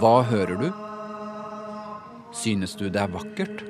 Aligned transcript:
Hva 0.00 0.22
hører 0.24 0.56
du? 0.56 0.68
Synes 2.32 2.72
du 2.80 2.86
det 2.88 3.02
er 3.02 3.10
vakkert? 3.12 3.60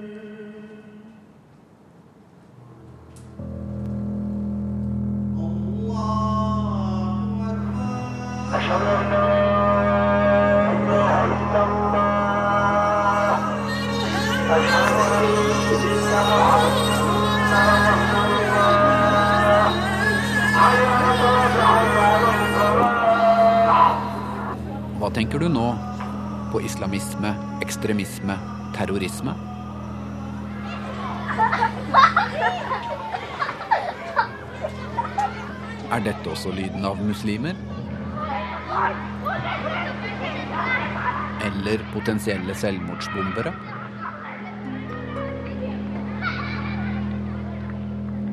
Eller 41.70 41.86
potensielle 41.94 42.54
selvmordsbombere? 42.58 43.52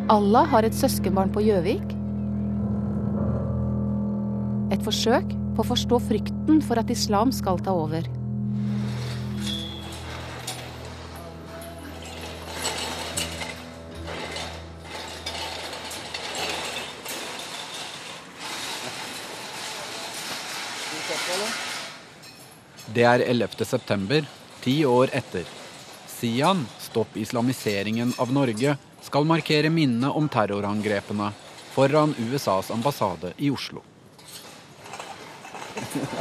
Allah 0.10 0.48
har 0.50 0.66
et 0.66 0.74
søskenbarn 0.74 1.30
på 1.36 1.44
Gjøvik. 1.46 1.94
Et 4.74 4.82
forsøk 4.82 5.38
på 5.54 5.62
å 5.62 5.70
forstå 5.70 6.02
frykten 6.08 6.64
for 6.66 6.82
at 6.82 6.90
islam 6.90 7.36
skal 7.36 7.62
ta 7.62 7.78
over. 7.78 8.10
Det 22.94 23.04
er 23.04 23.20
11. 23.20 23.66
september, 23.66 24.28
ti 24.64 24.86
år 24.86 25.12
etter. 25.16 25.44
Sian, 26.08 26.64
Stopp 26.80 27.18
islamiseringen 27.20 28.14
av 28.18 28.32
Norge, 28.34 28.78
skal 29.04 29.28
markere 29.28 29.70
minnet 29.70 30.16
om 30.16 30.30
terrorangrepene 30.32 31.34
foran 31.76 32.16
USAs 32.18 32.72
ambassade 32.72 33.34
i 33.38 33.52
Oslo. 33.52 33.84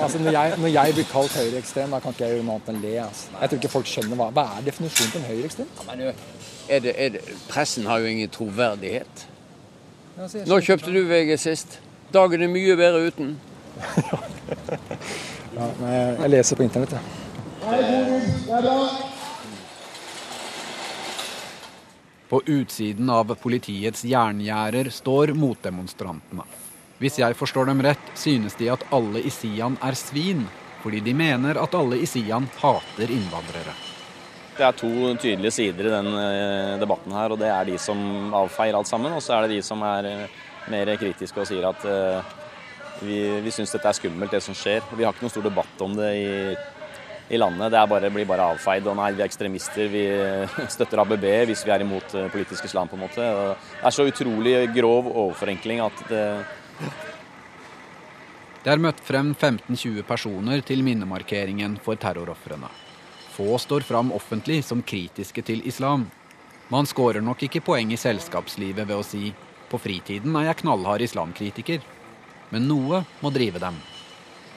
Altså, 0.01 0.19
når, 0.19 0.33
jeg, 0.33 0.59
når 0.61 0.69
jeg 0.69 0.95
blir 0.99 1.07
kalt 1.11 1.37
høyreekstrem, 1.39 1.95
da 1.95 2.01
kan 2.03 2.13
ikke 2.13 2.27
jeg 2.27 2.35
gjøre 2.35 2.45
noe 2.45 2.59
annet 2.59 2.73
enn 2.73 2.83
le. 2.83 2.91
Altså. 3.07 3.31
Jeg 3.41 3.49
tror 3.49 3.61
ikke 3.63 3.71
folk 3.73 3.89
skjønner 3.91 4.21
hva, 4.21 4.27
hva 4.37 4.45
er 4.59 4.67
definisjonen 4.67 5.15
på 5.15 5.23
en 5.23 5.29
høyreekstrem. 5.31 5.71
Ja, 5.79 6.13
er 6.69 6.85
det, 6.85 6.93
er 6.99 7.15
det, 7.15 7.23
pressen 7.49 7.89
har 7.89 8.03
jo 8.03 8.11
ingen 8.11 8.33
troverdighet. 8.35 9.25
Nå 10.51 10.61
kjøpte 10.67 10.93
du 10.93 11.01
VG 11.09 11.33
sist? 11.41 11.79
Dagen 12.13 12.45
er 12.45 12.53
mye 12.53 12.77
bedre 12.79 13.07
uten. 13.09 13.35
Ja, 15.57 15.71
nei, 15.81 15.93
jeg, 15.97 16.29
leser 16.35 16.59
på 16.59 16.67
internett, 16.67 16.93
jeg. 16.93 17.03
På 22.29 22.43
utsiden 22.45 23.09
av 23.09 23.33
politiets 23.41 24.05
jerngjerder 24.05 24.91
står 24.93 25.33
motdemonstrantene. 25.39 26.45
Hvis 27.01 27.19
jeg 27.23 27.37
forstår 27.41 27.71
dem 27.71 27.81
rett, 27.87 28.13
synes 28.19 28.59
de 28.61 28.69
at 28.73 28.85
alle 28.93 29.25
i 29.25 29.33
Sian 29.33 29.81
er 29.85 29.97
svin, 29.97 30.45
fordi 30.85 31.01
de 31.07 31.17
mener 31.17 31.57
at 31.63 31.75
alle 31.79 32.03
i 32.05 32.09
Sian 32.11 32.49
hater 32.61 33.09
innvandrere. 33.17 33.73
Det 34.57 34.65
er 34.65 34.77
to 34.77 34.93
tydelige 35.21 35.53
sider 35.57 35.89
i 35.89 35.93
den 35.93 36.07
eh, 36.21 36.77
debatten 36.81 37.13
her, 37.17 37.33
og 37.33 37.41
det 37.41 37.49
er 37.53 37.65
de 37.69 37.77
som 37.81 38.33
avfeier 38.37 38.77
alt 38.77 38.89
sammen. 38.89 39.13
Og 39.13 39.25
så 39.25 39.37
er 39.37 39.45
det 39.45 39.57
de 39.57 39.65
som 39.65 39.81
er 39.85 40.09
eh, 40.09 40.29
mer 40.73 40.97
kritiske 41.01 41.41
og 41.41 41.49
sier 41.49 41.65
at 41.69 41.85
eh, 41.89 42.37
vi, 43.01 43.41
vi 43.41 43.53
syns 43.53 43.75
dette 43.75 43.89
er 43.91 43.97
skummelt, 43.97 44.33
det 44.33 44.43
som 44.45 44.57
skjer. 44.57 44.85
Vi 44.97 45.05
har 45.05 45.15
ikke 45.15 45.27
noen 45.27 45.35
stor 45.35 45.47
debatt 45.47 45.85
om 45.85 45.97
det 45.97 46.11
i, 46.17 46.29
i 47.29 47.41
landet. 47.41 47.73
Det 47.75 47.83
bare, 47.91 48.11
blir 48.13 48.29
bare 48.29 48.49
avfeid. 48.55 48.87
Og 48.89 48.97
nei, 48.99 49.11
vi 49.17 49.25
er 49.25 49.31
ekstremister, 49.31 49.91
vi 49.93 50.05
støtter 50.75 51.03
ABB 51.05 51.27
hvis 51.51 51.65
vi 51.67 51.75
er 51.75 51.85
imot 51.85 52.17
eh, 52.17 52.31
politisk 52.33 52.69
islam, 52.69 52.89
på 52.89 52.99
en 52.99 53.05
måte. 53.07 53.27
Og 53.27 53.53
det 53.57 53.91
er 53.91 53.97
så 53.99 54.09
utrolig 54.09 54.57
grov 54.77 55.11
overforenkling 55.13 55.85
at 55.85 56.07
det 56.11 56.25
Det 58.67 58.73
er 58.73 58.83
møtt 58.83 59.01
frem 59.07 59.29
15-20 59.35 60.03
personer 60.03 60.63
til 60.67 60.83
minnemarkeringen 60.83 61.79
for 61.85 61.95
terrorofrene. 61.95 62.67
Få 63.37 63.59
står 63.63 63.85
fram 63.87 64.11
offentlig 64.17 64.65
som 64.65 64.81
kritiske 64.83 65.43
til 65.45 65.61
islam. 65.69 66.09
Man 66.73 66.89
skårer 66.89 67.23
nok 67.23 67.45
ikke 67.47 67.63
poeng 67.63 67.93
i 67.95 68.01
selskapslivet 68.01 68.89
ved 68.89 68.97
å 68.97 69.05
si 69.07 69.29
på 69.71 69.79
fritiden 69.83 70.35
er 70.39 70.49
jeg 70.49 70.61
knallhard 70.63 71.03
islamkritiker. 71.03 71.85
Men 72.51 72.69
noe 72.69 73.05
må 73.23 73.33
drive 73.35 73.61
dem. 73.63 73.79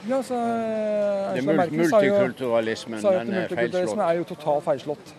Ja, 0.08 0.22
så, 0.24 0.34
eh, 0.34 1.34
Det 1.34 1.42
er 1.42 1.70
multikulturalismen 1.70 3.00
sa 3.02 3.12
jo 3.12 3.18
den 3.18 3.34
er 3.34 3.48
feilslått. 3.48 3.98
er 3.98 4.14
jo 4.16 4.24
totalt 4.24 4.64
feilslått. 4.64 5.12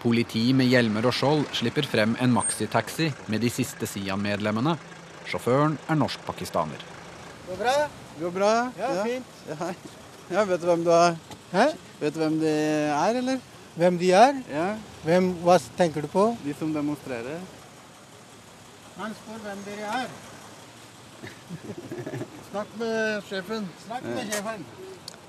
Politi 0.00 0.52
med 0.52 0.66
hjelmer 0.70 1.04
og 1.06 1.12
skjold 1.12 1.46
slipper 1.52 1.84
frem 1.84 2.16
en 2.20 2.32
maxitaxi 2.32 3.12
med 3.28 3.40
de 3.40 3.50
siste 3.50 3.86
Sian-medlemmene. 3.86 4.78
Sjåføren 5.26 5.76
er 5.90 5.96
norsk-pakistaner. 5.96 6.78
Går 7.48 7.56
bra? 7.58 7.74
Går 8.20 8.32
bra? 8.32 8.52
Ja, 8.78 9.04
fint. 9.04 9.24
Ja. 9.48 9.72
ja, 10.30 10.44
vet 10.44 10.60
du 10.60 10.66
hvem 10.66 10.84
du 10.84 10.90
er? 10.90 11.16
Hæ? 11.52 11.66
Vet 12.00 12.14
du 12.14 12.20
hvem 12.20 12.40
de 12.40 12.48
er, 12.48 13.18
eller? 13.20 13.40
Hvem 13.76 13.98
de 13.98 14.12
er? 14.12 14.42
Ja, 14.50 14.76
Hvem, 15.04 15.34
hva 15.44 15.58
tenker 15.76 16.02
du 16.02 16.08
på? 16.08 16.36
de 16.44 16.54
som 16.58 16.72
demonstrerer. 16.72 17.40
Han 18.96 19.12
spør 19.14 19.42
hvem 19.44 19.58
dere 19.66 19.90
er. 20.02 20.08
Snakk 22.50 22.70
med 22.80 23.24
sjefen. 23.28 23.66
Snakk 23.86 24.06
med 24.08 24.30
sjefen. 24.32 24.64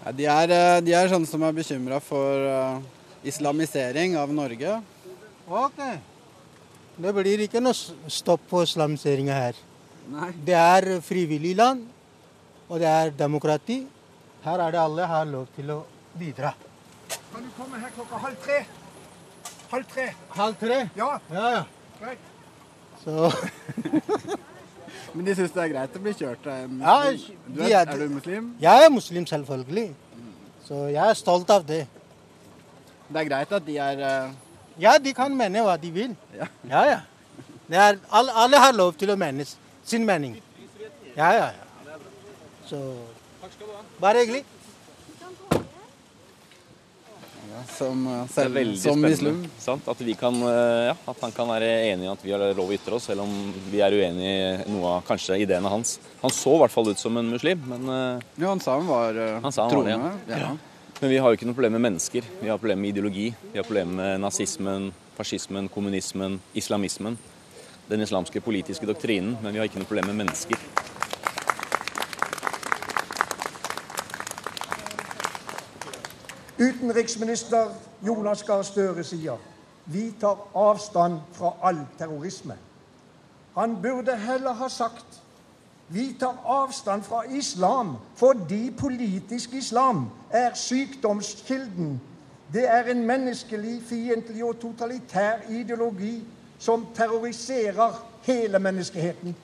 Ja, 0.06 0.12
de, 0.16 0.26
er, 0.32 0.54
eh, 0.56 0.78
de 0.86 0.94
er 0.96 1.10
sånne 1.12 1.28
som 1.30 1.44
er 1.44 1.56
bekymra 1.58 2.00
for 2.04 2.46
eh, 2.48 2.80
islamisering 3.28 4.16
av 4.20 4.32
Norge. 4.34 4.78
Ok. 5.48 5.82
Det 6.98 7.14
blir 7.14 7.44
ikke 7.46 7.62
noe 7.62 7.76
stopp 8.12 8.46
på 8.50 8.64
islamiseringa 8.66 9.36
her. 9.36 9.60
Nei. 10.10 10.32
Det 10.48 10.56
er 10.58 10.88
frivillig 11.04 11.54
land, 11.60 11.84
og 12.70 12.80
det 12.82 12.88
er 12.90 13.12
demokrati. 13.20 13.82
Her 14.46 14.64
er 14.64 14.74
det 14.78 14.80
alle 14.82 15.08
har 15.12 15.28
lov 15.28 15.50
til 15.58 15.74
å 15.76 15.82
bidra. 16.18 16.54
Kan 17.34 17.44
du 17.44 17.52
komme 17.58 17.80
her 17.84 17.92
klokka 17.96 18.22
halv 18.24 18.40
tre? 18.46 18.62
Halv 19.72 19.90
tre. 19.92 20.08
Halv 20.38 20.56
tre? 20.62 20.78
Ja, 20.96 21.10
Ja, 21.34 21.50
ja. 21.58 21.64
greit. 22.00 22.20
Så 23.04 23.28
Men 25.14 25.26
de 25.26 25.36
syns 25.36 25.54
det 25.56 25.62
er 25.64 25.72
greit 25.74 25.96
å 25.96 26.02
bli 26.04 26.14
kjørt 26.14 26.48
av 26.48 26.64
en 26.66 26.80
Ja, 26.82 26.96
muslim. 27.12 27.38
Du 27.48 27.62
er, 27.64 27.76
er- 27.80 27.98
du 27.98 28.10
muslim? 28.14 28.50
Jeg 28.62 28.86
er 28.86 28.90
muslim, 28.94 29.26
selvfølgelig. 29.26 29.88
Så 30.68 30.82
jeg 30.92 31.10
er 31.10 31.14
stolt 31.14 31.50
av 31.50 31.64
det. 31.68 31.86
Det 33.08 33.22
er 33.22 33.30
greit 33.30 33.52
at 33.56 33.66
de 33.66 33.78
er 33.78 34.02
uh... 34.04 34.34
Ja, 34.80 34.98
de 35.02 35.14
kan 35.16 35.34
mene 35.34 35.64
hva 35.66 35.78
de 35.82 35.92
vil. 35.92 36.16
Ja. 36.36 36.48
ja. 36.70 36.82
ja. 36.92 37.00
Det 37.68 37.78
er, 37.78 37.98
alle, 38.12 38.32
alle 38.36 38.60
har 38.64 38.76
lov 38.76 38.94
til 39.00 39.12
å 39.12 39.16
mene 39.20 39.46
sin 39.84 40.06
mening. 40.08 40.38
Ja, 41.16 41.32
ja, 41.36 41.48
ja. 41.56 41.96
Så 42.68 42.80
Bare 44.00 44.22
hyggelig. 44.22 44.44
Som, 47.78 48.08
eh, 48.08 48.28
selv, 48.34 48.78
som 48.80 49.02
muslim. 49.02 49.40
Sant? 49.60 49.88
At, 49.88 50.00
vi 50.02 50.14
kan, 50.14 50.34
eh, 50.34 50.88
ja, 50.90 50.96
at 51.08 51.22
han 51.22 51.32
kan 51.32 51.48
være 51.48 51.70
enig 51.92 52.08
i 52.08 52.12
at 52.12 52.24
vi 52.24 52.32
har 52.32 52.44
lov 52.58 52.70
å 52.70 52.76
ytre 52.76 52.98
oss, 52.98 53.08
selv 53.10 53.24
om 53.26 53.54
vi 53.72 53.82
er 53.84 53.92
uenig 53.92 54.28
i 54.28 54.72
noe 54.72 54.98
av 54.98 55.06
kanskje 55.08 55.40
ideene 55.44 55.70
hans. 55.72 55.98
Han 56.22 56.34
så 56.34 56.56
i 56.56 56.62
hvert 56.64 56.72
fall 56.74 56.90
ut 56.90 57.00
som 57.00 57.18
en 57.18 57.30
muslim, 57.32 57.62
men, 57.68 57.88
eh, 57.90 58.26
Ja, 58.42 58.50
han 58.50 58.60
sa 58.60 58.78
han 58.80 58.88
var 58.88 59.14
Han 59.42 59.52
sa 59.52 59.68
han 59.68 59.76
var 59.76 59.84
det, 59.84 59.94
troende. 59.94 60.14
ja. 60.30 60.38
ja. 60.38 60.58
men 61.02 61.10
vi 61.10 61.18
har 61.18 61.30
jo 61.30 61.38
ikke 61.38 61.48
noe 61.48 61.58
problem 61.58 61.74
med 61.78 61.86
mennesker. 61.92 62.24
Vi 62.42 62.50
har 62.50 62.58
problemer 62.58 62.82
med 62.82 62.96
ideologi. 62.96 63.34
Vi 63.52 63.58
har 63.58 63.64
problemer 63.64 63.94
med 63.94 64.22
nazismen, 64.22 64.94
fascismen, 65.18 65.70
kommunismen, 65.70 66.40
islamismen. 66.56 67.18
Den 67.88 68.02
islamske 68.02 68.42
politiske 68.42 68.86
doktrinen, 68.86 69.38
men 69.42 69.54
vi 69.54 69.60
har 69.60 69.66
ikke 69.70 69.80
noe 69.80 69.88
problem 69.88 70.08
med 70.08 70.26
mennesker. 70.26 70.58
Utenriksminister 76.58 77.70
Jonas 78.02 78.42
Gahr 78.44 78.64
Støre 78.66 79.04
sier 79.06 79.38
vi 79.88 80.10
tar 80.20 80.40
avstand 80.58 81.22
fra 81.38 81.54
all 81.64 81.84
terrorisme. 82.00 82.58
Han 83.56 83.78
burde 83.82 84.18
heller 84.18 84.58
ha 84.58 84.70
sagt 84.70 85.22
vi 85.88 86.10
tar 86.20 86.36
avstand 86.44 87.06
fra 87.08 87.22
islam 87.32 87.96
fordi 88.20 88.72
politisk 88.76 89.54
islam 89.54 90.10
er 90.32 90.58
sykdomskilden. 90.58 92.00
Det 92.54 92.66
er 92.68 92.90
en 92.92 93.06
menneskelig, 93.08 93.82
fiendtlig 93.88 94.44
og 94.44 94.60
totalitær 94.60 95.46
ideologi 95.52 96.24
som 96.60 96.88
terroriserer 96.96 98.02
hele 98.26 98.60
menneskeheten. 98.60 99.36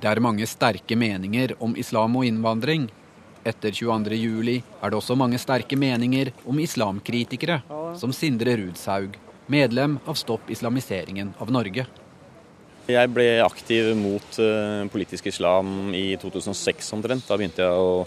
Det 0.00 0.08
er 0.10 0.20
mange 0.20 0.46
sterke 0.46 0.96
meninger 0.96 1.56
om 1.60 1.76
islam 1.76 2.16
og 2.16 2.26
innvandring, 2.26 2.90
Etter 3.46 3.70
22.07 3.70 4.56
er 4.82 4.90
det 4.90 4.98
også 4.98 5.14
mange 5.18 5.38
sterke 5.38 5.78
meninger 5.78 6.32
om 6.50 6.58
islamkritikere, 6.58 7.60
som 7.98 8.14
Sindre 8.14 8.56
Rudsaug, 8.58 9.14
medlem 9.46 10.00
av 10.06 10.18
Stopp 10.18 10.50
islamiseringen 10.50 11.30
av 11.38 11.52
Norge. 11.54 11.86
Jeg 12.90 13.10
ble 13.10 13.26
aktiv 13.42 13.92
mot 13.98 14.38
uh, 14.38 14.86
politisk 14.90 15.26
islam 15.30 15.94
i 15.94 16.08
2006 16.22 16.92
omtrent. 16.94 17.26
Da 17.26 17.38
begynte 17.38 17.62
jeg 17.62 17.86
å 17.86 18.04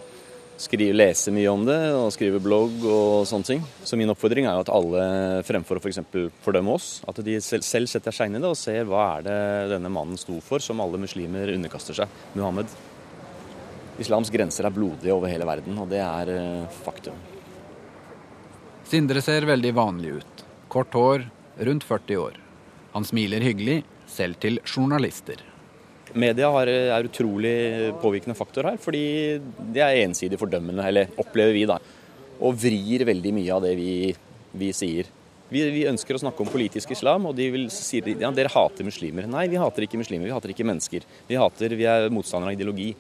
skrive, 0.60 0.96
lese 0.96 1.32
mye 1.36 1.52
om 1.52 1.66
det 1.68 1.78
og 1.96 2.12
skrive 2.16 2.40
blogg 2.44 2.84
og 2.84 3.28
sånne 3.28 3.48
ting. 3.48 3.64
Så 3.84 4.00
min 4.00 4.12
oppfordring 4.12 4.48
er 4.48 4.56
jo 4.56 4.64
at 4.64 4.72
alle 4.76 5.04
fremfor 5.48 5.80
å 5.80 5.84
f.eks. 5.84 6.04
For 6.12 6.36
fordømme 6.48 6.76
oss, 6.76 6.92
at 7.08 7.20
de 7.24 7.40
selv, 7.44 7.68
selv 7.68 7.92
setter 7.92 8.16
seg 8.16 8.30
inn 8.30 8.40
i 8.40 8.44
det 8.44 8.52
og 8.52 8.60
ser 8.60 8.88
hva 8.88 9.06
er 9.18 9.28
det 9.28 9.42
denne 9.76 9.92
mannen 9.92 10.20
sto 10.20 10.40
for, 10.44 10.64
som 10.64 10.84
alle 10.84 11.00
muslimer 11.00 11.56
underkaster 11.56 12.00
seg. 12.00 12.22
Muhammed. 12.36 12.72
Islams 14.00 14.32
grenser 14.32 14.68
er 14.68 14.74
blodige 14.74 15.14
over 15.16 15.32
hele 15.32 15.48
verden, 15.48 15.76
og 15.82 15.90
det 15.92 16.00
er 16.04 16.32
uh, 16.32 16.80
faktum. 16.86 17.18
Sindre 18.90 19.22
ser 19.22 19.46
veldig 19.46 19.74
vanlig 19.78 20.16
ut. 20.22 20.44
Kort 20.72 20.96
hår, 20.98 21.28
rundt 21.68 21.86
40 21.86 22.22
år. 22.24 22.40
Han 22.96 23.06
smiler 23.06 23.44
hyggelig, 23.46 23.84
selv 24.10 24.40
til 24.42 24.58
journalister. 24.66 25.44
Media 26.18 26.50
har, 26.50 26.70
er 26.70 27.06
utrolig 27.06 27.54
påvirkende 28.02 28.38
faktor 28.38 28.72
her, 28.72 28.80
fordi 28.82 29.04
det 29.76 29.84
er 29.86 30.02
ensidig 30.08 30.40
fordømmende, 30.42 30.88
eller 30.90 31.14
opplever 31.22 31.54
vi, 31.54 31.68
da. 31.70 31.78
Og 32.40 32.58
vrir 32.58 33.06
veldig 33.06 33.34
mye 33.36 33.54
av 33.54 33.68
det 33.68 33.76
vi, 33.78 33.94
vi 34.58 34.72
sier. 34.74 35.12
Vi, 35.50 35.62
vi, 35.74 35.86
ønsker 35.90 36.14
å 36.14 36.22
snakke 36.22 36.44
om 36.46 36.50
politisk 36.50 36.92
islam, 36.94 37.26
og 37.30 37.38
de 37.38 37.48
vil 37.54 37.70
si 37.74 38.02
ja, 38.06 38.30
dere 38.34 38.52
hater 38.54 38.86
muslimer. 38.86 39.26
Nei, 39.30 39.48
vi 39.50 39.62
hater 39.62 39.86
ikke 39.86 40.02
muslimer, 40.02 40.30
vi 40.30 40.34
hater 40.34 40.54
ikke 40.54 40.66
mennesker. 40.70 41.06
Vi, 41.30 41.38
hater, 41.42 41.74
vi 41.78 41.88
er 41.90 42.10
motstandere 42.14 42.54
av 42.54 42.58
ideologi. 42.58 42.92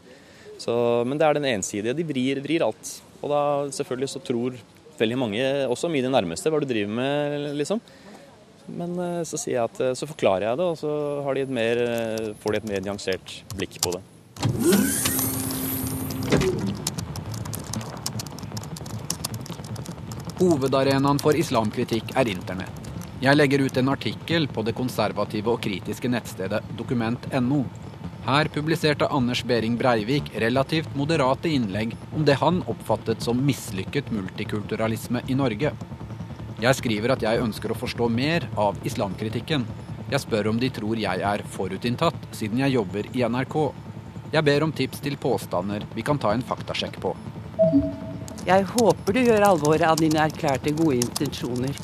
Så, 0.59 0.73
men 1.07 1.19
det 1.19 1.27
er 1.27 1.39
den 1.39 1.47
ensidige. 1.53 1.95
De 1.95 2.05
vrir, 2.07 2.41
vrir 2.43 2.65
alt. 2.67 2.91
Og 3.23 3.31
da 3.31 3.41
selvfølgelig 3.75 4.11
så 4.11 4.21
tror 4.23 4.59
veldig 4.99 5.17
mange, 5.19 5.43
også 5.71 5.91
mine 5.91 6.11
nærmeste, 6.11 6.51
hva 6.51 6.59
du 6.59 6.67
driver 6.67 6.91
med, 6.91 7.49
liksom. 7.55 7.79
Men 8.69 8.97
eh, 9.01 9.21
så 9.25 9.39
sier 9.39 9.55
jeg 9.55 9.69
at 9.69 9.79
eh, 9.81 9.95
så 9.97 10.07
forklarer 10.09 10.49
jeg 10.49 10.59
det, 10.59 10.67
og 10.67 10.77
så 10.77 10.91
de 11.37 11.45
mer, 11.53 11.81
eh, 11.85 12.29
får 12.41 12.55
de 12.55 12.61
et 12.61 12.69
mer 12.69 12.83
nyansert 12.85 13.39
blikk 13.55 13.79
på 13.83 13.95
det. 13.95 14.03
Hovedarenaen 20.39 21.19
for 21.19 21.35
islamkritikk 21.35 22.13
er 22.19 22.29
internett. 22.31 22.85
Jeg 23.19 23.35
legger 23.35 23.65
ut 23.65 23.77
en 23.81 23.91
artikkel 23.91 24.47
på 24.47 24.63
det 24.63 24.71
konservative 24.77 25.51
og 25.51 25.59
kritiske 25.63 26.07
nettstedet 26.11 26.61
dokument.no. 26.79 27.63
Her 28.29 28.45
publiserte 28.45 29.07
Anders 29.09 29.43
Behring 29.43 29.77
Breivik 29.77 30.27
relativt 30.35 30.95
moderate 30.95 31.49
innlegg 31.49 31.95
om 32.13 32.25
det 32.25 32.35
han 32.37 32.59
oppfattet 32.69 33.23
som 33.25 33.39
mislykket 33.45 34.11
multikulturalisme 34.13 35.23
i 35.27 35.37
Norge. 35.39 35.71
Jeg 36.61 36.77
skriver 36.77 37.15
at 37.15 37.23
jeg 37.25 37.41
ønsker 37.41 37.73
å 37.73 37.77
forstå 37.79 38.05
mer 38.13 38.45
av 38.53 38.77
islamkritikken. 38.85 39.63
Jeg 40.11 40.21
spør 40.21 40.51
om 40.51 40.59
de 40.61 40.69
tror 40.75 41.01
jeg 41.01 41.23
er 41.25 41.43
forutinntatt, 41.55 42.27
siden 42.37 42.61
jeg 42.61 42.75
jobber 42.75 43.09
i 43.17 43.23
NRK. 43.25 43.55
Jeg 44.35 44.45
ber 44.45 44.67
om 44.67 44.75
tips 44.77 45.01
til 45.07 45.17
påstander 45.17 45.87
vi 45.95 46.05
kan 46.05 46.21
ta 46.21 46.35
en 46.35 46.45
faktasjekk 46.45 46.99
på. 47.01 47.15
Jeg 48.45 48.67
håper 48.75 49.17
du 49.17 49.23
gjør 49.23 49.47
alvor 49.47 49.87
av 49.89 49.97
dine 50.03 50.21
erklærte 50.27 50.75
gode 50.77 50.99
intensjoner. 51.01 51.81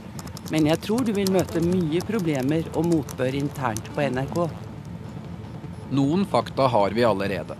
Men 0.53 0.69
jeg 0.69 0.83
tror 0.85 1.09
du 1.09 1.09
vil 1.17 1.33
møte 1.33 1.65
mye 1.65 2.05
problemer 2.05 2.69
og 2.75 2.85
motbør 2.91 3.41
internt 3.41 3.89
på 3.97 4.05
NRK. 4.13 4.64
Noen 5.93 6.23
fakta 6.25 6.65
har 6.67 6.95
vi 6.97 7.03
allerede. 7.05 7.53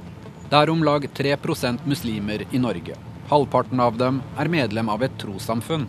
Det 0.49 0.57
er 0.57 0.69
om 0.73 0.81
lag 0.81 1.03
3% 1.13 1.83
muslimer 1.85 2.41
i 2.49 2.57
Norge. 2.57 2.95
Halvparten 3.29 3.81
av 3.81 3.99
dem 3.99 4.17
er 4.41 4.49
medlem 4.49 4.89
av 4.89 5.03
et 5.05 5.13
trossamfunn. 5.21 5.85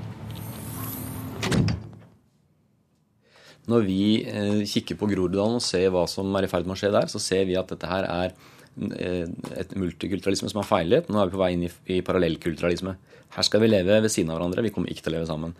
Når 3.66 3.86
vi 3.88 4.02
eh, 4.28 4.60
kikker 4.68 4.98
på 5.00 5.08
Groruddalen 5.10 5.56
og 5.56 5.64
ser 5.64 5.88
hva 5.94 6.04
som 6.10 6.28
er 6.36 6.44
i 6.44 6.50
ferd 6.52 6.68
med 6.68 6.76
å 6.76 6.80
skje 6.82 6.92
der, 6.92 7.08
så 7.08 7.22
ser 7.24 7.48
vi 7.48 7.56
at 7.56 7.72
dette 7.72 7.88
her 7.88 8.04
er 8.04 8.36
et 8.76 9.76
multikulturalisme 9.78 10.50
som 10.52 10.60
har 10.60 10.68
feilet. 10.68 11.08
Nå 11.08 11.20
er 11.20 11.28
vi 11.28 11.36
på 11.36 11.40
vei 11.40 11.52
inn 11.54 11.66
i, 11.68 11.70
i 11.96 12.02
parallellkulturalisme. 12.04 12.96
Her 13.36 13.44
skal 13.44 13.60
vi 13.60 13.68
leve 13.68 13.96
ved 14.04 14.12
siden 14.12 14.30
av 14.30 14.38
hverandre. 14.38 14.62
Vi 14.64 14.70
kommer 14.72 14.90
ikke 14.92 15.06
til 15.06 15.12
å 15.12 15.16
leve 15.16 15.28
sammen. 15.28 15.54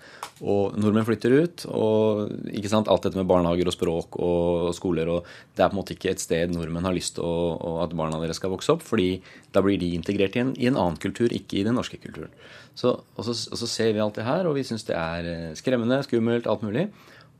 Og 0.45 0.77
nordmenn 0.81 1.07
flytter 1.09 1.35
ut, 1.35 1.65
og 1.73 2.53
ikke 2.53 2.71
sant, 2.73 2.89
alt 2.93 3.09
dette 3.09 3.19
med 3.19 3.29
barnehager 3.29 3.69
og 3.69 3.75
språk 3.75 4.19
og 4.23 4.71
skoler 4.77 5.11
og 5.13 5.27
Det 5.57 5.65
er 5.65 5.73
på 5.73 5.77
en 5.77 5.81
måte 5.81 5.97
ikke 5.97 6.13
et 6.13 6.23
sted 6.23 6.53
nordmenn 6.53 6.87
har 6.87 6.97
lyst 6.97 7.17
til 7.17 7.57
at 7.83 7.97
barna 7.97 8.21
deres 8.23 8.41
skal 8.41 8.53
vokse 8.53 8.73
opp, 8.77 8.85
fordi 8.85 9.23
da 9.53 9.65
blir 9.65 9.81
de 9.81 9.95
integrert 9.97 10.37
i 10.37 10.45
en, 10.45 10.55
i 10.61 10.69
en 10.71 10.77
annen 10.77 11.01
kultur, 11.01 11.33
ikke 11.33 11.61
i 11.61 11.67
den 11.67 11.77
norske 11.77 12.01
kulturen. 12.01 12.33
Så, 12.77 12.93
og, 13.17 13.23
så, 13.25 13.33
og 13.33 13.61
så 13.61 13.69
ser 13.73 13.95
vi 13.97 14.05
alt 14.05 14.19
det 14.21 14.29
her, 14.29 14.47
og 14.49 14.57
vi 14.59 14.65
syns 14.69 14.85
det 14.89 14.97
er 14.97 15.31
eh, 15.31 15.55
skremmende, 15.57 16.03
skummelt, 16.05 16.49
alt 16.49 16.65
mulig. 16.65 16.91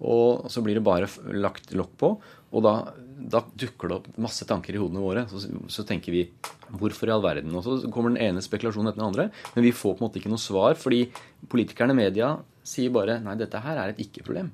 Og 0.01 0.49
så 0.53 0.61
blir 0.65 0.77
det 0.77 0.85
bare 0.85 1.09
lagt 1.37 1.73
lokk 1.77 1.93
på. 2.01 2.17
Og 2.53 2.65
da, 2.65 2.79
da, 3.17 3.41
dukker 3.57 3.89
det 3.89 3.97
opp 3.97 4.09
masse 4.21 4.47
tanker 4.49 4.77
i 4.77 4.81
hodene 4.81 5.03
våre. 5.03 5.25
Så, 5.31 5.41
så, 5.73 5.85
tenker 5.89 6.15
vi 6.15 6.25
hvorfor 6.69 7.09
i 7.09 7.15
all 7.15 7.25
verden? 7.25 7.55
Og 7.57 7.65
så 7.65 7.91
kommer 7.93 8.13
den 8.13 8.23
ene 8.23 8.45
spekulasjonen 8.45 8.93
etter 8.93 9.01
den 9.03 9.09
andre. 9.09 9.29
Men 9.55 9.67
vi 9.67 9.75
får 9.77 9.97
på 9.97 10.03
en 10.03 10.09
måte 10.09 10.21
ikke 10.21 10.33
noe 10.33 10.43
svar, 10.43 10.77
fordi 10.81 11.07
politikerne 11.53 11.97
i 11.97 12.01
media 12.05 12.35
sier 12.67 12.93
bare 12.95 13.21
nei, 13.25 13.37
dette 13.41 13.63
her 13.63 13.81
er 13.81 13.95
et 13.95 14.03
ikke-problem. 14.05 14.51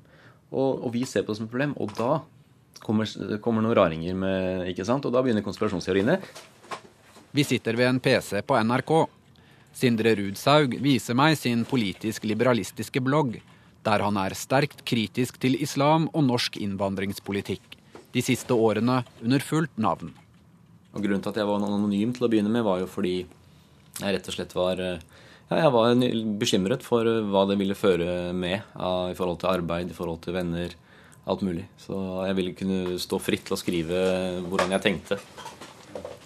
Og, 0.53 0.83
og, 0.85 0.89
vi 0.93 1.03
ser 1.09 1.25
på 1.25 1.33
det 1.33 1.41
som 1.41 1.49
et 1.49 1.53
problem. 1.53 1.75
Og 1.83 1.93
da 1.97 2.21
kommer, 2.83 3.09
kommer 3.43 3.65
noen 3.65 3.77
raringer 3.79 4.17
med 4.17 4.69
ikke 4.71 4.87
sant? 4.87 5.05
Og 5.09 5.15
da 5.15 5.23
begynner 5.25 5.45
konspirasjonsteoriene. 5.45 6.19
Vi 7.33 7.47
sitter 7.47 7.75
ved 7.79 7.89
en 7.89 8.03
PC 8.03 8.43
på 8.45 8.59
NRK. 8.61 8.93
Sindre 9.73 10.13
Rudsaug 10.19 10.77
viser 10.85 11.17
meg 11.17 11.39
sin 11.39 11.63
politisk 11.65 12.27
liberalistiske 12.29 13.01
blogg 13.01 13.39
der 13.83 14.03
han 14.03 14.17
er 14.19 14.35
sterkt 14.37 14.83
kritisk 14.87 15.39
til 15.43 15.57
islam 15.59 16.07
og 16.13 16.23
norsk 16.29 16.59
innvandringspolitikk. 16.61 17.82
De 18.13 18.21
siste 18.21 18.53
årene 18.53 19.01
under 19.23 19.43
fullt 19.43 19.79
navn. 19.81 20.13
Og 20.93 21.01
Grunnen 21.01 21.23
til 21.23 21.33
at 21.33 21.41
jeg 21.41 21.49
var 21.49 21.63
anonym 21.65 22.13
til 22.13 22.27
å 22.27 22.29
begynne 22.29 22.51
med, 22.53 22.65
var 22.65 22.83
jo 22.83 22.89
fordi 22.89 23.15
jeg 23.23 24.15
rett 24.15 24.29
og 24.29 24.35
slett 24.35 24.53
var 24.57 24.79
ja, 24.81 25.57
jeg 25.59 25.73
var 25.73 26.03
bekymret 26.39 26.85
for 26.85 27.05
hva 27.29 27.43
det 27.49 27.57
ville 27.59 27.77
føre 27.77 28.31
med 28.33 28.61
i 28.63 29.17
forhold 29.17 29.41
til 29.41 29.51
arbeid, 29.51 29.91
i 29.91 29.97
forhold 29.97 30.21
til 30.23 30.37
venner, 30.37 30.73
alt 31.29 31.43
mulig. 31.45 31.65
Så 31.81 31.97
jeg 32.27 32.37
ville 32.37 32.55
kunne 32.57 32.99
stå 33.01 33.19
fritt 33.21 33.45
til 33.47 33.57
å 33.57 33.59
skrive 33.59 33.99
hvordan 34.47 34.73
jeg 34.75 34.85
tenkte. 34.85 35.19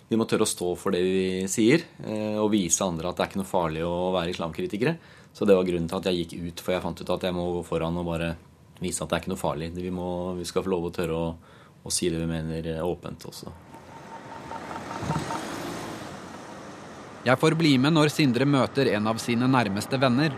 Vi 0.07 0.15
må 0.15 0.27
tørre 0.29 0.47
å 0.47 0.49
stå 0.49 0.71
for 0.79 0.95
det 0.95 1.01
vi 1.03 1.29
sier, 1.51 1.83
eh, 2.07 2.37
og 2.39 2.53
vise 2.53 2.85
andre 2.85 3.09
at 3.09 3.17
det 3.17 3.25
er 3.25 3.31
ikke 3.31 3.41
noe 3.41 3.49
farlig 3.49 3.83
å 3.83 4.13
være 4.15 4.31
islamkritikere. 4.31 4.95
Så 5.35 5.45
det 5.45 5.57
var 5.57 5.67
grunnen 5.67 5.89
til 5.91 5.99
at 5.99 6.07
jeg 6.07 6.23
gikk 6.23 6.37
ut, 6.47 6.63
for 6.63 6.73
jeg 6.73 6.83
fant 6.85 7.01
ut 7.01 7.11
at 7.17 7.25
jeg 7.27 7.35
må 7.35 7.49
gå 7.57 7.65
foran 7.67 7.99
og 7.99 8.07
bare 8.07 8.31
vise 8.79 9.03
at 9.03 9.11
det 9.11 9.17
er 9.17 9.25
ikke 9.25 9.33
noe 9.33 9.41
farlig. 9.41 9.69
Vi, 9.75 9.91
må, 9.93 10.09
vi 10.37 10.47
skal 10.47 10.63
få 10.63 10.71
lov 10.71 10.87
å 10.87 10.93
tørre 10.95 11.19
å, 11.19 11.27
å 11.87 11.93
si 11.93 12.09
det 12.11 12.19
vi 12.19 12.27
mener 12.29 12.67
åpent 12.83 13.25
også. 13.29 13.53
Jeg 17.27 17.39
får 17.41 17.57
bli 17.59 17.73
med 17.81 17.95
når 17.95 18.11
Sindre 18.13 18.45
møter 18.47 18.87
en 18.93 19.07
av 19.11 19.17
sine 19.19 19.49
nærmeste 19.51 19.99
venner. 19.99 20.35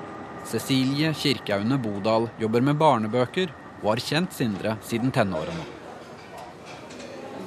Cecilie 0.50 1.12
Kirkeaune 1.14 1.78
Bodal 1.82 2.30
jobber 2.42 2.64
med 2.66 2.80
barnebøker 2.80 3.52
og 3.84 3.92
har 3.92 4.02
kjent 4.02 4.34
Sindre 4.34 4.78
siden 4.88 5.14
tenårene. 5.14 5.68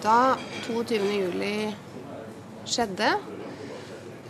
Da 0.03 0.37
22.07 0.67 1.75
skjedde, 2.67 3.11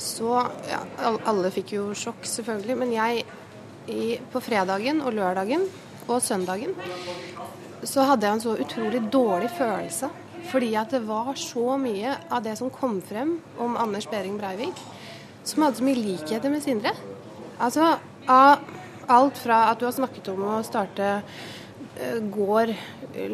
så 0.00 0.32
ja, 0.68 0.80
Alle 1.28 1.52
fikk 1.52 1.74
jo 1.76 1.90
sjokk, 1.96 2.24
selvfølgelig. 2.28 2.76
Men 2.80 2.96
jeg 2.96 3.24
i, 3.92 4.16
på 4.32 4.40
fredagen 4.40 5.02
og 5.04 5.16
lørdagen 5.16 5.66
og 6.08 6.22
søndagen 6.24 6.72
så 7.84 8.04
hadde 8.06 8.26
jeg 8.26 8.38
en 8.38 8.44
så 8.44 8.56
utrolig 8.64 9.00
dårlig 9.12 9.50
følelse. 9.56 10.10
Fordi 10.50 10.72
at 10.74 10.90
det 10.90 11.02
var 11.06 11.34
så 11.38 11.76
mye 11.78 12.16
av 12.32 12.42
det 12.44 12.56
som 12.58 12.70
kom 12.74 12.98
frem 13.04 13.36
om 13.62 13.76
Anders 13.78 14.08
Behring 14.10 14.38
Breivik, 14.40 14.78
som 15.46 15.62
hadde 15.62 15.78
så 15.78 15.86
mye 15.86 16.00
likheter 16.00 16.50
med 16.50 16.64
Sindre. 16.64 16.92
Altså 17.62 17.94
av 18.30 18.64
alt 19.12 19.38
fra 19.38 19.64
at 19.70 19.80
du 19.80 19.86
har 19.86 19.94
snakket 19.94 20.32
om 20.32 20.42
å 20.50 20.56
starte 20.66 21.12
uh, 21.22 22.18
gård 22.32 22.74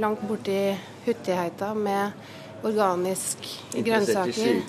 langt 0.01 0.25
borti 0.29 0.61
Huttiheita 1.07 1.73
med 1.77 2.13
organisk 2.67 3.45
grønnsaker. 3.73 4.63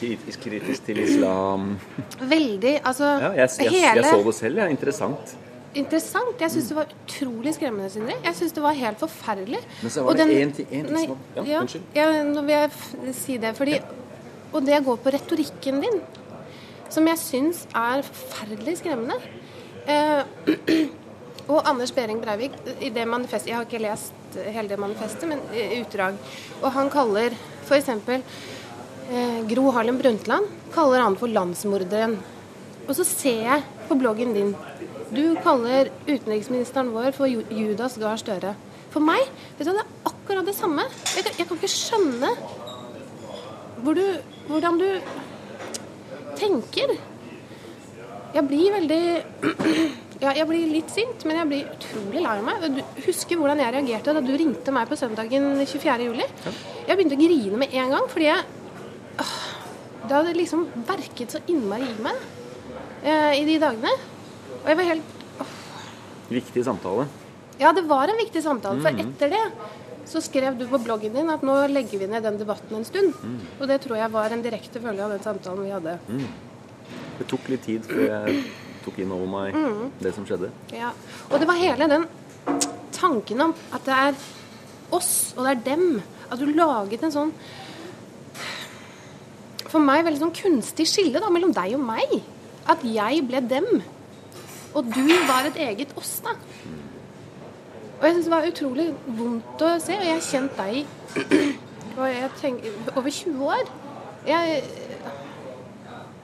Kritisk, 0.00 0.40
kritisk 0.40 0.86
til 0.86 1.02
islam. 1.04 1.74
Veldig. 2.20 2.78
Altså 2.88 3.04
ja, 3.20 3.32
jeg, 3.42 3.50
jeg, 3.60 3.72
hele... 3.74 4.00
jeg, 4.00 4.08
så 4.08 4.24
det 4.24 4.34
selv, 4.38 4.62
ja. 4.62 4.68
Interessant. 4.72 5.34
Interessant. 5.78 6.34
Jeg 6.42 6.50
syns 6.50 6.68
det 6.70 6.76
var 6.76 6.90
utrolig 6.90 7.52
skremmende, 7.54 7.90
Sindre. 7.92 8.16
Jeg 8.24 8.38
syns 8.38 8.54
det 8.56 8.62
var 8.64 8.78
helt 8.78 8.98
forferdelig. 8.98 9.60
Men 9.82 9.92
så 9.94 10.04
var 10.06 10.18
det 10.18 10.26
én 10.34 10.54
ting, 10.54 10.68
en 10.70 10.88
ting 10.90 11.12
Ja, 11.36 11.44
ja, 11.46 11.60
unnskyld. 11.60 11.84
Ja, 11.94 12.06
nå 12.26 12.42
vil 12.46 12.56
jeg 12.56 13.14
si 13.14 13.36
det. 13.38 13.52
Fordi, 13.58 13.76
og 14.52 14.64
det 14.66 14.80
går 14.84 14.98
på 15.04 15.12
retorikken 15.14 15.78
din, 15.84 16.00
som 16.90 17.06
jeg 17.06 17.22
syns 17.22 17.66
er 17.70 18.02
forferdelig 18.02 18.80
skremmende. 18.80 19.20
Eh, 19.86 20.88
og 21.52 21.62
Anders 21.68 21.94
Behring 21.94 22.18
Breivik, 22.22 22.56
i 22.80 22.90
det 22.94 23.06
manifestet 23.08 23.50
Jeg 23.50 23.56
har 23.58 23.66
ikke 23.66 23.82
lest 23.82 24.38
hele 24.38 24.68
det 24.70 24.78
manifestet, 24.78 25.28
men 25.30 25.40
utdrag. 25.80 26.18
Og 26.62 26.72
han 26.74 26.90
kaller 26.90 27.34
f.eks 27.66 27.88
eh, 27.94 29.38
Gro 29.50 29.70
Harlem 29.70 29.98
Brundtland 30.02 30.50
kaller 30.74 31.02
han 31.02 31.16
for 31.18 31.30
landsmorderen. 31.30 32.18
Og 32.88 32.96
så 32.96 33.06
ser 33.06 33.44
jeg 33.46 33.64
på 33.88 33.96
bloggen 33.98 34.34
din 34.34 34.52
du 35.10 35.24
kaller 35.42 35.90
utenriksministeren 36.06 36.92
vår 36.94 37.14
for 37.16 37.30
Judas 37.30 37.96
Gahr 38.00 38.20
Støre. 38.20 38.54
For 38.90 39.02
meg 39.02 39.22
vet 39.58 39.66
du, 39.66 39.72
det 39.72 39.82
er 39.82 40.10
akkurat 40.10 40.46
det 40.46 40.56
samme. 40.56 40.84
Jeg 41.16 41.26
kan, 41.26 41.38
jeg 41.38 41.48
kan 41.48 41.58
ikke 41.58 41.72
skjønne 41.72 42.30
hvor 43.80 43.96
du, 43.96 44.04
hvordan 44.48 44.78
du 44.80 44.88
tenker. 46.38 46.94
Jeg 48.34 48.46
blir 48.46 48.76
veldig 48.76 49.02
ja, 50.24 50.34
jeg 50.36 50.46
blir 50.46 50.70
litt 50.70 50.92
sint, 50.92 51.24
men 51.26 51.40
jeg 51.40 51.50
blir 51.50 51.72
utrolig 51.74 52.24
lei 52.24 52.36
meg. 52.46 52.66
Du 52.76 53.02
husker 53.06 53.40
hvordan 53.40 53.62
jeg 53.64 53.74
reagerte 53.76 54.14
da 54.16 54.22
du 54.24 54.32
ringte 54.34 54.74
meg 54.74 54.90
på 54.90 54.98
søndagen 55.00 55.52
24.07. 55.62 56.22
Jeg 56.86 56.98
begynte 56.98 57.18
å 57.18 57.22
grine 57.24 57.62
med 57.64 57.74
en 57.80 57.96
gang, 57.96 58.06
fordi 58.10 58.28
jeg 58.28 58.44
øh, 59.22 59.34
Det 60.06 60.16
hadde 60.16 60.38
liksom 60.38 60.64
verket 60.88 61.34
så 61.34 61.42
innmari 61.50 61.86
i 61.88 61.98
meg 62.02 62.22
eh, 63.04 63.40
i 63.40 63.44
de 63.48 63.58
dagene. 63.62 63.92
Og 64.62 64.68
jeg 64.68 64.76
var 64.80 64.88
helt 64.90 65.02
åh. 65.40 65.52
Viktig 66.30 66.64
samtale. 66.64 67.06
Ja, 67.60 67.72
det 67.76 67.84
var 67.88 68.08
en 68.08 68.20
viktig 68.20 68.42
samtale. 68.42 68.80
For 68.80 68.90
Mhm. 68.92 69.00
etter 69.00 69.30
det 69.30 69.44
så 70.10 70.20
skrev 70.22 70.58
du 70.58 70.66
på 70.66 70.78
bloggen 70.82 71.12
din 71.14 71.30
at 71.30 71.42
nå 71.42 71.54
legger 71.70 71.98
vi 71.98 72.06
ned 72.06 72.22
den 72.22 72.38
debatten 72.38 72.76
en 72.76 72.84
stund. 72.84 73.14
Mm. 73.22 73.40
Og 73.60 73.68
det 73.68 73.80
tror 73.82 73.96
jeg 73.96 74.10
var 74.10 74.30
en 74.32 74.42
direkte 74.42 74.80
følge 74.80 75.04
av 75.04 75.10
den 75.10 75.20
samtalen 75.22 75.64
vi 75.64 75.70
hadde. 75.70 75.98
Mm. 76.08 76.26
Det 77.18 77.26
tok 77.28 77.48
litt 77.52 77.62
tid 77.62 77.84
før 77.84 78.26
jeg 78.26 78.44
tok 78.84 78.98
inn 78.98 79.12
over 79.12 79.26
meg 79.26 79.54
mm. 79.54 79.92
det 80.00 80.14
som 80.14 80.24
skjedde. 80.26 80.50
Ja. 80.72 80.90
Og 81.30 81.38
det 81.38 81.46
var 81.46 81.54
hele 81.60 81.86
den 81.88 82.06
tanken 82.92 83.40
om 83.40 83.54
at 83.72 83.84
det 83.84 83.94
er 83.94 84.14
oss, 84.90 85.34
og 85.36 85.44
det 85.44 85.52
er 85.52 85.76
dem. 85.76 86.02
At 86.30 86.38
du 86.38 86.46
laget 86.46 87.02
en 87.02 87.10
sånn 87.14 87.32
For 89.70 89.78
meg 89.78 90.02
veldig 90.04 90.18
sånn 90.18 90.34
kunstig 90.34 90.86
skille 90.90 91.20
da, 91.22 91.28
mellom 91.30 91.52
deg 91.54 91.76
og 91.76 91.84
meg. 91.86 92.16
At 92.66 92.82
jeg 92.82 93.20
ble 93.28 93.40
dem. 93.46 93.82
Og 94.74 94.86
du 94.94 95.06
var 95.28 95.48
et 95.48 95.56
eget 95.66 95.94
oss, 95.98 96.20
da. 96.24 96.36
Og 98.00 98.06
jeg 98.06 98.14
syns 98.16 98.28
det 98.28 98.32
var 98.32 98.46
utrolig 98.48 98.86
vondt 99.18 99.64
å 99.66 99.70
se. 99.82 99.96
Og 99.98 100.06
jeg 100.06 100.14
har 100.16 100.24
kjent 100.24 100.56
deg 100.56 101.50
tenker, 102.40 102.78
over 102.96 103.10
20 103.10 103.42
år. 103.44 103.72
Jeg, 104.28 104.62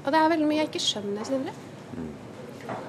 og 0.05 0.13
det 0.13 0.21
er 0.21 0.31
veldig 0.33 0.47
mye 0.49 0.61
jeg 0.63 0.71
ikke 0.71 0.85
skjønner, 0.85 1.27
Sindre. 1.29 1.55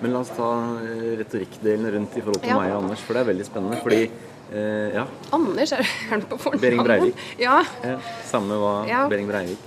Men 0.01 0.13
la 0.13 0.21
oss 0.23 0.31
ta 0.33 0.47
eh, 0.81 1.11
retorikkdelen 1.19 1.89
rundt 1.93 2.15
i 2.17 2.21
forhold 2.23 2.41
til 2.41 2.49
Ja. 2.53 2.57
meg 2.59 2.71
og 2.73 2.83
Anders, 2.83 3.01
for 3.05 3.13
det 3.17 3.21
er 3.23 3.29
veldig 3.31 3.45
spennende. 3.47 3.79
Fordi 3.83 3.99
eh, 4.05 4.95
ja, 4.95 5.03
Anders 5.35 5.73
er 5.75 5.83
det 6.13 6.27
på 6.31 6.37
fornavn. 6.41 6.61
Behring 6.63 6.83
Breivik. 6.85 7.23
Ja. 7.41 7.59
eh, 7.85 8.11
samme 8.29 8.57
hva 8.61 8.73
Ja. 8.89 9.03
Behring 9.09 9.29
Breivik. 9.29 9.57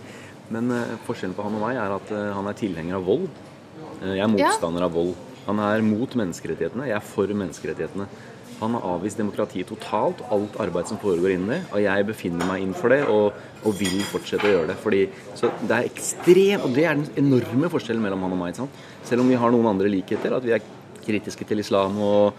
Men 0.51 0.71
eh, 0.75 0.97
forskjellen 1.07 1.35
på 1.37 1.45
han 1.47 1.59
og 1.59 1.63
meg 1.67 1.79
er 1.79 1.95
at 1.99 2.11
eh, 2.15 2.31
han 2.35 2.47
er 2.51 2.59
tilhenger 2.59 2.99
av 2.99 3.05
vold. 3.07 3.29
Eh, 4.01 4.15
jeg 4.17 4.25
er 4.25 4.33
motstander 4.33 4.87
av 4.89 4.95
vold. 4.97 5.13
Han 5.51 5.63
er 5.67 5.83
mot 5.87 6.15
menneskerettighetene. 6.23 6.89
Jeg 6.91 6.97
er 7.01 7.07
for 7.13 7.31
menneskerettighetene. 7.43 8.07
Han 8.61 8.75
har 8.77 8.83
avvist 8.85 9.17
demokratiet 9.17 9.71
totalt, 9.71 10.19
alt 10.29 10.57
arbeid 10.61 10.91
som 10.91 10.99
foregår 11.01 11.33
innen 11.33 11.49
det. 11.55 11.61
Og 11.73 11.81
jeg 11.81 12.07
befinner 12.11 12.45
meg 12.49 12.61
innenfor 12.67 12.93
det, 12.93 12.99
og, 13.09 13.39
og 13.65 13.79
vil 13.79 14.03
fortsette 14.11 14.45
å 14.45 14.53
gjøre 14.53 14.69
det. 14.73 14.77
Fordi, 14.83 15.01
så 15.39 15.49
det 15.63 15.79
er 15.79 15.89
ekstrem, 15.89 16.67
og 16.67 16.75
det 16.77 16.85
er 16.85 17.01
den 17.01 17.25
enorme 17.25 17.71
forskjellen 17.73 18.05
mellom 18.05 18.27
han 18.27 18.37
og 18.37 18.43
meg. 18.43 18.59
sant? 18.59 18.83
Selv 19.09 19.25
om 19.25 19.33
vi 19.33 19.39
har 19.41 19.55
noen 19.55 19.71
andre 19.73 19.89
likheter, 19.93 20.37
at 20.37 20.45
vi 20.45 20.53
er 20.59 20.67
kritiske 21.01 21.47
til 21.49 21.63
islam 21.65 21.97
og 22.05 22.37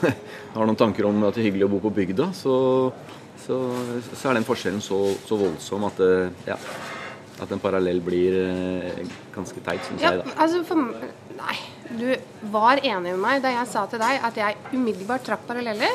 har 0.54 0.62
noen 0.62 0.78
tanker 0.78 1.08
om 1.10 1.18
at 1.26 1.34
det 1.34 1.42
er 1.42 1.48
hyggelig 1.50 1.66
å 1.66 1.72
bo 1.74 1.80
på 1.88 1.90
bygda, 1.98 2.28
så, 2.38 2.54
så, 3.42 3.58
så 4.14 4.30
er 4.30 4.38
den 4.38 4.46
forskjellen 4.46 4.78
så, 4.84 5.00
så 5.26 5.40
voldsom 5.40 5.88
at, 5.90 5.98
det, 5.98 6.12
ja, 6.46 6.54
at 7.42 7.50
en 7.50 7.62
parallell 7.64 7.98
blir 8.06 8.38
eh, 8.46 9.02
ganske 9.34 9.58
teit, 9.66 9.82
syns 9.90 10.06
Ja, 10.06 10.14
jeg. 10.14 10.22
da. 10.22 10.36
altså 10.46 10.62
for 10.70 10.86
Nei. 11.34 11.56
Du 11.90 12.08
var 12.52 12.80
enig 12.80 13.12
med 13.12 13.20
meg 13.20 13.42
da 13.44 13.52
jeg 13.52 13.70
sa 13.70 13.84
til 13.90 14.00
deg 14.02 14.24
at 14.24 14.38
jeg 14.40 14.56
umiddelbart 14.72 15.26
trakk 15.26 15.46
paralleller. 15.48 15.92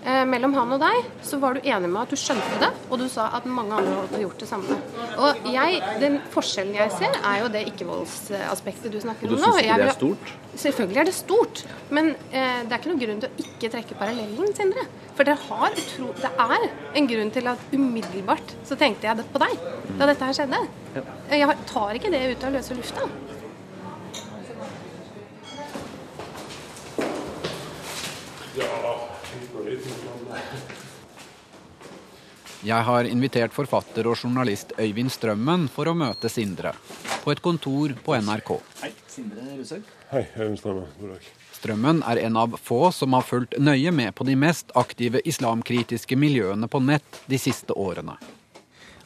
Eh, 0.00 0.22
mellom 0.24 0.54
han 0.56 0.70
og 0.72 0.80
deg 0.80 1.08
så 1.28 1.36
var 1.42 1.58
du 1.58 1.66
enig 1.68 1.88
med 1.92 1.98
at 2.00 2.12
du 2.12 2.16
skjønte 2.16 2.60
det, 2.62 2.70
og 2.88 3.02
du 3.02 3.04
sa 3.12 3.26
at 3.36 3.44
mange 3.44 3.76
andre 3.76 3.98
hadde 3.98 4.20
gjort 4.22 4.40
det 4.40 4.48
samme. 4.48 4.78
Og 5.20 5.48
jeg, 5.52 5.82
Den 6.00 6.16
forskjellen 6.32 6.78
jeg 6.78 6.94
ser, 6.94 7.18
er 7.20 7.42
jo 7.42 7.50
det 7.52 7.66
ikke-voldsaspektet 7.68 8.94
du 8.94 8.96
snakker 9.02 9.28
du 9.28 9.34
om 9.36 9.42
nå. 9.42 9.50
syns 9.50 9.60
ikke 9.66 9.76
det 9.82 9.88
er 9.90 9.98
stort? 9.98 10.32
Selvfølgelig 10.64 11.02
er 11.02 11.10
det 11.10 11.14
stort, 11.18 11.64
men 11.90 12.14
eh, 12.32 12.62
det 12.64 12.72
er 12.72 12.78
ikke 12.80 12.92
noen 12.94 13.02
grunn 13.04 13.20
til 13.20 13.28
å 13.28 13.44
ikke 13.44 13.72
trekke 13.76 13.98
parallellen, 14.00 14.54
Sindre. 14.56 14.86
For 15.18 15.28
det, 15.28 15.36
har 15.50 15.76
utro 15.76 16.14
det 16.16 16.30
er 16.46 16.64
en 16.96 17.10
grunn 17.10 17.34
til 17.34 17.50
at 17.52 17.74
umiddelbart 17.76 18.54
så 18.64 18.78
tenkte 18.80 19.10
jeg 19.10 19.20
det 19.20 19.28
på 19.28 19.42
deg 19.42 19.52
da 19.98 20.08
dette 20.08 20.30
her 20.30 20.38
skjedde. 20.38 20.62
Jeg 21.28 21.58
tar 21.68 22.00
ikke 22.00 22.14
det 22.14 22.22
ut 22.32 22.48
av 22.48 22.56
løse 22.56 22.78
lufta. 22.78 23.10
Jeg 32.60 32.84
har 32.84 33.06
invitert 33.08 33.54
forfatter 33.56 34.08
og 34.10 34.18
journalist 34.18 34.74
Øyvind 34.76 35.12
Strømmen 35.12 35.68
for 35.72 35.88
å 35.88 35.94
møte 35.96 36.28
Sindre 36.28 36.74
på 37.22 37.32
et 37.32 37.40
kontor 37.44 37.94
på 38.04 38.16
NRK. 38.20 38.50
Hei, 38.82 38.90
Sindre 39.08 39.44
Rushaug. 39.54 39.86
Hei, 40.10 40.24
Øyvind 40.36 40.60
Strømmen. 40.60 40.90
God 41.00 41.14
dag. 41.14 41.30
Strømmen 41.60 42.02
er 42.08 42.22
en 42.24 42.36
av 42.40 42.58
få 42.60 42.82
som 42.96 43.12
har 43.16 43.24
fulgt 43.28 43.58
nøye 43.60 43.92
med 43.92 44.14
på 44.16 44.24
de 44.28 44.36
mest 44.36 44.72
aktive 44.80 45.20
islamkritiske 45.28 46.16
miljøene 46.16 46.68
på 46.72 46.80
nett 46.84 47.22
de 47.28 47.40
siste 47.40 47.76
årene. 47.76 48.16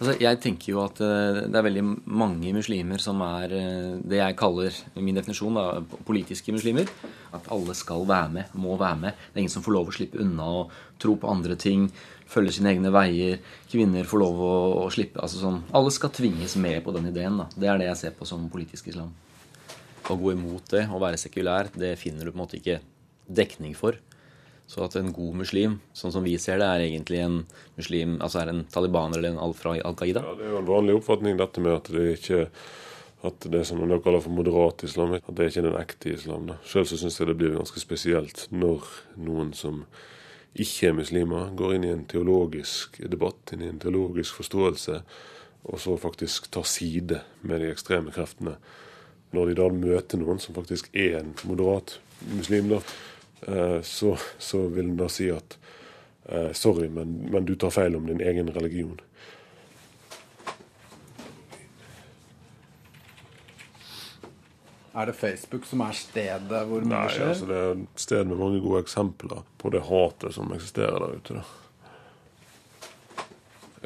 Altså, 0.05 0.21
jeg 0.21 0.37
tenker 0.45 0.69
jo 0.69 0.83
at 0.83 0.99
eh, 1.01 1.39
det 1.49 1.57
er 1.57 1.65
veldig 1.65 1.83
mange 2.13 2.51
muslimer 2.53 3.01
som 3.01 3.23
er 3.25 3.53
eh, 3.57 3.93
det 4.05 4.19
jeg 4.19 4.37
kaller, 4.37 4.75
min 5.01 5.17
definisjon, 5.17 5.57
da, 5.57 5.79
politiske 6.05 6.53
muslimer. 6.53 6.91
At 7.33 7.49
alle 7.55 7.73
skal 7.73 8.05
være 8.05 8.35
med, 8.35 8.51
må 8.61 8.77
være 8.77 8.99
med. 9.01 9.23
Det 9.31 9.39
er 9.39 9.43
ingen 9.47 9.55
som 9.55 9.65
får 9.65 9.73
lov 9.79 9.89
å 9.89 9.95
slippe 9.97 10.21
unna 10.21 10.51
og 10.59 10.75
tro 11.01 11.15
på 11.17 11.31
andre 11.33 11.57
ting. 11.57 11.87
Følge 12.29 12.53
sine 12.59 12.75
egne 12.75 12.93
veier. 12.93 13.41
Kvinner 13.73 14.05
får 14.11 14.23
lov 14.27 14.45
å, 14.45 14.53
å 14.83 14.87
slippe 14.93 15.25
altså 15.25 15.41
sånn, 15.41 15.63
Alle 15.73 15.97
skal 15.97 16.13
tvinges 16.13 16.59
med 16.61 16.83
på 16.85 16.93
den 16.99 17.09
ideen. 17.09 17.41
da. 17.41 17.49
Det 17.57 17.73
er 17.73 17.81
det 17.81 17.89
jeg 17.89 18.03
ser 18.03 18.19
på 18.19 18.29
som 18.29 18.45
politisk 18.53 18.93
islam. 18.93 19.09
Å 20.05 20.21
gå 20.21 20.35
imot 20.37 20.69
det, 20.77 20.85
å 20.93 21.01
være 21.01 21.17
sekulær, 21.17 21.73
det 21.73 21.95
finner 21.97 22.29
du 22.29 22.35
på 22.35 22.37
en 22.37 22.45
måte 22.45 22.61
ikke 22.61 22.83
dekning 23.25 23.73
for. 23.73 23.97
Så 24.67 24.81
at 24.85 24.97
en 24.97 25.13
god 25.13 25.37
muslim, 25.43 25.77
sånn 25.93 26.13
som 26.15 26.25
vi 26.25 26.39
ser 26.41 26.59
det, 26.63 26.67
er 26.69 26.87
egentlig 26.87 27.21
en 27.21 27.43
muslim, 27.77 28.17
altså 28.25 28.41
er 28.41 28.53
en 28.53 28.65
talibaner 28.73 29.21
eller 29.21 29.35
en 29.35 29.43
al 29.45 29.53
fra 29.57 29.75
Al 29.77 29.97
Qaida. 29.99 30.25
Ja, 30.25 30.39
det 30.39 30.47
er 30.47 30.55
jo 30.55 30.63
en 30.63 30.71
vanlig 30.71 30.97
oppfatning 30.99 31.37
dette 31.39 31.63
med 31.63 31.77
at 31.77 31.93
det 31.93 32.07
ikke 32.17 32.47
at 33.25 33.47
det 33.49 33.63
som 33.65 33.79
man 33.81 34.01
kaller 34.05 34.21
for 34.21 34.37
moderat 34.37 34.83
islam, 34.85 35.15
at 35.17 35.29
det 35.33 35.47
er 35.57 35.65
den 35.65 35.79
ekte 35.81 36.13
islam. 36.13 36.47
da. 36.51 36.59
Selv 36.69 36.91
så 36.91 36.99
syns 37.01 37.17
jeg 37.21 37.31
det 37.31 37.39
blir 37.41 37.57
ganske 37.57 37.81
spesielt 37.81 38.47
når 38.53 38.85
noen 39.17 39.55
som 39.57 39.85
ikke 40.55 40.91
er 40.91 40.99
muslimer, 40.99 41.49
går 41.57 41.75
inn 41.75 41.87
i 41.87 41.93
en 41.95 42.05
teologisk 42.11 43.01
debatt, 43.11 43.55
inn 43.55 43.65
i 43.65 43.71
en 43.73 43.81
teologisk 43.81 44.37
forståelse, 44.43 45.01
og 45.65 45.81
så 45.81 45.97
faktisk 45.97 46.51
tar 46.53 46.69
side 46.69 47.23
med 47.41 47.65
de 47.65 47.73
ekstreme 47.73 48.13
kreftene. 48.15 48.59
Når 49.35 49.51
de 49.51 49.57
da 49.59 49.71
møter 49.73 50.21
noen 50.21 50.39
som 50.39 50.55
faktisk 50.55 50.93
er 50.93 51.23
en 51.23 51.33
moderat 51.49 51.97
muslim, 52.37 52.69
da, 52.77 52.83
så, 53.85 54.15
så 54.39 54.67
vil 54.73 54.93
en 54.93 55.01
da 55.01 55.09
si 55.13 55.29
at 55.33 55.59
eh, 56.29 56.53
sorry, 56.53 56.89
men, 56.89 57.17
men 57.31 57.45
du 57.45 57.55
tar 57.55 57.71
feil 57.75 57.97
om 57.97 58.07
din 58.07 58.21
egen 58.21 58.51
religion. 58.55 59.01
Er 64.95 65.07
det 65.11 65.17
Facebook 65.19 65.67
som 65.67 65.83
er 65.83 65.97
stedet 65.99 66.61
hvor 66.71 66.85
mye 66.87 66.93
Nei, 66.93 67.11
skjer? 67.11 67.33
altså 67.33 67.47
det 67.51 67.59
er 67.59 67.71
et 67.75 68.03
sted 68.05 68.29
med 68.31 68.39
mange 68.39 68.61
gode 68.63 68.85
eksempler 68.85 69.43
på 69.59 69.73
det 69.75 69.83
hatet 69.89 70.37
som 70.37 70.53
eksisterer 70.55 71.03
der 71.03 71.17
ute. 71.19 71.41
Da. 71.41 71.45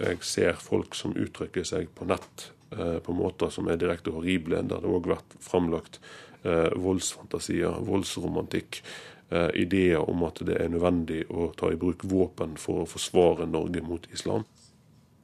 Jeg 0.04 0.20
ser 0.22 0.60
folk 0.60 0.94
som 0.94 1.16
uttrykker 1.16 1.64
seg 1.66 1.88
på 1.96 2.04
nett 2.10 2.50
eh, 2.76 2.98
på 3.02 3.16
måter 3.16 3.48
som 3.50 3.70
er 3.72 3.80
direkte 3.80 4.12
horrible, 4.12 4.60
der 4.68 4.84
det 4.84 4.90
òg 4.90 5.08
har 5.08 5.16
vært 5.16 5.38
framlagt 5.42 5.96
eh, 6.44 6.68
voldsfantasier, 6.76 7.80
voldsromantikk, 7.88 8.82
eh, 8.84 9.17
ideer 9.54 10.00
om 10.00 10.22
at 10.24 10.40
det 10.46 10.56
er 10.56 10.70
nødvendig 10.72 11.24
å 11.28 11.50
ta 11.56 11.68
i 11.72 11.76
bruk 11.76 12.04
våpen 12.08 12.54
for 12.56 12.82
å 12.84 12.88
forsvare 12.88 13.48
Norge 13.50 13.82
mot 13.84 14.06
islam. 14.12 14.46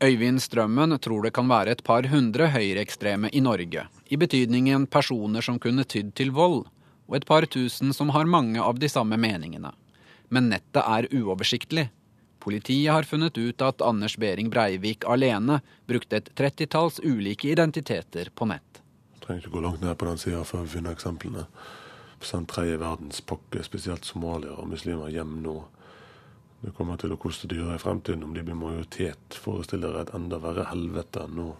Øyvind 0.04 0.42
Strømmen 0.42 0.98
tror 1.00 1.22
det 1.24 1.32
kan 1.32 1.48
være 1.48 1.72
et 1.72 1.82
par 1.86 2.04
hundre 2.10 2.50
høyreekstreme 2.52 3.30
i 3.32 3.40
Norge, 3.40 3.86
i 4.10 4.16
betydningen 4.20 4.88
personer 4.92 5.44
som 5.44 5.60
kunne 5.62 5.86
tydd 5.88 6.12
til 6.18 6.34
vold, 6.34 6.66
og 7.08 7.16
et 7.16 7.26
par 7.28 7.46
tusen 7.46 7.94
som 7.96 8.10
har 8.12 8.28
mange 8.28 8.60
av 8.60 8.80
de 8.82 8.90
samme 8.90 9.16
meningene. 9.16 9.70
Men 10.28 10.50
nettet 10.50 10.82
er 10.82 11.08
uoversiktlig. 11.14 11.88
Politiet 12.44 12.92
har 12.92 13.08
funnet 13.08 13.38
ut 13.38 13.62
at 13.64 13.80
Anders 13.80 14.18
Behring 14.20 14.50
Breivik 14.52 15.06
alene 15.08 15.62
brukte 15.88 16.18
et 16.20 16.28
trettitalls 16.36 17.00
ulike 17.00 17.48
identiteter 17.48 18.28
på 18.34 18.50
nett. 18.50 18.82
Trenger 19.24 19.46
ikke 19.46 19.54
gå 19.54 19.64
langt 19.64 19.80
ned 19.80 19.96
på 19.96 20.10
den 20.10 20.20
sida 20.20 20.42
før 20.44 20.66
vi 20.66 20.74
finner 20.74 20.92
eksemplene. 20.92 21.46
Send 22.24 22.48
tredje 22.48 22.78
verdens 22.80 23.20
pakke, 23.20 23.62
spesielt 23.66 24.06
somaliere 24.08 24.56
og 24.62 24.70
muslimer, 24.72 25.12
hjem 25.12 25.38
nå. 25.44 25.58
Det 26.64 26.72
kommer 26.76 26.96
til 26.96 27.12
å 27.12 27.20
koste 27.20 27.48
dyrere 27.50 27.76
i 27.76 27.82
fremtiden 27.82 28.24
om 28.24 28.32
de 28.32 28.42
blir 28.44 28.56
majoritet. 28.56 29.36
Forestiller 29.44 29.92
dere 29.92 30.06
et 30.06 30.14
enda 30.16 30.38
verre 30.40 30.64
helvete 30.70 31.26
enn 31.26 31.36
nå. 31.36 31.50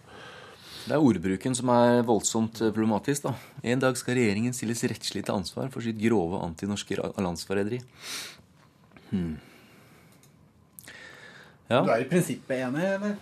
Det 0.85 0.93
er 0.93 1.01
ordbruken 1.01 1.55
som 1.57 1.69
er 1.73 2.03
voldsomt 2.05 2.61
problematisk. 2.61 3.27
da. 3.27 3.33
En 3.61 3.81
dag 3.81 3.97
skal 3.97 4.17
regjeringen 4.17 4.53
stilles 4.53 4.83
rettslig 4.89 5.25
til 5.25 5.37
ansvar 5.37 5.69
for 5.73 5.85
sitt 5.85 5.97
grove 6.01 6.41
antinorske 6.45 6.97
landsforræderi. 6.97 7.81
Hmm. 9.11 9.35
Ja. 11.69 11.81
Du 11.81 11.89
er 11.89 12.03
i 12.03 12.09
prinsippet 12.09 12.61
enig, 12.61 12.85
eller? 12.85 13.15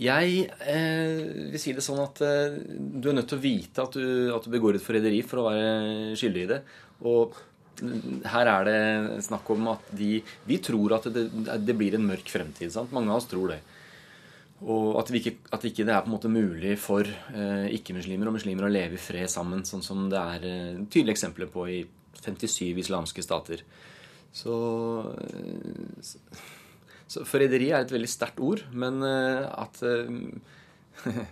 Jeg 0.00 0.46
eh, 0.72 1.50
vil 1.52 1.60
si 1.60 1.74
det 1.76 1.84
sånn 1.84 2.00
at 2.00 2.20
eh, 2.24 2.54
du 2.72 3.10
er 3.10 3.16
nødt 3.18 3.28
til 3.28 3.40
å 3.40 3.42
vite 3.42 3.84
at 3.84 3.96
du, 3.98 4.32
at 4.32 4.46
du 4.46 4.52
begår 4.52 4.78
et 4.78 4.84
forræderi 4.84 5.20
for 5.26 5.42
å 5.42 5.48
være 5.50 6.14
skyldig 6.16 6.44
i 6.46 6.50
det. 6.54 6.60
Og 7.08 7.36
her 8.32 8.48
er 8.48 8.68
det 8.68 9.24
snakk 9.26 9.48
om 9.54 9.72
at 9.72 9.92
de 9.96 10.20
Vi 10.46 10.58
tror 10.62 10.96
at 10.98 11.08
det, 11.12 11.26
det 11.64 11.76
blir 11.76 11.96
en 11.96 12.06
mørk 12.06 12.30
fremtid. 12.30 12.72
sant? 12.72 12.92
Mange 12.94 13.10
av 13.12 13.20
oss 13.20 13.28
tror 13.30 13.54
det. 13.54 13.60
Og 14.62 15.00
at, 15.00 15.10
ikke, 15.10 15.34
at 15.50 15.64
ikke 15.66 15.84
det 15.88 15.94
er 15.94 16.04
på 16.04 16.10
en 16.10 16.14
måte 16.14 16.30
mulig 16.30 16.76
for 16.78 17.02
eh, 17.02 17.68
ikke-muslimer 17.74 18.30
og 18.30 18.36
muslimer 18.36 18.68
å 18.68 18.72
leve 18.72 18.94
i 18.94 19.02
fred 19.02 19.30
sammen, 19.30 19.64
sånn 19.66 19.82
som 19.82 20.06
det 20.12 20.20
er 20.20 20.46
eh, 20.46 20.82
tydelige 20.86 21.16
eksempler 21.16 21.50
på 21.50 21.66
i 21.66 21.80
57 22.22 22.78
islamske 22.84 23.24
stater. 23.24 23.64
Så, 24.32 24.54
så, 26.00 26.20
så 26.30 26.61
forræderi 27.28 27.70
er 27.72 27.84
et 27.84 27.92
veldig 27.92 28.10
sterkt 28.10 28.40
ord, 28.42 28.64
men 28.72 29.02
eh, 29.06 29.46
at 29.46 29.82
eh, 29.86 30.10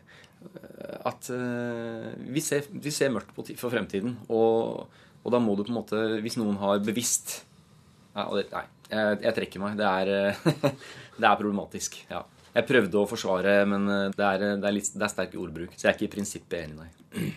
At 1.10 1.26
eh, 1.34 2.06
vi 2.32 2.40
ser, 2.40 2.64
vi, 2.72 2.88
ser, 2.94 3.10
mørkt 3.12 3.34
på 3.36 3.44
for 3.60 3.68
fremtiden. 3.72 4.14
Og, 4.32 4.86
og, 5.20 5.28
da 5.34 5.40
må 5.42 5.52
du 5.52 5.66
på 5.66 5.68
en 5.68 5.76
måte 5.76 5.98
Hvis 6.24 6.38
noen 6.40 6.56
har 6.62 6.80
bevisst 6.80 7.42
Nei, 8.16 8.24
jeg, 8.88 9.18
jeg 9.20 9.34
trekker 9.36 9.60
meg. 9.62 9.76
Det 9.78 9.84
er, 9.86 10.38
det 11.20 11.26
er 11.28 11.36
problematisk. 11.36 12.00
ja. 12.10 12.24
Jeg 12.50 12.66
prøvde 12.66 12.98
å 12.98 13.06
forsvare, 13.06 13.52
men 13.70 13.84
det 13.86 14.24
er, 14.26 14.42
det 14.58 14.66
er, 14.66 14.74
litt, 14.74 14.88
det 14.96 15.04
er 15.06 15.12
sterk 15.12 15.36
ordbruk. 15.38 15.76
Så 15.76 15.86
jeg 15.86 15.92
er 15.92 15.98
ikke 15.98 16.08
i 16.08 16.14
prinsippet 16.16 16.56
enig, 16.64 16.80
nei. 16.80 17.28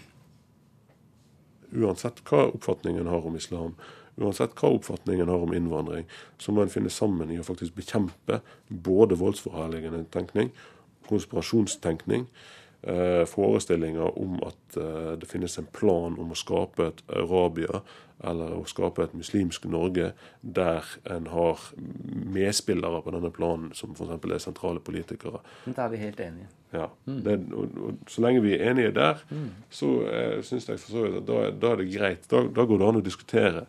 Uansett 1.84 2.24
hva 2.26 2.48
oppfatningen 2.48 3.12
har 3.12 3.28
om 3.30 3.38
islam, 3.38 3.76
uansett 4.22 4.56
hva 4.60 4.74
oppfatningen 4.76 5.30
har 5.32 5.46
om 5.46 5.54
innvandring, 5.56 6.06
så 6.38 6.54
må 6.54 6.64
en 6.64 6.74
finne 6.74 6.92
sammen 6.94 7.32
i 7.34 7.40
å 7.42 7.48
faktisk 7.48 7.76
bekjempe 7.78 8.42
både 8.70 9.18
voldsforherligende 9.20 10.06
tenkning, 10.14 10.52
konspirasjonstenkning, 11.10 12.28
eh, 12.84 13.24
forestillinger 13.30 14.18
om 14.20 14.40
at 14.46 14.78
eh, 14.78 15.12
det 15.20 15.30
finnes 15.30 15.58
en 15.58 15.70
plan 15.74 16.18
om 16.20 16.32
å 16.32 16.40
skape 16.40 16.92
et 16.92 17.04
Arabia 17.10 17.84
eller 18.24 18.56
å 18.56 18.64
skape 18.70 19.04
et 19.04 19.16
muslimsk 19.18 19.66
Norge 19.72 20.12
der 20.42 20.90
en 21.12 21.28
har 21.34 21.64
medspillere 22.34 23.02
på 23.04 23.14
denne 23.16 23.32
planen, 23.36 23.72
som 23.76 23.96
f.eks. 23.98 24.14
er 24.16 24.44
sentrale 24.44 24.84
politikere. 24.84 25.42
Da 25.66 25.88
er 25.88 25.92
vi 25.92 26.04
helt 26.06 26.22
enige. 26.24 26.52
Ja. 26.74 26.88
Mm. 27.06 27.20
Det, 27.26 27.36
og, 27.54 27.80
og, 27.88 27.98
så 28.10 28.24
lenge 28.26 28.44
vi 28.46 28.56
er 28.56 28.72
enige 28.72 28.94
der, 28.96 29.26
mm. 29.30 29.50
så 29.70 29.90
eh, 30.10 30.38
syns 30.46 30.70
jeg 30.70 30.82
for 30.82 30.96
så 30.96 31.04
vidt 31.06 31.20
at 31.20 31.28
da, 31.28 31.42
da, 31.52 31.74
er 31.74 31.84
det 31.84 31.90
greit. 31.92 32.30
Da, 32.32 32.46
da, 32.48 32.68
går 32.70 32.82
det 32.82 32.88
an 32.88 33.02
å 33.02 33.06
diskutere. 33.06 33.66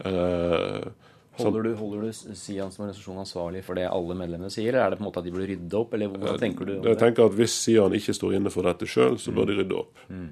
Eh, 0.00 0.92
Holder 1.32 1.64
du, 1.64 1.70
holder 1.78 2.02
du 2.04 2.34
Sian 2.36 2.68
som 2.68 2.82
organisasjon 2.84 3.22
ansvarlig 3.22 3.62
for 3.64 3.78
det 3.78 3.86
alle 3.88 4.12
medlemmene 4.18 4.52
sier, 4.52 4.68
eller 4.68 4.82
er 4.84 4.92
det 4.92 4.98
på 4.98 5.02
en 5.02 5.06
måte 5.06 5.22
at 5.22 5.24
de 5.24 5.30
burde 5.32 5.46
rydde 5.48 5.78
opp? 5.78 5.94
eller 5.96 6.10
hvordan 6.12 6.34
eh, 6.34 6.40
tenker 6.42 6.68
du 6.68 6.72
det? 6.74 6.90
Jeg 6.90 6.98
tenker 7.00 7.24
at 7.24 7.36
Hvis 7.38 7.54
Sian 7.56 7.96
ikke 7.96 8.14
står 8.18 8.34
inne 8.36 8.52
for 8.52 8.68
dette 8.68 8.84
sjøl, 8.84 9.16
så 9.18 9.32
bør 9.32 9.48
de 9.48 9.56
rydde 9.62 9.78
opp. 9.80 10.02
Mm 10.12 10.28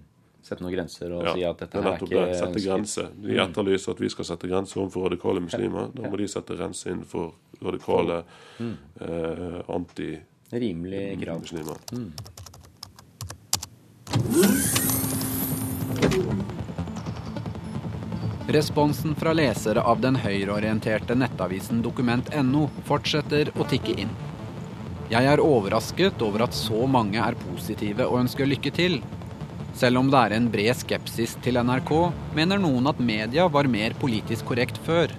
sette 0.50 0.64
noen 0.64 0.74
grenser 0.74 1.12
og 1.14 1.20
ja, 1.26 1.32
si 1.36 1.42
at 1.46 1.60
dette 1.62 1.78
her 1.78 1.84
er 1.92 1.98
ikke 2.06 2.24
Sette 2.38 2.60
grenser. 2.64 3.06
De 3.14 3.34
mm. 3.34 3.40
etterlyser 3.44 3.88
at 3.94 4.00
vi 4.02 4.08
skal 4.12 4.24
sette 4.32 4.46
grenser 4.50 4.76
overfor 4.82 5.00
radikale 5.08 5.40
muslimer. 5.44 5.84
Da 5.94 6.00
må 6.08 6.14
de 6.20 6.26
sette 6.32 6.52
grenser 6.58 6.86
innenfor 6.94 7.26
radikale 7.60 8.16
mm. 8.58 8.76
eh, 9.06 9.58
anti-muslimer. 9.76 11.78
Mm. 11.94 12.10
Responsen 18.50 19.14
fra 19.14 19.30
lesere 19.32 19.82
av 19.86 20.00
den 20.02 20.16
høyreorienterte 20.18 21.14
nettavisen 21.14 21.84
dokument.no 21.84 22.64
fortsetter 22.88 23.52
å 23.54 23.66
tikke 23.70 23.94
inn. 24.02 24.10
Jeg 25.10 25.28
er 25.30 25.42
overrasket 25.44 26.22
over 26.26 26.48
at 26.48 26.56
så 26.58 26.82
mange 26.90 27.22
er 27.22 27.38
positive 27.38 28.08
og 28.10 28.24
ønsker 28.24 28.50
lykke 28.50 28.72
til, 28.74 28.98
selv 29.78 30.02
om 30.02 30.10
det 30.10 30.18
er 30.18 30.34
en 30.34 30.50
bred 30.50 30.74
skepsis 30.82 31.36
til 31.46 31.62
NRK, 31.62 31.94
mener 32.34 32.58
noen 32.58 32.90
at 32.90 32.98
media 32.98 33.46
var 33.46 33.70
mer 33.70 33.94
politisk 34.02 34.50
korrekt 34.50 34.82
før. 34.82 35.14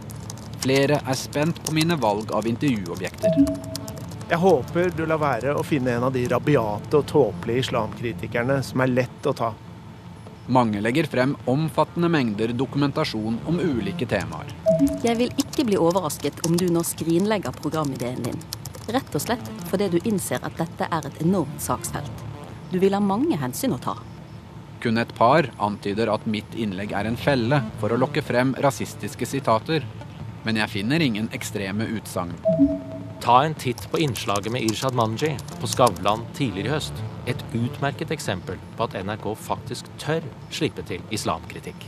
Flere 0.61 0.99
er 0.99 1.17
spent 1.17 1.63
på 1.63 1.79
mine 1.79 1.95
valg 2.03 2.35
av 2.35 2.51
intervjuobjekter. 2.51 3.41
Jeg 4.27 4.43
håper 4.43 4.91
du 4.95 5.05
lar 5.07 5.23
være 5.23 5.55
å 5.55 5.63
finne 5.63 5.95
en 5.95 6.11
av 6.11 6.11
de 6.15 6.27
rabiate 6.35 6.99
og 6.99 7.07
tåpelige 7.07 7.69
islamkritikerne 7.69 8.59
som 8.63 8.83
er 8.83 8.97
lett 8.99 9.27
å 9.27 9.39
ta. 9.39 9.55
Mange 10.51 10.81
legger 10.83 11.07
frem 11.07 11.37
omfattende 11.47 12.09
mengder 12.11 12.51
dokumentasjon 12.59 13.37
om 13.47 13.59
ulike 13.63 14.03
temaer. 14.03 14.49
Jeg 14.99 15.15
vil 15.21 15.29
ikke 15.39 15.63
bli 15.69 15.77
overrasket 15.79 16.41
om 16.43 16.57
du 16.59 16.65
nå 16.67 16.81
skrinlegger 16.83 17.55
programideen 17.55 18.19
din. 18.25 18.41
Rett 18.91 19.15
og 19.15 19.23
slett 19.23 19.47
fordi 19.69 19.87
du 19.93 19.99
innser 20.01 20.43
at 20.43 20.57
dette 20.59 20.89
er 20.91 21.07
et 21.07 21.21
enormt 21.23 21.63
saksfelt. 21.63 22.25
Du 22.73 22.75
vil 22.83 22.97
ha 22.97 22.99
mange 22.99 23.37
hensyn 23.39 23.77
å 23.77 23.79
ta. 23.79 23.95
Kun 24.83 24.99
et 24.99 25.13
par 25.15 25.47
antyder 25.61 26.11
at 26.11 26.27
mitt 26.27 26.59
innlegg 26.59 26.91
er 26.99 27.07
en 27.07 27.19
felle 27.19 27.61
for 27.79 27.95
å 27.95 28.01
lokke 28.01 28.25
frem 28.25 28.51
rasistiske 28.59 29.29
sitater. 29.29 29.87
Men 30.43 30.59
jeg 30.59 30.73
finner 30.73 30.99
ingen 31.05 31.31
ekstreme 31.31 31.87
utsagn. 31.95 32.35
Ta 33.23 33.43
en 33.45 33.55
titt 33.55 33.87
på 33.87 34.03
innslaget 34.03 34.51
med 34.51 34.67
Irshad 34.67 34.99
Manji 34.99 35.31
på 35.61 35.71
Skavlan 35.71 36.27
tidligere 36.35 36.73
i 36.73 36.75
høst. 36.75 37.03
Et 37.29 37.43
utmerket 37.53 38.11
eksempel 38.11 38.57
på 38.77 38.87
at 38.87 38.95
NRK 39.05 39.27
faktisk 39.37 39.89
tør 40.01 40.25
slippe 40.49 40.81
til 40.87 41.03
islamkritikk. 41.13 41.85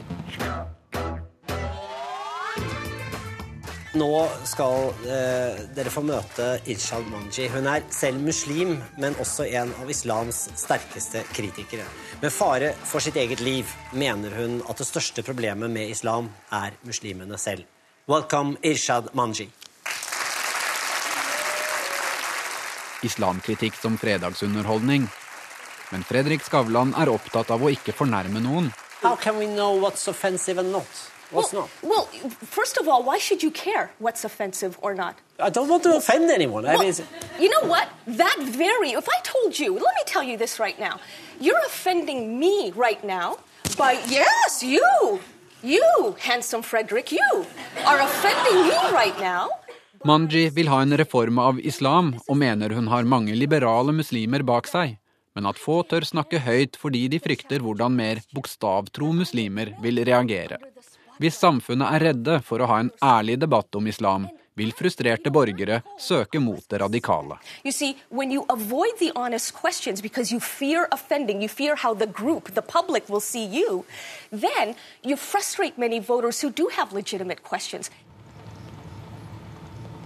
Nå 3.93 4.09
skal 4.49 4.87
eh, 5.05 5.59
dere 5.77 5.91
få 5.93 6.01
møte 6.05 6.47
Irshad 6.69 7.05
Manji. 7.13 7.45
Hun 7.53 7.67
er 7.69 7.83
selv 7.93 8.21
muslim, 8.25 8.75
men 8.97 9.17
også 9.21 9.45
en 9.45 9.73
av 9.83 9.89
islams 9.93 10.47
sterkeste 10.57 11.21
kritikere. 11.33 11.85
Med 12.21 12.33
fare 12.33 12.71
for 12.89 13.05
sitt 13.05 13.19
eget 13.21 13.41
liv 13.45 13.69
mener 13.93 14.33
hun 14.33 14.61
at 14.65 14.81
det 14.81 14.89
største 14.89 15.25
problemet 15.25 15.69
med 15.69 15.93
islam 15.93 16.31
er 16.49 16.73
muslimene 16.89 17.37
selv. 17.37 17.69
Welcome, 18.09 18.57
Irshad 18.65 19.13
Manji. 19.13 19.51
Islamkritikk 23.05 23.77
som 23.77 23.99
fredagsunderholdning. 24.01 25.05
Men 25.93 26.01
Fredrik 26.01 26.41
Skavlan 26.41 26.95
er 26.97 27.11
opptatt 27.13 27.51
av 27.53 27.61
å 27.61 27.69
ikke 27.69 27.93
fornærme 27.93 28.39
noen. 28.41 28.71
How 29.03 29.15
can 29.15 29.37
we 29.37 29.45
know 29.45 29.75
what's 29.77 30.07
offensive 30.07 30.57
and 30.57 30.71
not? 30.73 30.89
What's 31.29 31.53
well, 31.53 31.69
not? 31.69 31.69
Well, 31.83 32.29
first 32.41 32.79
of 32.81 32.87
all, 32.87 33.03
why 33.03 33.19
should 33.19 33.43
you 33.43 33.51
care 33.51 33.91
what's 33.99 34.25
offensive 34.25 34.79
or 34.81 34.95
not? 34.95 35.21
I 35.39 35.51
don't 35.51 35.69
want 35.69 35.83
to 35.83 35.95
offend 35.95 36.31
anyone. 36.31 36.63
Well, 36.63 36.81
I 36.81 36.83
mean, 36.83 36.95
you 37.39 37.49
know 37.49 37.69
what? 37.69 37.89
That 38.07 38.37
very. 38.41 38.97
If 38.97 39.07
I 39.07 39.19
told 39.21 39.59
you, 39.59 39.73
let 39.73 39.93
me 39.93 40.03
tell 40.07 40.23
you 40.23 40.35
this 40.35 40.59
right 40.59 40.79
now. 40.79 40.99
You're 41.39 41.61
offending 41.67 42.39
me 42.39 42.71
right 42.71 43.03
now 43.03 43.37
by 43.77 43.93
yes, 44.09 44.63
you, 44.63 45.19
you, 45.61 46.15
handsome 46.19 46.63
Frederick, 46.63 47.11
you 47.11 47.45
are 47.85 48.01
offending 48.01 48.67
me 48.67 48.79
right 48.91 49.19
now. 49.19 49.49
Manji 50.03 50.49
vil 50.49 50.67
ha 50.67 50.81
en 50.81 50.97
reform 50.97 51.37
av 51.39 51.59
islam 51.63 52.15
og 52.27 52.37
mener 52.37 52.73
hun 52.75 52.89
har 52.91 53.05
mange 53.07 53.37
liberale 53.39 53.93
muslimer 53.95 54.43
bak 54.43 54.67
seg, 54.67 54.97
men 55.35 55.49
at 55.49 55.59
få 55.59 55.81
tør 55.89 56.05
snakke 56.07 56.43
høyt 56.45 56.77
fordi 56.79 57.07
de 57.11 57.19
frykter 57.23 57.63
hvordan 57.63 57.95
mer 57.97 58.21
bokstavtro 58.35 59.11
muslimer 59.17 59.73
vil 59.83 60.03
reagere. 60.05 60.59
Hvis 61.21 61.37
samfunnet 61.41 61.93
er 61.95 62.07
redde 62.09 62.39
for 62.45 62.61
å 62.61 62.69
ha 62.69 62.79
en 62.83 62.93
ærlig 63.03 63.37
debatt 63.43 63.75
om 63.77 63.87
islam, 63.87 64.25
vil 64.55 64.73
frustrerte 64.77 65.31
borgere 65.33 65.81
søke 65.99 66.39
mot 66.39 66.61
det 66.69 66.79
radikale. 66.81 67.39
You 67.63 67.71
see, 67.71 67.97
when 68.09 68.31
you 68.31 68.45
avoid 68.49 68.97
the 68.99 69.11
honest 69.15 69.53
questions 69.53 70.01
because 70.01 70.31
you 70.31 70.39
fear 70.39 70.87
offending, 70.91 71.41
you 71.41 71.49
fear 71.49 71.75
how 71.75 71.93
the 71.93 72.07
group, 72.07 72.53
the 72.53 72.61
public, 72.61 73.09
will 73.09 73.21
see 73.21 73.45
you, 73.45 73.85
then 74.31 74.75
you 75.03 75.17
frustrate 75.17 75.77
many 75.77 75.99
voters 75.99 76.41
who 76.43 76.51
do 76.51 76.69
have 76.77 76.93
legitimate 76.93 77.43
questions. 77.43 77.89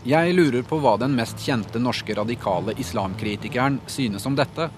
Jeg 0.07 0.31
lurer 0.37 0.63
på 0.63 0.77
hva 0.79 0.93
den 1.01 1.17
mest 1.17 1.41
kjente 1.43 1.81
norske 1.83 2.15
radikale 2.15 2.71
islamkritikeren 2.79 3.81
synes 3.91 4.23
om 4.29 4.37
dette. 4.39 4.69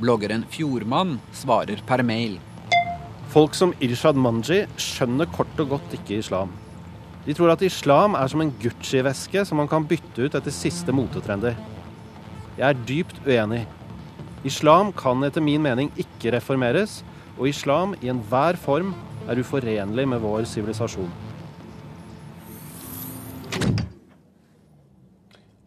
Bloggeren 0.00 0.46
Fjordmann 0.48 1.18
svarer 1.36 1.82
per 1.86 2.00
mail. 2.02 2.38
Folk 3.28 3.52
som 3.54 3.74
Irshad 3.84 4.16
Manji 4.16 4.62
skjønner 4.80 5.28
kort 5.28 5.58
og 5.60 5.74
godt 5.74 5.96
ikke 5.98 6.16
islam. 6.22 6.54
De 7.26 7.34
tror 7.36 7.52
at 7.52 7.62
islam 7.66 8.14
er 8.16 8.30
som 8.32 8.40
en 8.40 8.52
Gucci-veske 8.62 9.42
som 9.44 9.60
man 9.60 9.68
kan 9.68 9.84
bytte 9.84 10.24
ut 10.24 10.36
etter 10.38 10.54
siste 10.56 10.94
motetrender. 10.96 11.58
Jeg 12.56 12.64
er 12.64 12.80
dypt 12.88 13.20
uenig. 13.26 13.66
Islam 14.48 14.88
kan 14.96 15.20
etter 15.28 15.44
min 15.44 15.60
mening 15.60 15.90
ikke 16.00 16.32
reformeres, 16.32 17.02
og 17.36 17.50
islam 17.50 17.92
i 18.00 18.08
enhver 18.08 18.56
form 18.56 18.94
er 19.28 19.42
uforenlig 19.42 20.06
med 20.08 20.24
vår 20.24 20.46
sivilisasjon. 20.48 21.12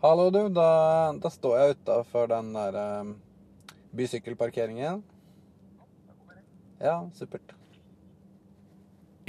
Hallo, 0.02 0.26
du. 0.34 0.50
Da, 0.58 1.14
da 1.22 1.30
står 1.32 1.60
jeg 1.60 1.78
utafor 1.78 2.28
den 2.34 2.50
der 2.58 2.80
um, 2.82 3.14
bysykkelparkeringen. 3.96 5.02
Ja, 6.84 6.98
supert. 7.16 7.54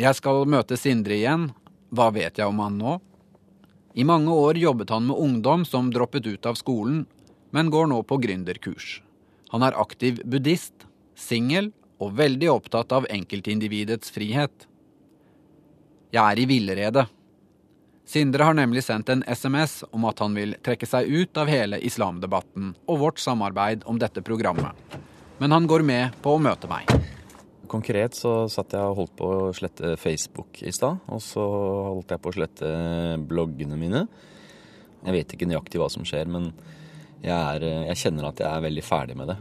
Jeg 0.00 0.18
skal 0.18 0.42
møte 0.50 0.78
Sindre 0.80 1.14
igjen. 1.14 1.50
Hva 1.94 2.08
vet 2.10 2.40
jeg 2.40 2.50
om 2.50 2.58
han 2.64 2.78
nå? 2.80 2.96
I 3.94 4.02
mange 4.02 4.34
år 4.34 4.58
jobbet 4.58 4.90
han 4.90 5.06
med 5.06 5.20
ungdom 5.22 5.62
som 5.68 5.92
droppet 5.94 6.26
ut 6.26 6.46
av 6.50 6.58
skolen, 6.58 7.04
men 7.54 7.70
går 7.70 7.86
nå 7.92 8.00
på 8.02 8.18
gründerkurs. 8.18 8.98
Han 9.54 9.62
er 9.62 9.76
aktiv 9.78 10.18
buddhist, 10.26 10.88
singel 11.14 11.70
og 12.02 12.16
veldig 12.18 12.48
opptatt 12.50 12.90
av 12.96 13.06
enkeltindividets 13.06 14.10
frihet. 14.10 14.66
Jeg 16.10 16.22
er 16.24 16.40
i 16.42 16.48
villrede. 16.50 17.06
Sindre 18.04 18.44
har 18.44 18.54
nemlig 18.54 18.84
sendt 18.84 19.08
en 19.08 19.24
SMS 19.24 19.80
om 19.90 20.04
at 20.04 20.20
han 20.20 20.34
vil 20.36 20.54
trekke 20.64 20.86
seg 20.86 21.08
ut 21.08 21.40
av 21.40 21.48
hele 21.48 21.80
islamdebatten 21.80 22.74
og 22.84 23.00
vårt 23.00 23.22
samarbeid 23.22 23.86
om 23.88 23.98
dette 24.00 24.20
programmet. 24.24 24.76
Men 25.40 25.56
han 25.56 25.66
går 25.66 25.82
med 25.82 26.18
på 26.22 26.36
å 26.36 26.42
møte 26.42 26.68
meg. 26.70 26.90
Konkret 27.70 28.14
så 28.14 28.44
satt 28.52 28.76
jeg 28.76 28.84
og 28.84 28.98
holdt 29.00 29.14
på 29.18 29.30
å 29.32 29.48
slette 29.56 29.94
Facebook 29.98 30.60
i 30.62 30.72
stad. 30.72 31.00
Og 31.08 31.22
så 31.24 31.42
holdt 31.42 32.12
jeg 32.12 32.22
på 32.22 32.30
å 32.30 32.36
slette 32.36 32.70
bloggene 33.24 33.80
mine. 33.80 34.04
Jeg 35.04 35.16
vet 35.16 35.34
ikke 35.34 35.48
nøyaktig 35.48 35.80
hva 35.80 35.88
som 35.92 36.04
skjer, 36.06 36.28
men 36.30 36.52
jeg, 37.24 37.34
er, 37.34 37.64
jeg 37.88 38.00
kjenner 38.04 38.28
at 38.28 38.40
jeg 38.40 38.50
er 38.50 38.64
veldig 38.68 38.84
ferdig 38.84 39.16
med 39.18 39.32
det. 39.32 39.38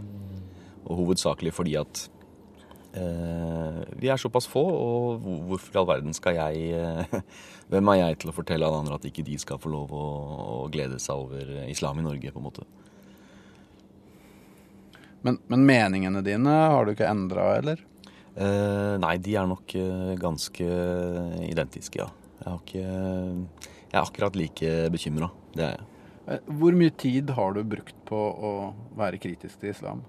Og 0.87 1.03
hovedsakelig 1.03 1.53
fordi 1.55 1.75
at 1.79 2.05
eh, 2.07 2.22
vi 2.93 4.09
er 4.11 4.21
såpass 4.21 4.45
få, 4.49 4.61
og 4.61 5.23
hvorfor 5.49 5.73
i 5.73 5.79
all 5.81 5.89
verden 5.89 6.13
skal 6.13 6.37
jeg 6.37 6.73
eh, 6.77 7.19
Hvem 7.71 7.89
er 7.89 7.99
jeg 7.99 8.19
til 8.21 8.29
å 8.29 8.35
fortelle 8.35 8.67
alle 8.67 8.83
andre 8.83 8.99
at 8.99 9.07
ikke 9.07 9.25
de 9.25 9.37
skal 9.41 9.61
få 9.61 9.71
lov 9.73 9.93
å, 9.97 10.07
å 10.57 10.57
glede 10.69 10.99
seg 11.01 11.23
over 11.25 11.53
islam 11.65 12.01
i 12.01 12.05
Norge, 12.05 12.33
på 12.33 12.41
en 12.41 12.45
måte? 12.45 12.67
Men, 15.23 15.39
men 15.47 15.63
meningene 15.65 16.21
dine 16.25 16.51
har 16.51 16.85
du 16.85 16.91
ikke 16.93 17.07
endra, 17.07 17.47
eller? 17.61 17.81
Eh, 18.35 18.93
nei, 18.99 19.15
de 19.23 19.37
er 19.39 19.47
nok 19.49 19.75
eh, 19.79 20.13
ganske 20.19 20.67
identiske, 21.47 22.01
ja. 22.03 22.09
Jeg, 22.43 22.49
har 22.49 22.59
ikke, 22.59 23.67
jeg 23.87 23.95
er 23.95 24.01
akkurat 24.03 24.37
like 24.37 24.71
bekymra. 24.93 25.29
Det 25.55 25.67
er 25.69 25.75
jeg. 25.77 25.87
Eh, 26.27 26.49
Hvor 26.59 26.75
mye 26.77 26.93
tid 26.97 27.31
har 27.37 27.55
du 27.55 27.63
brukt 27.63 27.95
på 28.09 28.19
å 28.19 28.53
være 28.99 29.21
kritisk 29.23 29.61
til 29.61 29.71
islam? 29.71 30.03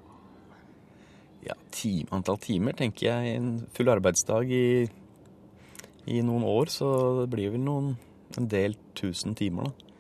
Ja, 1.45 1.57
time, 1.75 2.09
Antall 2.17 2.39
timer 2.41 2.77
tenker 2.79 3.11
jeg 3.11 3.37
en 3.37 3.49
full 3.77 3.91
arbeidsdag 3.93 4.53
i, 4.55 4.67
i 6.09 6.21
noen 6.25 6.47
år, 6.49 6.73
så 6.73 6.89
det 7.23 7.29
blir 7.35 7.53
vel 7.53 7.65
noen, 7.65 7.95
en 8.39 8.47
del 8.51 8.77
tusen 8.97 9.37
timer, 9.39 9.69
da. 9.69 9.91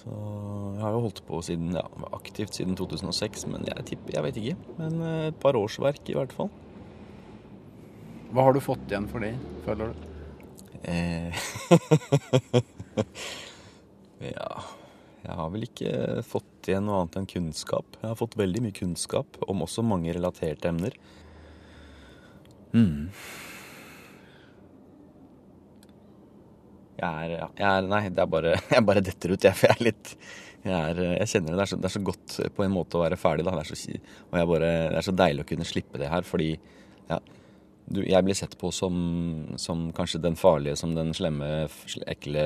Så 0.00 0.10
jeg 0.10 0.80
har 0.80 0.94
jo 0.96 1.02
holdt 1.04 1.20
på 1.28 1.42
siden, 1.44 1.74
ja, 1.76 1.84
aktivt 2.16 2.56
siden 2.56 2.78
2006, 2.78 3.44
men 3.52 3.68
jeg 3.68 3.86
tipper, 3.92 4.16
jeg 4.16 4.26
vet 4.26 4.40
ikke. 4.40 4.56
Men 4.78 4.96
et 5.28 5.40
par 5.42 5.58
årsverk 5.60 6.08
i 6.08 6.16
hvert 6.16 6.32
fall. 6.32 6.48
Hva 8.30 8.46
har 8.46 8.56
du 8.56 8.62
fått 8.64 8.86
igjen 8.88 9.10
for 9.10 9.20
det, 9.22 9.34
føler 9.66 9.92
du? 9.92 10.06
Eh, 10.88 11.48
ja 14.32 14.79
Jeg 15.20 15.36
har 15.36 15.50
vel 15.52 15.66
ikke 15.66 15.92
fått 16.24 16.70
igjen 16.70 16.86
noe 16.88 17.02
annet 17.02 17.20
enn 17.20 17.28
kunnskap. 17.28 17.98
Jeg 18.00 18.08
har 18.08 18.18
fått 18.18 18.38
veldig 18.40 18.62
mye 18.64 18.76
kunnskap 18.76 19.36
om 19.50 19.64
også 19.66 19.84
mange 19.84 20.14
relaterte 20.16 20.70
emner. 20.70 20.96
Mm. 22.72 23.10
Jeg 27.00 27.08
er, 27.08 27.32
ja, 27.32 27.48
jeg 27.56 27.66
er 27.66 27.88
Nei, 27.90 28.02
det 28.12 28.20
er 28.22 28.28
bare 28.30 28.50
Jeg 28.76 28.84
bare 28.86 29.02
detter 29.04 29.32
ut, 29.34 29.44
jeg. 29.44 29.56
For 29.56 29.70
jeg 29.70 29.76
er 29.78 29.86
litt 29.88 30.12
Jeg, 30.60 30.76
er, 30.76 31.02
jeg 31.16 31.30
kjenner 31.34 31.52
det. 31.52 31.58
Det 31.58 31.64
er, 31.64 31.70
så, 31.72 31.80
det 31.80 31.88
er, 31.88 31.94
så, 31.96 32.02
godt 32.10 32.38
på 32.56 32.64
en 32.64 32.74
måte 32.74 32.98
å 32.98 33.04
være 33.04 33.20
ferdig, 33.20 33.46
da. 33.48 33.56
Det 33.56 33.64
er 33.64 33.70
så, 33.70 34.00
og 34.30 34.54
bare, 34.54 34.72
det 34.92 35.00
er 35.00 35.08
så 35.08 35.16
deilig 35.16 35.44
å 35.44 35.50
kunne 35.52 35.68
slippe 35.68 36.00
det 36.00 36.10
her, 36.12 36.26
fordi 36.28 36.50
ja, 37.10 37.20
du, 37.86 38.02
jeg 38.06 38.26
blir 38.26 38.36
sett 38.38 38.56
på 38.60 38.70
som, 38.74 38.96
som, 39.58 39.88
kanskje 39.96 40.22
den 40.22 40.38
farlige, 40.38 40.76
som 40.78 40.94
den 40.94 41.14
slemme, 41.16 41.68
ekle, 42.10 42.44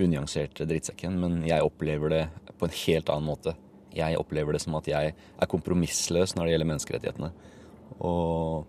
unyanserte 0.00 0.66
drittsekken, 0.66 1.18
men 1.20 1.42
jeg 1.46 1.62
opplever 1.62 2.10
det 2.10 2.22
på 2.58 2.66
en 2.66 2.78
helt 2.80 3.12
annen 3.12 3.28
måte. 3.28 3.54
Jeg 3.94 4.18
opplever 4.18 4.56
det 4.56 4.62
som 4.64 4.74
at 4.78 4.88
jeg 4.90 5.12
er 5.14 5.50
kompromissløs 5.50 6.34
når 6.34 6.46
det 6.46 6.54
gjelder 6.54 6.70
menneskerettighetene. 6.72 7.30
Og 8.02 8.66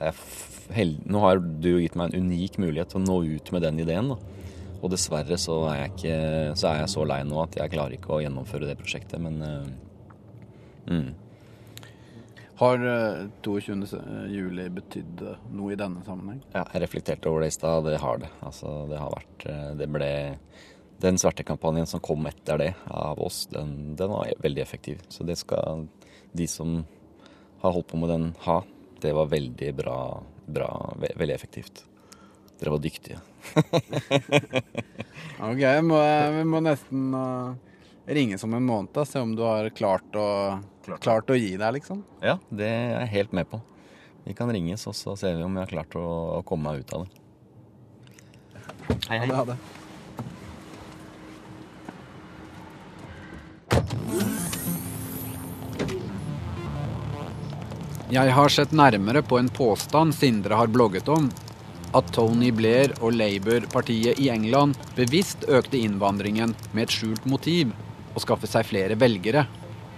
jeg, 0.00 0.96
nå 1.06 1.22
har 1.22 1.38
du 1.38 1.76
gitt 1.78 1.94
meg 1.98 2.10
en 2.10 2.26
unik 2.26 2.58
mulighet 2.62 2.90
til 2.90 3.00
å 3.00 3.06
nå 3.06 3.20
ut 3.36 3.52
med 3.54 3.62
den 3.62 3.78
ideen. 3.84 4.10
da. 4.10 4.18
Og 4.82 4.90
dessverre 4.92 5.38
så 5.40 5.60
er, 5.70 5.84
jeg 5.84 5.92
ikke, 5.94 6.16
så 6.58 6.72
er 6.72 6.82
jeg 6.82 6.92
så 6.92 7.06
lei 7.08 7.20
nå 7.26 7.38
at 7.44 7.56
jeg 7.58 7.72
klarer 7.72 7.96
ikke 7.96 8.16
å 8.16 8.20
gjennomføre 8.24 8.68
det 8.68 8.76
prosjektet, 8.80 9.22
men 9.22 9.38
uh, 9.40 10.90
mm. 10.90 11.08
Har 12.56 12.78
22. 13.42 13.86
juli 14.32 14.68
betydd 14.72 15.20
noe 15.52 15.74
i 15.74 15.76
denne 15.76 16.00
sammenheng? 16.06 16.38
Ja, 16.54 16.62
jeg 16.72 16.86
reflekterte 16.86 17.28
over 17.28 17.44
det 17.44 17.50
i 17.52 17.56
stad. 17.56 17.84
Det 17.84 17.98
har 18.00 18.22
det. 18.22 18.30
Altså, 18.40 18.70
det 18.88 19.00
har 19.00 19.12
vært 19.12 19.44
Det 19.76 19.88
ble 19.92 20.10
Den 21.04 21.20
svertekampanjen 21.20 21.88
som 21.90 22.00
kom 22.00 22.24
etter 22.30 22.62
det 22.62 22.70
av 22.88 23.20
oss, 23.20 23.42
den, 23.52 23.92
den, 24.00 24.08
var 24.08 24.32
veldig 24.40 24.62
effektiv. 24.64 25.02
Så 25.12 25.26
det 25.28 25.36
skal 25.36 25.84
de 26.32 26.46
som 26.48 26.78
har 27.60 27.76
holdt 27.76 27.90
på 27.92 28.00
med 28.00 28.08
den, 28.14 28.30
ha. 28.46 28.62
Det 29.04 29.12
var 29.12 29.28
veldig 29.28 29.74
bra. 29.76 29.98
bra 30.46 30.70
veldig 30.96 31.34
effektivt. 31.34 31.84
Dere 32.56 32.72
var 32.72 32.80
dyktige. 32.80 33.20
ok, 35.50 35.62
må, 35.84 36.00
vi 36.38 36.44
må 36.48 36.64
nesten 36.64 37.12
uh, 37.12 37.75
ringe 38.06 38.38
om 38.42 38.54
en 38.54 38.66
måned, 38.66 38.96
og 38.96 39.08
se 39.08 39.20
om 39.20 39.34
du 39.36 39.42
har 39.42 39.68
klart 39.74 40.14
å, 40.14 40.26
klart. 40.84 41.02
klart 41.02 41.30
å 41.30 41.38
gi 41.38 41.56
deg, 41.58 41.78
liksom. 41.80 42.04
Ja, 42.22 42.38
det 42.50 42.68
er 42.68 42.92
jeg 43.00 43.14
helt 43.16 43.32
med 43.34 43.50
på. 43.50 43.60
Vi 44.26 44.34
kan 44.34 44.50
ringes, 44.50 44.86
og 44.86 44.94
så 44.98 45.16
ser 45.18 45.36
vi 45.38 45.46
om 45.46 45.54
jeg 45.56 45.66
har 45.66 45.72
klart 45.72 45.96
å, 45.98 46.06
å 46.38 46.44
komme 46.46 46.70
meg 46.70 46.84
ut 46.84 46.94
av 46.94 47.06
det. 47.06 47.22
Hei, 49.08 49.18
hei. 49.18 49.30
Ha 49.30 49.44
det. 49.46 49.58
Jeg 58.06 58.30
har 58.30 58.52
sett 58.54 58.70
nærmere 58.70 59.18
på 59.26 59.38
en 59.40 59.48
påstand 59.50 60.14
Sindre 60.14 60.54
har 60.54 60.70
blogget 60.70 61.08
om. 61.10 61.26
At 61.96 62.12
Tony 62.14 62.52
Blair 62.54 62.92
og 63.00 63.16
Labour-partiet 63.18 64.20
i 64.22 64.28
England 64.30 64.78
bevisst 64.94 65.46
økte 65.50 65.80
innvandringen 65.80 66.54
med 66.70 66.86
et 66.86 66.94
skjult 66.94 67.26
motiv 67.26 67.72
å 68.16 68.22
skaffe 68.22 68.48
seg 68.48 68.66
flere 68.66 68.96
velgere. 68.98 69.44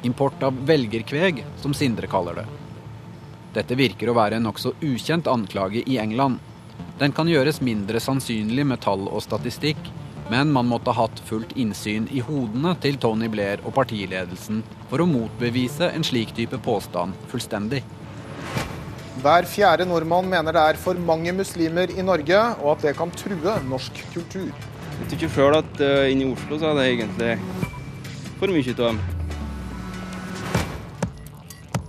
Import 0.06 0.42
av 0.42 0.58
velgerkveg, 0.66 1.44
som 1.62 1.74
Sindre 1.74 2.10
kaller 2.10 2.42
det. 2.42 2.46
Dette 3.54 3.78
virker 3.78 4.10
å 4.10 4.16
være 4.18 4.38
en 4.38 4.46
nokså 4.46 4.74
ukjent 4.84 5.30
anklage 5.30 5.82
i 5.86 5.96
England. 5.98 6.42
Den 6.98 7.14
kan 7.14 7.30
gjøres 7.30 7.62
mindre 7.64 8.02
sannsynlig 8.02 8.66
med 8.66 8.82
tall 8.84 9.06
og 9.08 9.22
statistikk, 9.24 9.78
men 10.28 10.50
man 10.52 10.68
måtte 10.68 10.92
ha 10.92 11.06
hatt 11.06 11.22
fullt 11.24 11.54
innsyn 11.56 12.08
i 12.12 12.20
hodene 12.20 12.74
til 12.82 12.98
Tony 13.00 13.30
Blair 13.32 13.62
og 13.64 13.72
partiledelsen 13.78 14.60
for 14.90 15.00
å 15.00 15.08
motbevise 15.08 15.88
en 15.94 16.04
slik 16.04 16.34
type 16.36 16.58
påstand 16.66 17.16
fullstendig. 17.32 17.80
Hver 19.18 19.48
fjerde 19.50 19.86
nordmann 19.88 20.28
mener 20.30 20.54
det 20.54 20.62
er 20.62 20.78
for 20.78 20.98
mange 21.02 21.32
muslimer 21.34 21.90
i 21.90 22.04
Norge, 22.06 22.42
og 22.62 22.76
at 22.76 22.84
det 22.86 22.92
kan 22.98 23.10
true 23.18 23.56
norsk 23.66 24.04
kultur. 24.12 24.52
Jeg 24.98 25.10
tykker 25.14 25.32
sjøl 25.34 25.56
at 25.58 25.82
uh, 25.82 26.04
inne 26.10 26.28
i 26.28 26.30
Oslo 26.34 26.58
så 26.60 26.70
er 26.70 26.78
det 26.78 26.86
egentlig 26.92 27.67
for 28.38 28.54
mye 28.54 28.74
av 28.76 28.84
dem. 28.84 29.00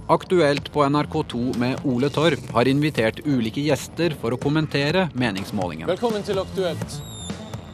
Aktuelt 0.09 0.71
på 0.73 0.81
NRK2 0.83 1.57
med 1.61 1.85
Ole 1.85 2.09
Torp 2.09 2.49
har 2.55 2.67
invitert 2.67 3.19
ulike 3.25 3.61
gjester 3.61 4.15
for 4.17 4.33
å 4.33 4.39
kommentere 4.41 5.05
meningsmålingen. 5.13 5.85
Velkommen 5.91 6.25
til 6.25 6.41
Aktuelt. 6.41 6.95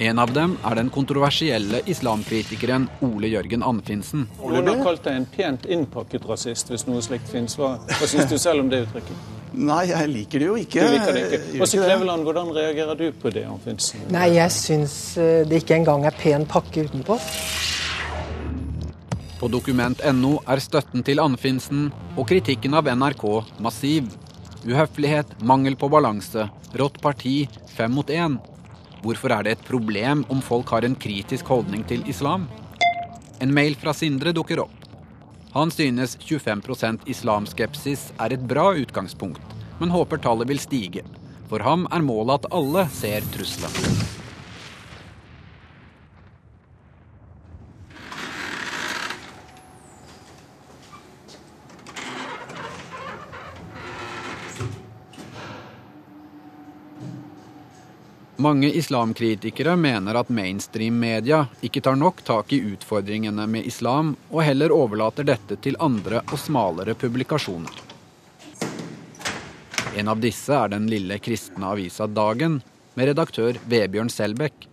En 0.04 0.20
av 0.20 0.34
dem 0.36 0.58
er 0.68 0.76
den 0.76 0.90
kontroversielle 0.92 1.80
islamkritikeren 1.88 2.90
Ole 3.08 3.30
Jørgen 3.32 3.64
Anfinsen. 3.64 4.26
Noen 4.42 4.68
har 4.68 4.82
kalt 4.84 5.06
deg 5.08 5.22
en 5.22 5.28
pent 5.32 5.70
innpakket 5.72 6.28
rasist, 6.28 6.74
hvis 6.74 6.84
noe 6.90 7.00
slikt 7.06 7.32
fins. 7.32 7.56
Hva, 7.56 7.78
hva 7.88 8.10
syns 8.12 8.28
du 8.28 8.36
selv 8.36 8.66
om 8.66 8.74
det 8.74 8.82
uttrykket? 8.90 9.32
Nei, 9.56 9.86
jeg 9.94 10.12
liker 10.12 10.44
det 10.44 10.50
jo 10.50 10.58
ikke. 10.60 10.84
Du 10.84 10.98
liker 10.98 11.16
det 11.16 11.24
ikke. 11.30 11.62
Åse 11.64 11.80
Kleveland, 11.80 12.28
hvordan 12.28 12.52
reagerer 12.58 13.00
du 13.00 13.08
på 13.16 13.32
det, 13.32 13.46
Anfinsen? 13.48 14.04
Nei, 14.12 14.28
jeg 14.36 14.52
syns 14.52 14.98
eh, 15.16 15.46
det 15.48 15.64
ikke 15.64 15.80
engang 15.80 16.04
er 16.04 16.20
pen 16.20 16.44
pakke 16.52 16.84
utenpå. 16.90 17.16
På 19.40 19.50
dokument.no 19.52 20.38
er 20.48 20.62
støtten 20.64 21.04
til 21.04 21.20
Anfinsen 21.20 21.90
og 22.16 22.28
kritikken 22.30 22.76
av 22.78 22.88
NRK 22.88 23.26
massiv. 23.64 24.08
Uhøflighet, 24.66 25.36
mangel 25.44 25.76
på 25.78 25.90
balanse, 25.92 26.48
rått 26.80 27.02
parti, 27.04 27.44
fem 27.76 27.92
mot 27.94 28.10
én. 28.10 28.40
Hvorfor 29.04 29.36
er 29.36 29.44
det 29.46 29.58
et 29.58 29.68
problem 29.68 30.24
om 30.34 30.40
folk 30.42 30.72
har 30.74 30.88
en 30.88 30.96
kritisk 30.96 31.52
holdning 31.52 31.84
til 31.86 32.08
islam? 32.10 32.48
En 33.44 33.54
mail 33.54 33.76
fra 33.76 33.94
Sindre 33.94 34.34
dukker 34.34 34.64
opp. 34.64 34.88
Han 35.54 35.72
synes 35.72 36.16
25% 36.24 37.06
islamskepsis 37.12 38.10
er 38.20 38.34
et 38.36 38.48
bra 38.48 38.72
utgangspunkt, 38.76 39.44
men 39.80 39.92
håper 39.92 40.24
tallet 40.24 40.50
vil 40.50 40.64
stige. 40.64 41.06
For 41.52 41.62
ham 41.62 41.86
er 41.92 42.04
målet 42.04 42.40
at 42.40 42.52
alle 42.56 42.88
ser 42.96 43.24
trusselen. 43.36 44.05
Mange 58.46 58.70
islamkritikere 58.72 59.74
mener 59.76 60.20
at 60.20 60.28
mainstream-media 60.30 61.40
ikke 61.66 61.82
tar 61.82 61.96
nok 61.98 62.20
tak 62.28 62.52
i 62.54 62.60
utfordringene 62.76 63.48
med 63.50 63.66
islam, 63.66 64.12
og 64.30 64.44
heller 64.46 64.74
overlater 64.76 65.26
dette 65.26 65.58
til 65.66 65.80
andre 65.82 66.20
og 66.28 66.38
smalere 66.38 66.94
publikasjoner. 66.94 67.80
En 69.98 70.14
av 70.14 70.22
disse 70.22 70.54
er 70.54 70.70
den 70.76 70.86
lille 70.94 71.18
kristne 71.26 71.74
avisa 71.74 72.06
Dagen, 72.06 72.60
med 72.94 73.10
redaktør 73.10 73.58
Vebjørn 73.66 74.14
Selbekk. 74.14 74.70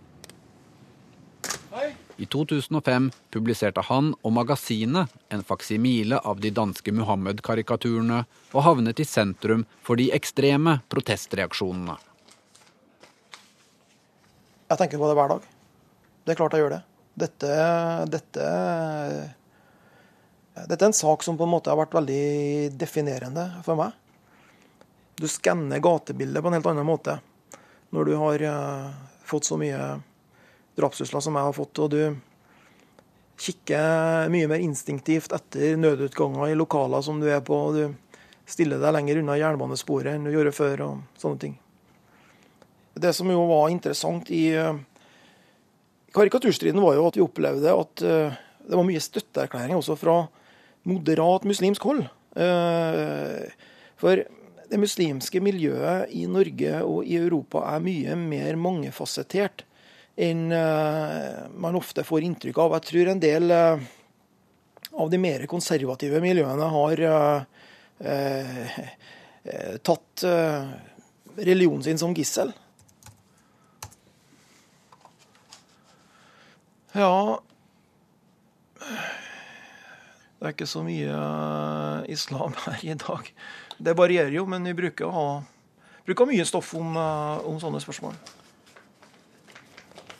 I 2.21 2.29
2005 2.29 3.09
publiserte 3.33 3.89
han 3.89 4.13
og 4.21 4.37
magasinet 4.37 5.17
en 5.33 5.41
faksimile 5.41 6.21
av 6.21 6.45
de 6.45 6.53
danske 6.53 6.93
Muhammed-karikaturene, 6.93 8.23
og 8.53 8.69
havnet 8.69 9.01
i 9.01 9.11
sentrum 9.17 9.65
for 9.81 9.97
de 9.97 10.11
ekstreme 10.13 10.83
protestreaksjonene. 10.93 12.12
Jeg 14.69 14.79
tenker 14.79 15.01
på 15.01 15.09
det 15.09 15.17
hver 15.17 15.33
dag. 15.35 15.47
Det 16.23 16.33
er 16.33 16.39
klart 16.39 16.55
jeg 16.55 16.63
gjør 16.63 16.75
det. 16.77 16.83
Dette, 17.23 17.55
dette, 18.09 18.45
dette 20.55 20.79
er 20.79 20.87
en 20.87 20.95
sak 20.97 21.25
som 21.25 21.37
på 21.37 21.45
en 21.45 21.53
måte 21.53 21.69
har 21.69 21.77
vært 21.77 21.93
veldig 21.93 22.71
definerende 22.79 23.45
for 23.65 23.77
meg. 23.77 23.93
Du 25.19 25.27
skanner 25.29 25.83
gatebildet 25.83 26.41
på 26.41 26.49
en 26.49 26.57
helt 26.57 26.69
annen 26.71 26.89
måte 26.89 27.19
når 27.93 28.07
du 28.09 28.15
har 28.17 28.43
uh, 28.49 28.93
fått 29.29 29.45
så 29.45 29.59
mye 29.61 29.77
drapstrusler 30.73 31.21
som 31.21 31.35
jeg 31.37 31.45
har 31.45 31.53
fått, 31.53 31.81
og 31.83 31.91
du 31.93 32.15
kikker 33.43 34.31
mye 34.33 34.49
mer 34.49 34.63
instinktivt 34.63 35.35
etter 35.37 35.77
nødutganger 35.77 36.49
i 36.49 36.57
lokaler 36.57 37.03
som 37.05 37.19
du 37.21 37.27
er 37.29 37.43
på. 37.45 37.53
og 37.53 37.77
Du 37.77 38.49
stiller 38.49 38.81
deg 38.81 38.95
lenger 38.95 39.21
unna 39.21 39.37
jernbanesporet 39.37 40.15
enn 40.15 40.25
du 40.25 40.33
gjorde 40.33 40.55
før, 40.55 40.85
og 40.87 41.21
sånne 41.21 41.43
ting. 41.45 41.59
Det 42.93 43.13
som 43.13 43.29
jo 43.31 43.41
var 43.49 43.71
interessant 43.73 44.29
i 44.31 44.51
uh, 44.53 44.77
karikaturstriden, 46.13 46.81
var 46.81 46.97
jo 46.97 47.07
at 47.09 47.17
vi 47.17 47.25
opplevde 47.25 47.73
at 47.73 48.03
uh, 48.05 48.35
det 48.63 48.77
var 48.77 48.85
mye 48.85 49.01
støtteerklæringer 49.01 49.79
også 49.79 49.97
fra 49.97 50.17
moderat 50.89 51.47
muslimsk 51.49 51.87
hold. 51.89 52.05
Uh, 52.37 53.49
for 53.97 54.21
det 54.69 54.79
muslimske 54.81 55.41
miljøet 55.43 56.13
i 56.13 56.25
Norge 56.29 56.79
og 56.85 57.05
i 57.05 57.17
Europa 57.17 57.65
er 57.73 57.83
mye 57.83 58.17
mer 58.17 58.57
mangefasettert 58.57 59.65
enn 60.13 60.47
man 60.49 61.77
ofte 61.77 62.03
får 62.05 62.25
inntrykk 62.25 62.59
av. 62.61 62.75
Jeg 62.77 62.85
tror 62.85 63.09
en 63.09 63.21
del 63.21 63.53
av 63.53 65.09
de 65.09 65.19
mer 65.21 65.45
konservative 65.49 66.21
miljøene 66.21 66.67
har 66.73 67.01
tatt 69.89 70.25
religionen 71.37 71.85
sin 71.85 72.01
som 72.01 72.13
gissel. 72.17 72.53
Ja 76.93 77.41
Det 80.37 80.45
er 80.45 80.51
ikke 80.53 80.67
så 80.69 80.83
mye 80.85 81.09
eh, 81.09 82.11
islam 82.13 82.53
her 82.65 82.81
i 82.83 82.95
dag. 82.99 83.29
Det 83.79 83.93
varierer 83.97 84.33
jo, 84.35 84.43
men 84.49 84.67
vi 84.67 84.75
bruker, 84.75 85.07
ha, 85.07 85.27
bruker 86.05 86.27
mye 86.27 86.45
stoff 86.45 86.73
om, 86.75 86.97
eh, 86.99 87.45
om, 87.47 87.61
sånne 87.61 87.79
spørsmål. 87.81 88.17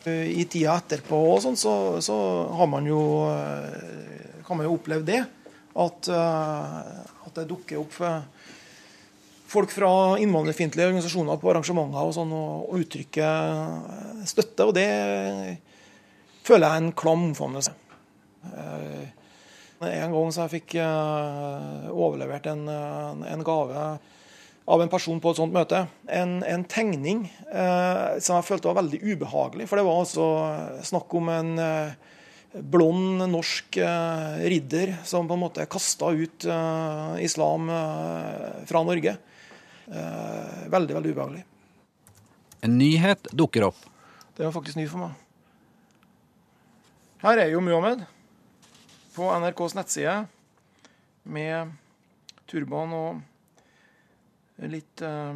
I 0.07 0.43
tida 0.51 0.77
etterpå 0.79 1.19
sånn, 1.43 1.59
så, 1.59 1.73
så, 2.03 2.15
har 2.55 2.71
man 2.71 2.87
jo, 2.87 3.01
eh, 3.31 4.39
kan 4.47 4.59
man 4.59 4.67
jo 4.67 4.77
oppleve 4.77 5.05
det. 5.11 5.19
At, 5.73 6.07
at 6.13 7.33
det 7.33 7.47
dukker 7.49 7.79
opp 7.81 7.95
folk 9.49 9.71
fra 9.73 10.19
innvandrerfiendtlige 10.21 10.91
organisasjoner 10.91 11.39
på 11.41 11.49
arrangementer 11.49 12.05
og, 12.05 12.13
sånn, 12.15 12.31
og, 12.37 12.67
og 12.69 12.83
uttrykker 12.83 14.27
støtte. 14.29 14.69
Og 14.69 14.75
det 14.77 14.87
føler 16.43 16.67
jeg 16.67 16.83
en 16.83 16.95
klam 16.97 17.29
omfavnelse. 17.29 17.73
Eh, 18.51 19.05
en 19.83 20.15
gang 20.15 20.31
så 20.31 20.45
jeg 20.45 20.59
fikk 20.59 20.77
eh, 20.79 21.87
overlevert 21.91 22.47
en, 22.51 22.67
en, 22.69 23.43
gave 23.43 23.85
av 24.63 24.79
en 24.83 24.91
person 24.91 25.19
på 25.19 25.33
et 25.33 25.41
sånt 25.41 25.55
møte. 25.55 25.83
En, 26.07 26.37
en 26.47 26.63
tegning 26.71 27.25
eh, 27.51 28.19
som 28.23 28.37
jeg 28.37 28.47
følte 28.47 28.71
var 28.71 28.79
veldig 28.79 29.01
ubehagelig. 29.03 29.67
For 29.67 29.79
det 29.79 29.87
var 29.87 30.01
altså 30.03 30.27
snakk 30.87 31.15
om 31.19 31.31
en 31.33 31.53
blond 32.53 33.25
norsk 33.33 33.79
ridder 34.45 34.91
som 35.09 35.25
på 35.27 35.33
en 35.33 35.41
måte 35.41 35.65
kasta 35.65 36.11
ut 36.13 36.45
islam 37.17 37.71
fra 38.69 38.83
Norge. 38.85 39.15
veldig, 40.69 40.95
veldig 40.99 41.15
ubehagelig. 41.15 41.41
En 42.61 42.77
nyhet 42.77 43.33
dukker 43.33 43.65
opp. 43.71 43.81
Det 44.37 44.45
var 44.45 44.53
faktisk 44.53 44.77
ny 44.77 44.85
for 44.85 45.01
meg. 45.01 45.22
Her 47.23 47.39
er 47.39 47.53
jo 47.53 47.61
Muhammed 47.63 48.01
på 49.15 49.29
NRKs 49.39 49.77
nettside 49.77 50.15
med 51.23 51.69
turban 52.51 52.91
og 52.97 54.65
litt 54.67 55.03
uh, 55.07 55.31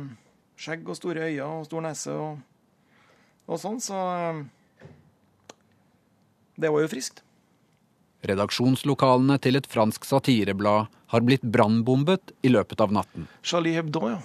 skjegg 0.60 0.84
og 0.84 0.98
store 1.00 1.30
øyne 1.30 1.48
og 1.48 1.64
stor 1.70 1.86
nese 1.86 2.12
og, 2.12 2.42
og 3.48 3.62
sånn, 3.64 3.80
så 3.80 4.02
uh, 4.04 4.44
det 6.60 6.74
var 6.76 6.84
jo 6.84 6.92
friskt. 6.92 7.24
Redaksjonslokalene 8.28 9.40
til 9.40 9.56
et 9.56 9.72
fransk 9.72 10.04
satireblad 10.12 10.92
har 11.16 11.24
blitt 11.24 11.48
brannbombet 11.48 12.36
i 12.44 12.52
løpet 12.52 12.84
av 12.84 12.92
natten. 13.00 13.32
Charlie 13.40 13.80
Hebdo, 13.80 14.10
ja. 14.12 14.20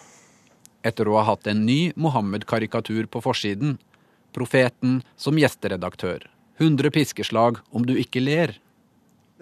Etter 0.82 1.06
å 1.06 1.20
ha 1.20 1.28
hatt 1.30 1.46
en 1.46 1.62
ny 1.62 1.92
Mohammed-karikatur 1.94 3.06
på 3.06 3.22
forsiden. 3.22 3.78
Profeten 4.34 5.04
som 5.14 5.38
gjesteredaktør. 5.38 6.26
100 6.62 6.90
piskeslag 6.94 7.58
om 7.70 7.86
du 7.86 7.96
ikke 7.98 8.22
ler. 8.22 8.54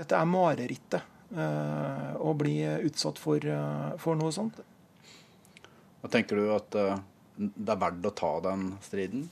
Dette 0.01 0.17
er 0.17 0.29
marerittet. 0.29 1.07
Uh, 1.31 2.17
å 2.19 2.33
bli 2.35 2.57
utsatt 2.83 3.19
for, 3.23 3.39
uh, 3.47 3.93
for, 4.03 4.19
noe 4.19 4.33
sånt. 4.35 4.57
Hva 6.03 6.09
Tenker 6.11 6.41
du 6.41 6.49
at 6.51 6.75
uh, 6.75 6.97
det 7.37 7.71
er 7.71 7.79
verdt 7.79 8.09
å 8.09 8.11
ta 8.19 8.31
den 8.49 8.65
striden? 8.83 9.29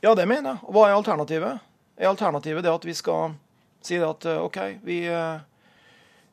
Ja, 0.00 0.14
det 0.16 0.24
mener 0.30 0.54
jeg. 0.54 0.70
Hva 0.72 0.86
er 0.86 0.96
alternativet? 0.96 1.66
Er 2.00 2.08
alternativet 2.08 2.64
det 2.64 2.72
at 2.72 2.86
vi 2.88 2.94
skal 2.96 3.34
si 3.84 3.98
det 4.00 4.08
at 4.08 4.24
OK, 4.32 4.58
vi, 4.86 5.02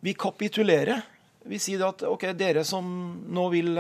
vi 0.07 0.13
kapitulerer. 0.15 1.03
Vi 1.43 1.59
sier 1.59 1.81
det 1.81 1.89
at 1.89 2.05
OK, 2.07 2.29
dere 2.39 2.63
som 2.63 2.87
nå 3.27 3.45
vil, 3.51 3.75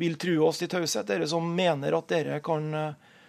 vil 0.00 0.18
true 0.18 0.42
oss 0.48 0.58
til 0.58 0.72
taushet, 0.72 1.06
dere 1.06 1.28
som 1.30 1.46
mener 1.54 1.94
at 1.94 2.10
dere 2.10 2.42
kan 2.44 2.66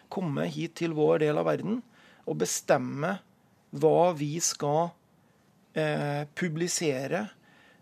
komme 0.09 0.49
hit 0.49 0.79
til 0.81 0.97
vår 0.97 1.21
del 1.27 1.37
av 1.37 1.45
verden, 1.47 1.83
å 2.25 2.35
bestemme 2.37 3.17
hva 3.69 4.11
vi 4.17 4.33
skal 4.41 4.89
eh, 5.77 6.25
publisere, 6.35 7.27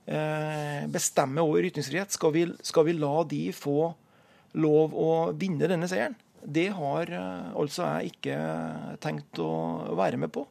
eh, 0.06 0.84
bestemme 0.92 1.44
over 1.46 1.68
ytringsfrihet. 1.70 2.12
Skal 2.12 2.34
vi, 2.36 2.46
skal 2.62 2.88
vi, 2.90 2.98
la 3.00 3.24
de 3.24 3.44
få 3.56 3.94
lov 4.60 4.96
å 4.98 5.10
vinne 5.38 5.70
denne 5.70 5.90
seieren? 5.90 6.18
Det 6.44 6.68
har 6.76 7.12
eh, 7.12 7.50
altså 7.58 7.88
jeg 7.98 8.14
ikke 8.16 8.38
tenkt 9.04 9.42
å 9.44 9.52
være 9.98 10.20
med 10.22 10.34
på. 10.36 10.46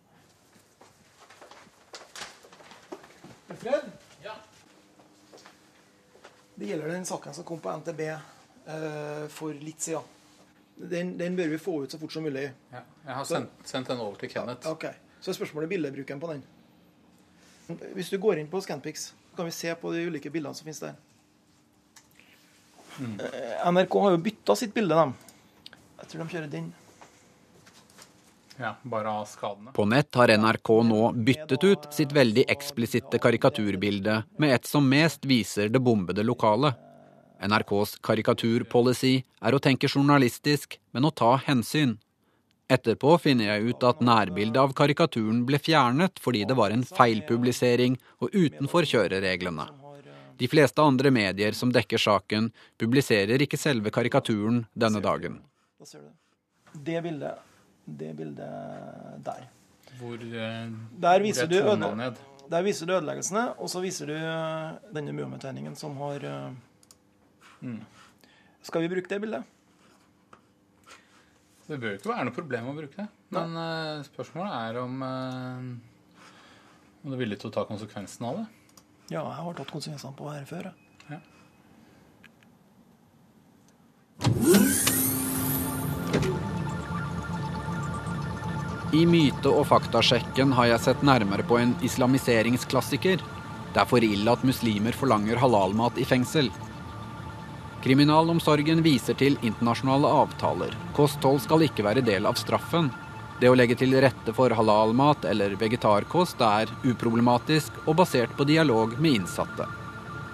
Fred? 3.57 3.87
Ja. 4.25 4.35
Det 6.57 6.69
gjelder 6.69 6.93
den 6.93 7.07
saken 7.09 7.37
som 7.37 7.47
kom 7.47 7.61
på 7.63 7.73
NTB 7.81 8.03
eh, 8.09 9.25
for 9.33 9.57
litt 9.57 9.85
siden. 9.85 10.16
Den, 10.77 11.15
den, 11.19 11.37
bør 11.37 11.49
vi 11.49 11.59
få 11.59 11.79
ut 11.85 11.93
så 11.93 11.99
fort 11.99 12.13
som 12.13 12.27
mulig. 12.27 12.51
Ja, 12.73 12.83
jeg 13.07 13.15
har 13.17 13.25
sendt, 13.25 13.53
sendt 13.65 13.89
den 13.89 14.01
over 14.05 14.19
til 14.21 14.29
Kenneth. 14.29 14.69
Ok, 14.69 14.85
Så 15.21 15.33
er 15.33 15.39
spørsmålet 15.39 15.71
bildebruken 15.73 16.21
på 16.21 16.33
den. 16.35 16.43
Hvis 17.97 18.13
du 18.13 18.19
går 18.23 18.39
inn 18.39 18.51
på 18.51 18.61
Scanpix, 18.61 19.13
kan 19.37 19.49
vi 19.49 19.55
se 19.57 19.73
på 19.75 19.93
de 19.93 20.05
ulike 20.07 20.31
bildene 20.31 20.55
som 20.55 20.69
finnes 20.69 20.83
der. 20.85 20.99
Mm. 22.99 23.21
Eh, 23.21 23.73
NRK 23.73 23.97
har 24.03 24.15
jo 24.15 24.21
bytta 24.29 24.57
sitt 24.57 24.75
bilde, 24.75 24.95
de. 24.95 25.73
Jeg 26.01 26.11
tror 26.11 26.23
de 26.23 26.29
kjører 26.35 26.53
den. 26.53 26.69
Ja, 28.57 28.77
bare 28.83 29.11
av 29.11 29.25
skadene. 29.29 29.73
På 29.77 29.85
nett 29.85 30.15
har 30.15 30.33
NRK 30.33 30.71
nå 30.89 31.01
byttet 31.13 31.65
ut 31.65 31.89
sitt 31.93 32.13
veldig 32.17 32.47
eksplisitte 32.53 33.21
karikaturbilde 33.21 34.23
med 34.41 34.55
et 34.55 34.69
som 34.69 34.87
mest 34.89 35.29
viser 35.29 35.69
det 35.73 35.83
bombede 35.85 36.25
lokalet. 36.25 36.79
NRKs 37.47 37.97
karikaturpolicy 38.07 39.15
er 39.23 39.57
å 39.57 39.63
tenke 39.63 39.91
journalistisk, 39.91 40.79
men 40.93 41.07
å 41.07 41.15
ta 41.15 41.37
hensyn. 41.47 41.97
Etterpå 42.67 43.15
finner 43.23 43.53
jeg 43.53 43.71
ut 43.71 43.85
at 43.87 44.03
nærbildet 44.03 44.59
av 44.59 44.73
karikaturen 44.75 45.45
ble 45.47 45.61
fjernet 45.63 46.19
fordi 46.23 46.43
det 46.49 46.57
var 46.59 46.75
en 46.75 46.83
feilpublisering 46.87 47.95
og 48.19 48.35
utenfor 48.35 48.89
kjørereglene. 48.91 49.69
De 50.37 50.49
fleste 50.51 50.83
andre 50.83 51.13
medier 51.15 51.55
som 51.57 51.71
dekker 51.73 52.01
saken, 52.03 52.51
publiserer 52.77 53.41
ikke 53.41 53.61
selve 53.61 53.93
karikaturen 53.95 54.65
denne 54.75 55.01
dagen. 55.01 55.39
Det 56.77 56.99
bildet, 57.07 57.39
det 57.87 58.13
bildet 58.19 59.23
der. 59.25 59.47
Hvor, 59.97 60.19
eh, 60.21 60.67
der 61.01 61.23
viser, 61.25 61.47
du 61.47 61.57
ned? 61.77 62.19
der 62.51 62.63
viser 62.67 62.87
du 62.87 62.93
ødeleggelsene, 62.99 63.47
og 63.57 63.71
så 63.71 63.81
viser 63.81 64.11
du 64.11 64.17
denne 64.93 65.15
Muhammed-tegningen 65.15 65.77
som 65.79 65.97
har 66.03 66.27
Mm. 67.67 67.83
Skal 68.67 68.85
vi 68.85 68.91
bruke 68.95 69.11
det 69.11 69.21
bildet? 69.23 69.53
Det 71.67 71.81
bør 71.83 71.95
jo 71.95 71.99
ikke 71.99 72.13
være 72.13 72.27
noe 72.29 72.35
problem 72.35 72.69
å 72.71 72.77
bruke 72.77 72.95
det. 73.01 73.07
Men 73.35 73.57
uh, 73.59 74.05
spørsmålet 74.07 74.53
er 74.55 74.77
om, 74.79 75.01
uh, 75.03 76.27
om 77.03 77.11
du 77.11 77.17
er 77.17 77.23
villig 77.25 77.41
til 77.43 77.51
å 77.51 77.57
ta 77.57 77.67
konsekvensen 77.67 78.27
av 78.29 78.43
det. 78.43 78.47
Ja, 79.11 79.23
jeg 79.23 79.43
har 79.43 79.57
tatt 79.59 79.73
konsekvensene 79.75 80.15
på 80.19 80.27
å 80.27 80.31
være 80.31 80.47
før. 80.47 80.71
Ja. 81.11 81.19
I 88.97 89.03
myte- 89.11 89.51
og 89.51 89.67
faktasjekken 89.69 90.55
har 90.57 90.71
jeg 90.71 90.85
sett 90.87 91.03
nærmere 91.07 91.45
på 91.47 91.59
en 91.59 91.75
islamiseringsklassiker. 91.87 93.23
Det 93.75 93.83
er 93.83 93.91
for 93.91 94.07
ille 94.07 94.33
at 94.33 94.47
muslimer 94.47 94.95
forlanger 94.97 95.43
halalmat 95.43 95.99
i 96.01 96.07
fengsel. 96.07 96.49
Kriminalomsorgen 97.85 98.83
viser 98.83 99.17
til 99.19 99.37
internasjonale 99.43 100.11
avtaler. 100.23 100.75
Kosthold 100.97 101.43
skal 101.45 101.67
ikke 101.69 101.85
være 101.87 102.05
del 102.07 102.27
av 102.27 102.39
straffen. 102.41 102.91
Det 103.41 103.51
å 103.53 103.57
legge 103.59 103.77
til 103.77 103.93
rette 104.01 104.33
for 104.37 104.53
halalmat 104.57 105.27
eller 105.29 105.59
vegetarkost 105.61 106.41
er 106.41 106.73
uproblematisk 106.89 107.83
og 107.85 107.99
basert 108.01 108.33
på 108.39 108.47
dialog 108.49 108.97
med 108.97 109.21
innsatte. 109.21 109.69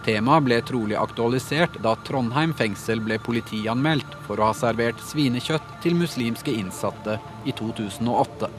Temaet 0.06 0.46
ble 0.46 0.58
trolig 0.66 0.96
aktualisert 0.98 1.76
da 1.82 1.94
Trondheim 2.06 2.54
fengsel 2.58 3.02
ble 3.02 3.20
politianmeldt 3.22 4.16
for 4.26 4.40
å 4.40 4.48
ha 4.48 4.54
servert 4.56 5.02
svinekjøtt 5.10 5.76
til 5.82 5.94
muslimske 5.98 6.54
innsatte 6.58 7.18
i 7.46 7.54
2008. 7.58 8.50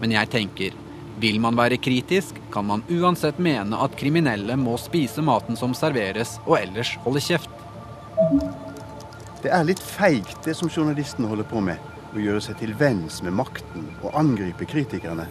Men 0.00 0.12
jeg 0.16 0.32
tenker, 0.32 0.76
vil 1.18 1.40
man 1.42 1.56
være 1.58 1.80
kritisk, 1.82 2.36
kan 2.52 2.68
man 2.68 2.84
uansett 2.88 3.40
mene 3.42 3.80
at 3.84 3.96
kriminelle 3.98 4.56
må 4.60 4.76
spise 4.80 5.24
maten 5.24 5.56
som 5.58 5.72
serveres, 5.74 6.36
og 6.46 6.60
ellers 6.60 6.94
holde 7.04 7.24
kjeft. 7.24 7.57
Det 9.42 9.52
er 9.54 9.66
litt 9.66 9.82
feigt 9.82 10.42
det 10.44 10.56
som 10.58 10.70
journalistene 10.70 11.28
holder 11.30 11.46
på 11.46 11.62
med. 11.62 11.78
Å 12.10 12.18
gjøre 12.22 12.40
seg 12.42 12.58
til 12.58 12.72
venns 12.78 13.20
med 13.22 13.36
makten 13.38 13.86
og 14.02 14.16
angripe 14.18 14.66
kritikerne. 14.66 15.28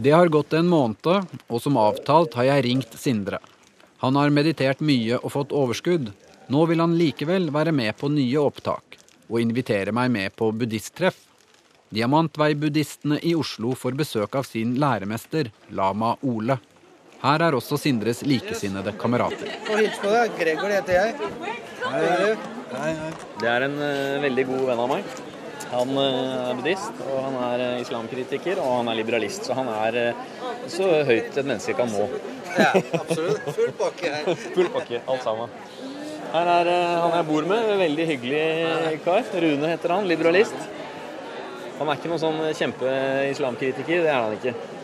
Det 0.00 0.10
har 0.10 0.28
gått 0.30 0.52
en 0.52 0.68
måned, 0.70 1.06
og 1.50 1.58
som 1.58 1.76
avtalt 1.82 2.36
har 2.38 2.46
jeg 2.46 2.64
ringt 2.68 2.92
Sindre. 2.94 3.40
Han 3.98 4.14
har 4.14 4.30
meditert 4.30 4.78
mye 4.78 5.16
og 5.18 5.32
fått 5.34 5.50
overskudd. 5.50 6.12
Nå 6.54 6.60
vil 6.70 6.78
han 6.78 6.94
likevel 6.94 7.48
være 7.50 7.72
med 7.74 7.96
på 7.98 8.06
nye 8.14 8.38
opptak, 8.38 8.94
og 9.26 9.40
invitere 9.42 9.90
meg 9.90 10.12
med 10.14 10.36
på 10.38 10.52
buddhisttreff. 10.54 11.18
Diamantvei-buddhistene 11.90 13.18
i 13.26 13.32
Oslo 13.34 13.72
får 13.74 13.98
besøk 13.98 14.38
av 14.38 14.46
sin 14.46 14.76
læremester, 14.78 15.50
lama 15.74 16.12
Ole. 16.22 16.60
Her 17.24 17.48
er 17.48 17.58
også 17.58 17.80
Sindres 17.82 18.22
likesinnede 18.22 18.94
kamerater. 19.02 19.50
Og 19.66 19.82
hils 19.82 19.98
på 19.98 20.12
deg. 20.14 20.38
Gregor 20.38 20.76
heter 20.76 20.94
jeg. 20.94 21.32
Hei. 21.88 22.36
Hei, 22.70 22.94
hei. 23.02 23.10
Det 23.42 23.50
er 23.50 23.66
en 23.66 23.74
uh, 23.82 24.22
veldig 24.28 24.46
god 24.52 24.64
venn 24.70 24.84
av 24.84 24.94
meg. 24.94 25.10
Han 25.72 25.92
uh, 25.98 26.48
er 26.48 26.58
buddhist, 26.58 27.02
og 27.04 27.18
han 27.26 27.38
er 27.48 27.64
uh, 27.64 27.82
islamkritiker, 27.82 28.60
og 28.62 28.78
han 28.80 28.92
er 28.92 28.98
liberalist. 29.00 29.48
Så 29.48 29.56
han 29.58 29.68
er 29.72 29.98
så 30.70 30.88
høyt 31.08 31.36
et 31.36 31.44
menneske 31.44 31.76
kan 31.78 31.92
nå. 31.92 32.06
Ja, 32.54 32.72
absolutt. 33.00 33.52
Full 33.56 33.74
pakke 33.78 34.14
her. 34.14 34.32
Full 34.56 34.72
pakke, 34.74 35.02
alt 35.04 35.26
sammen. 35.26 35.52
Her 36.28 36.50
er 36.54 36.72
han 37.02 37.14
jeg 37.16 37.26
bor 37.28 37.46
med, 37.48 37.70
veldig 37.80 38.08
hyggelig 38.12 38.42
kar. 39.04 39.28
Rune 39.44 39.70
heter 39.72 39.96
han, 39.96 40.08
liberalist. 40.08 40.58
Han 41.78 41.88
er 41.88 42.00
ikke 42.00 42.10
noen 42.10 42.20
sånn 42.20 42.42
kjempeislamkritiker, 42.58 44.02
det 44.02 44.10
er 44.10 44.18
han 44.18 44.34
ikke. 44.34 44.77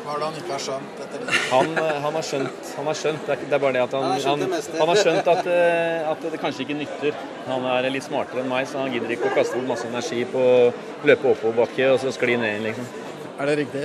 Hva 0.00 0.14
er 0.14 0.20
det 0.22 0.26
han 0.26 0.36
ikke 0.40 0.52
har 0.54 0.62
skjønt? 0.64 1.00
etter 1.04 1.22
det? 1.22 1.34
Han, 1.50 1.72
han, 1.76 2.14
har 2.16 2.24
skjønt, 2.24 2.68
han 2.76 2.86
har 2.88 2.98
skjønt, 3.00 3.26
det 3.26 3.34
er, 3.34 3.42
det 3.50 3.56
er 3.56 3.62
bare 3.64 3.76
det 3.76 3.82
at 3.84 3.96
han, 3.96 4.06
Han 4.06 4.12
har 4.14 4.22
skjønt 4.24 4.44
det 4.44 4.60
han, 4.60 4.78
han 4.80 4.92
har 4.92 5.00
skjønt 5.00 5.30
at, 5.32 5.50
eh, 5.52 6.08
at 6.12 6.24
det 6.32 6.40
kanskje 6.42 6.64
ikke 6.64 6.76
nytter. 6.78 7.18
Han 7.50 7.66
er 7.74 7.88
litt 7.92 8.06
smartere 8.06 8.44
enn 8.44 8.48
meg, 8.50 8.68
så 8.70 8.80
han 8.80 8.94
gidder 8.94 9.12
ikke 9.16 9.28
å 9.28 9.34
kaste 9.36 9.58
bort 9.58 9.68
masse 9.74 9.90
energi 9.90 10.24
på 10.32 10.40
å 10.40 10.70
løpe 11.10 11.34
oppoverbakke 11.34 11.90
og 11.92 12.00
så 12.02 12.14
skli 12.16 12.38
ned 12.40 12.54
igjen, 12.54 12.70
liksom. 12.70 12.88
Er 13.40 13.50
det 13.50 13.58
riktig? 13.62 13.84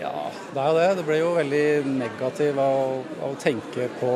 Ja, 0.00 0.12
det 0.52 0.60
er 0.60 0.68
jo 0.68 0.76
det. 0.80 0.90
Det 0.98 1.06
blir 1.08 1.22
jo 1.22 1.32
veldig 1.38 1.64
negativ 1.96 2.60
av, 2.60 2.98
av 3.22 3.32
å 3.32 3.40
tenke 3.40 3.88
på 4.00 4.12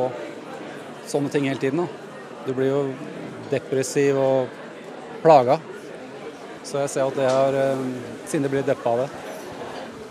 sånne 1.11 1.33
ting 1.33 1.48
hele 1.48 1.62
tiden. 1.62 1.87
Da. 1.87 2.44
Du 2.46 2.53
blir 2.57 2.70
jo 2.70 2.83
depressiv 3.50 4.18
og 4.20 4.61
plaga. 5.24 5.61
Så 6.66 6.83
jeg 6.83 6.92
ser 6.92 7.09
at 7.09 7.16
det 7.16 7.26
har 7.31 7.57
Siden 8.29 8.44
det 8.44 8.50
blir 8.53 8.66
deppa 8.66 8.92
av 8.92 9.05
det. 9.05 9.29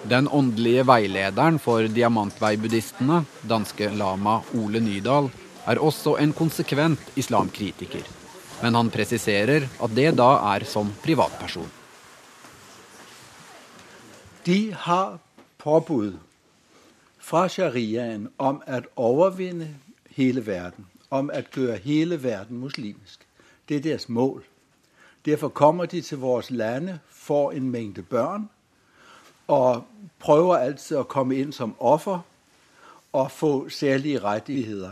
Den 0.09 0.27
åndelige 0.27 0.83
veilederen 0.89 1.59
for 1.61 1.85
diamantvei-buddhistene, 1.85 3.19
danske 3.45 3.91
lama 3.93 4.39
Ole 4.57 4.81
Nydal, 4.81 5.27
er 5.69 5.81
også 5.85 6.15
en 6.17 6.33
konsekvent 6.33 7.11
islamkritiker. 7.19 8.07
Men 8.63 8.73
han 8.79 8.89
presiserer 8.89 9.67
at 9.69 9.93
det 9.93 10.15
da 10.17 10.31
er 10.55 10.65
som 10.65 10.89
privatperson. 11.03 11.69
De 14.49 14.73
har 14.73 15.19
påbud 15.61 16.17
fra 17.21 17.45
shariaen 17.45 18.31
om 18.41 18.63
å 18.65 18.83
overvinne 19.11 19.75
hele 20.17 20.41
verden. 20.41 20.89
Om 21.13 21.29
å 21.29 21.43
gjøre 21.53 21.83
hele 21.85 22.17
verden 22.23 22.63
muslimsk. 22.65 23.21
Det 23.69 23.77
er 23.77 23.89
deres 23.91 24.09
mål. 24.09 24.41
Derfor 25.21 25.53
kommer 25.53 25.85
de 25.85 26.01
til 26.01 26.17
våre 26.17 26.49
lande, 26.49 26.97
får 27.13 27.59
en 27.59 27.69
mengde 27.69 28.01
børn 28.01 28.49
og 29.49 29.83
prøver 30.19 30.57
altid 30.57 30.97
å 30.99 31.03
komme 31.09 31.37
inn 31.41 31.51
som 31.55 31.75
offer 31.79 32.19
og 33.13 33.31
få 33.31 33.69
særlige 33.69 34.19
rettigheter. 34.23 34.91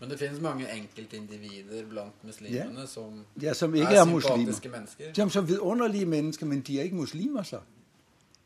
Men 0.00 0.10
det 0.10 0.18
finnes 0.20 0.40
mange 0.40 0.68
enkeltindivider 0.72 1.84
blant 1.88 2.24
muslimene 2.24 2.80
Ja. 2.80 2.86
som, 2.86 3.24
Ja, 3.42 3.54
som 3.54 3.74
er 3.74 3.82
er 3.82 4.04
sympatiske 4.04 4.68
mennesker. 4.68 5.14
Som, 5.14 5.30
som 5.30 5.48
vidunderlige 5.48 6.06
mennesker, 6.06 6.46
men 6.46 6.60
de 6.60 6.78
er 6.78 6.82
ikke 6.82 6.96
muslimer, 6.96 7.42
så. 7.42 7.60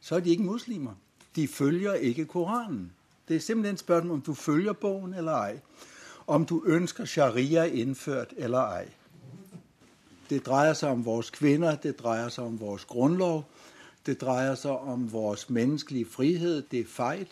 Så 0.00 0.16
er 0.16 0.20
de 0.20 0.30
ikke 0.30 0.42
muslimer. 0.42 0.92
De 1.36 1.48
følger 1.48 1.94
ikke 1.94 2.24
Koranen. 2.24 2.92
Det 3.28 3.36
er 3.36 3.40
simpelthen 3.40 3.76
spørsmål 3.76 4.14
om 4.14 4.20
du 4.20 4.34
følger 4.34 4.72
bogen 4.72 5.14
eller 5.14 5.32
ei. 5.32 5.58
Om 6.26 6.46
du 6.46 6.62
ønsker 6.66 7.04
sharia 7.04 7.64
innført 7.64 8.32
eller 8.36 8.78
ei. 8.78 8.84
Det 10.30 10.46
dreier 10.46 10.74
seg 10.74 10.90
om 10.90 11.04
våre 11.06 11.22
kvinner, 11.32 11.76
det 11.76 11.96
dreier 11.98 12.28
seg 12.28 12.44
om 12.44 12.60
vår 12.60 12.80
grunnlov. 12.88 13.44
Det 14.06 14.16
dreier 14.20 14.54
seg 14.56 14.88
om 14.88 15.06
vår 15.12 15.44
menneskelige 15.52 16.08
frihet. 16.08 16.70
Det 16.70 16.80
er 16.80 16.88
feil. 16.88 17.28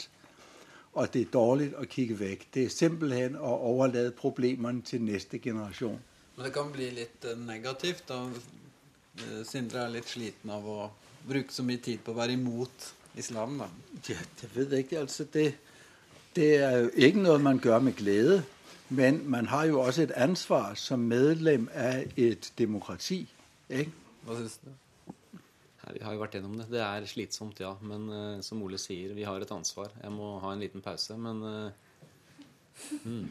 og 0.92 1.12
det 1.14 1.20
er 1.22 1.32
dårlig 1.32 1.68
å 1.78 1.84
kikke 1.86 2.14
vekk. 2.18 2.46
Det 2.54 2.64
er 2.64 2.72
simpelthen 2.74 3.36
å 3.36 3.52
overlate 3.70 4.10
problemene 4.18 4.82
til 4.82 5.02
neste 5.02 5.38
generasjon. 5.38 5.98
Men 6.36 6.44
det 6.44 6.52
kan 6.54 6.72
bli 6.72 6.90
litt 6.90 7.24
eh, 7.24 7.38
negativt. 7.38 8.08
da. 8.08 8.24
Eh, 9.18 9.44
Sindre 9.46 9.84
er 9.84 9.94
litt 9.94 10.08
sliten 10.10 10.50
av 10.50 10.66
å 10.66 10.90
bruke 11.28 11.54
så 11.54 11.62
mye 11.62 11.78
tid 11.82 12.02
på 12.04 12.12
å 12.12 12.18
være 12.18 12.34
imot 12.34 12.88
islam. 13.16 13.58
da. 13.58 13.68
Ja, 14.08 14.18
det 14.40 14.50
vet 14.54 14.72
jeg 14.72 14.86
ikke. 14.86 15.00
Altså, 15.00 15.24
det, 15.32 15.54
det 16.36 16.50
er 16.56 16.76
jo 16.78 16.90
ikke 16.94 17.22
noe 17.22 17.38
man 17.38 17.60
gjør 17.62 17.78
med 17.78 17.96
glede. 17.96 18.42
Men 18.88 19.22
man 19.30 19.46
har 19.46 19.64
jo 19.68 19.80
også 19.80 20.02
et 20.02 20.16
ansvar 20.16 20.74
som 20.74 21.00
medlem 21.00 21.68
av 21.74 22.08
et 22.16 22.52
demokrati. 22.58 23.26
Ikke? 23.68 23.92
Hva 24.24 24.38
syns 24.38 24.60
du? 24.64 24.70
Vi 25.94 26.02
har 26.04 26.14
jo 26.14 26.22
vært 26.22 26.36
gjennom 26.36 26.56
det. 26.58 26.68
Det 26.72 26.82
er 26.84 27.08
slitsomt, 27.08 27.60
ja. 27.62 27.72
Men 27.80 28.08
uh, 28.12 28.40
som 28.44 28.62
Ole 28.64 28.80
sier, 28.80 29.14
vi 29.16 29.26
har 29.28 29.40
et 29.40 29.54
ansvar. 29.54 29.92
Jeg 30.02 30.12
må 30.14 30.34
ha 30.42 30.52
en 30.52 30.62
liten 30.62 30.84
pause, 30.84 31.16
men 31.18 31.42
uh, 31.42 31.70
mm. 33.04 33.26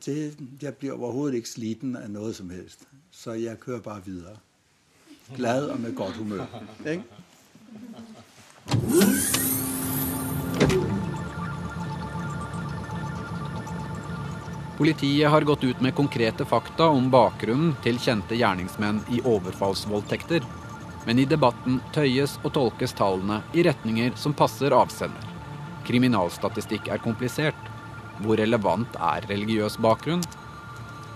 Det, 0.00 0.14
jeg 0.62 0.76
blir 0.80 0.94
overhodet 0.94 1.42
ikke 1.42 1.50
sliten 1.50 1.96
av 1.98 2.08
noe 2.08 2.32
som 2.32 2.48
helst. 2.54 2.86
Så 3.12 3.36
jeg 3.36 3.60
kører 3.60 3.82
bare 3.84 4.04
videre. 4.06 4.38
Glad 5.36 5.68
og 5.74 5.80
med 5.82 5.92
godt 5.94 6.16
humør. 6.16 6.46
Ikke? 6.88 7.04
Politiet 14.80 15.28
har 15.28 15.44
gått 15.44 15.64
ut 15.64 15.80
med 15.84 15.92
konkrete 15.92 16.46
fakta 16.48 16.86
om 16.88 17.10
bakgrunnen 17.12 17.74
til 17.84 18.00
kjente 18.00 18.38
gjerningsmenn 18.40 19.02
i 19.12 19.20
overfallsvoldtekter. 19.28 20.46
Men 21.06 21.18
i 21.18 21.24
debatten 21.24 21.80
tøyes 21.94 22.36
og 22.44 22.52
tolkes 22.56 22.92
tallene 22.96 23.40
i 23.56 23.64
retninger 23.64 24.12
som 24.20 24.36
passer 24.36 24.74
avsender. 24.76 25.24
Kriminalstatistikk 25.88 26.90
er 26.92 27.00
komplisert. 27.02 27.68
Hvor 28.20 28.36
relevant 28.36 28.98
er 29.00 29.24
religiøs 29.30 29.78
bakgrunn? 29.80 30.22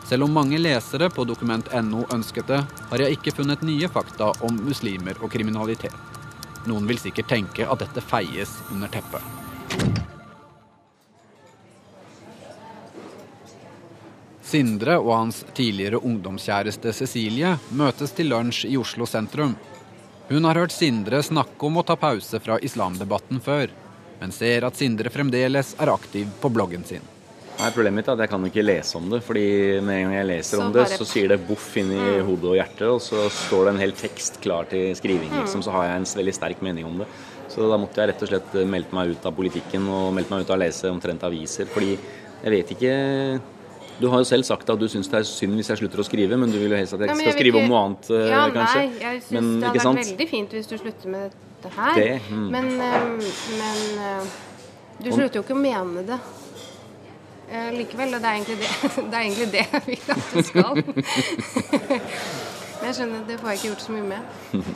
Selv 0.08 0.26
om 0.26 0.34
mange 0.36 0.58
lesere 0.60 1.08
på 1.12 1.24
dokument.no 1.24 2.04
ønsket 2.12 2.48
det, 2.48 2.60
har 2.90 3.04
jeg 3.04 3.16
ikke 3.16 3.32
funnet 3.38 3.64
nye 3.64 3.88
fakta 3.88 4.32
om 4.44 4.56
muslimer 4.66 5.20
og 5.20 5.32
kriminalitet. 5.32 5.96
Noen 6.68 6.88
vil 6.88 7.00
sikkert 7.00 7.28
tenke 7.32 7.68
at 7.68 7.80
dette 7.80 8.04
feies 8.04 8.56
under 8.72 8.92
teppet. 8.92 9.20
Sindre 14.44 14.98
og 15.00 15.12
hans 15.16 15.40
tidligere 15.56 15.98
ungdomskjæreste 16.04 16.92
Cecilie 16.94 17.56
møtes 17.74 18.12
til 18.14 18.28
lunsj 18.30 18.68
i 18.70 18.76
Oslo 18.80 19.08
sentrum. 19.08 19.56
Hun 20.28 20.44
har 20.48 20.56
hørt 20.56 20.72
Sindre 20.72 21.20
snakke 21.22 21.66
om 21.68 21.76
å 21.76 21.84
ta 21.84 21.96
pause 22.00 22.38
fra 22.40 22.56
islamdebatten 22.64 23.42
før, 23.44 23.68
men 24.20 24.32
ser 24.32 24.64
at 24.64 24.78
Sindre 24.78 25.10
fremdeles 25.12 25.74
er 25.80 25.92
aktiv 25.92 26.30
på 26.40 26.50
bloggen 26.52 26.86
sin. 26.88 27.04
Nei, 27.54 27.68
Problemet 27.70 28.00
mitt 28.00 28.08
er 28.08 28.16
at 28.16 28.22
jeg 28.24 28.30
kan 28.32 28.46
ikke 28.48 28.64
lese 28.64 28.96
om 28.98 29.10
det. 29.12 29.20
fordi 29.22 29.80
med 29.80 29.94
en 29.94 30.02
gang 30.08 30.14
jeg 30.16 30.26
leser 30.26 30.56
Så 30.58 30.62
om 30.64 30.72
det, 30.72 30.86
så 30.90 31.04
sier 31.06 31.28
det 31.28 31.46
boff 31.46 31.76
inn 31.76 31.92
i 31.92 32.00
Mm. 32.00 32.26
hodet 32.26 32.44
og 32.50 32.56
hjertet, 32.56 32.88
og 32.90 33.00
så 33.00 33.28
står 33.30 33.64
det 33.64 33.74
en 33.74 33.80
hel 33.80 33.92
tekst 33.92 34.40
klar 34.40 34.64
til 34.68 34.94
skriving. 34.96 35.30
Mm. 35.30 35.42
liksom, 35.44 35.62
Så 35.62 35.70
har 35.70 35.84
jeg 35.86 35.96
en 35.96 36.04
veldig 36.24 36.34
sterk 36.34 36.62
mening 36.62 36.84
om 36.84 36.98
det. 36.98 37.06
Så 37.48 37.68
da 37.70 37.76
måtte 37.78 37.94
jeg 38.00 38.08
rett 38.08 38.22
og 38.22 38.28
slett 38.28 38.52
melde 38.54 38.70
meldt 38.70 38.92
meg 38.92 39.10
ut 39.10 39.26
av 39.26 39.32
politikken 39.36 39.86
og 39.88 40.14
meldt 40.14 40.30
meg 40.30 40.40
ut 40.40 40.50
av 40.50 40.56
å 40.56 40.64
lese 40.64 40.90
omtrent 40.90 41.20
aviser. 41.22 41.66
Fordi 41.66 41.96
jeg 42.42 42.50
vet 42.50 42.70
ikke 42.74 43.40
Du 44.00 44.08
har 44.10 44.22
jo 44.22 44.26
selv 44.26 44.46
sagt 44.46 44.70
at 44.70 44.80
du 44.80 44.86
syns 44.90 45.08
det 45.10 45.20
er 45.20 45.26
synd 45.28 45.54
hvis 45.58 45.70
jeg 45.70 45.82
slutter 45.84 46.02
å 46.02 46.06
skrive, 46.06 46.38
men 46.40 46.50
du 46.50 46.58
vil 46.58 46.72
jo 46.72 46.78
helst 46.78 46.96
at 46.96 47.04
jeg 47.04 47.12
Ja, 47.12 47.14
jeg 47.14 47.20
skal 47.22 47.36
skrive 47.36 47.54
skrive 47.54 47.62
om 47.62 47.70
noe 47.70 47.82
annet, 47.84 48.08
eh, 48.10 48.30
ja, 48.32 48.44
kanskje. 48.54 48.80
Nei, 48.80 49.02
jeg 49.04 49.20
syns 49.22 49.36
Men, 49.36 49.50
det 49.60 49.68
hadde 49.68 49.84
vært 49.84 50.00
veldig 50.00 50.28
fint 50.30 50.56
hvis 50.56 50.70
du 50.70 50.74
slutter 50.80 51.12
med 51.14 51.36
dette 51.64 51.74
her. 51.76 52.00
Det, 52.00 52.22
mm. 52.30 52.48
Men, 52.54 52.72
ehm, 52.88 53.20
men 53.60 53.84
eh, 54.08 54.32
du 54.98 55.12
slutter 55.12 55.38
jo 55.38 55.44
ikke 55.44 55.54
å 55.54 55.60
mene 55.60 56.04
det. 56.08 56.18
Eh, 57.54 57.70
likevel, 57.76 58.16
og 58.16 58.24
det 58.24 58.30
er 58.30 58.38
egentlig 58.40 58.58
det, 58.58 58.70
det 59.10 59.14
er 59.14 59.22
egentlig 59.22 59.48
det 59.52 59.62
jeg 59.62 59.82
vil 59.86 60.14
at 60.16 60.32
du 60.32 60.42
skal. 60.48 60.72
Men 62.74 62.86
jeg 62.88 62.96
skjønner 62.98 63.20
at 63.20 63.30
det 63.30 63.38
får 63.40 63.52
jeg 63.52 63.60
ikke 63.60 63.70
gjort 63.70 63.84
så 63.84 63.94
mye 63.94 64.08
med. 64.10 64.72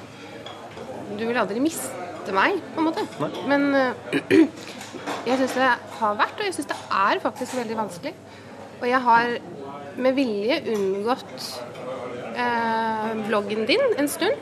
Du 1.19 1.25
vil 1.25 1.41
aldri 1.41 1.63
miste 1.65 2.35
meg, 2.37 2.61
på 2.75 2.83
en 2.83 2.91
måte. 2.91 3.03
Men 3.51 3.71
eh, 3.75 4.47
jeg 5.29 5.41
syns 5.41 5.57
det 5.59 5.71
har 5.99 6.19
vært, 6.21 6.39
og 6.39 6.47
jeg 6.47 6.55
syns 6.59 6.71
det 6.71 6.79
er 7.03 7.25
faktisk 7.25 7.59
veldig 7.59 7.79
vanskelig. 7.83 8.15
Og 8.79 8.87
jeg 8.87 9.01
har 9.05 9.37
med 9.99 10.15
vilje 10.15 10.59
unngått 10.75 11.47
eh, 12.39 13.09
bloggen 13.27 13.65
din 13.69 13.83
en 13.99 14.11
stund. 14.11 14.37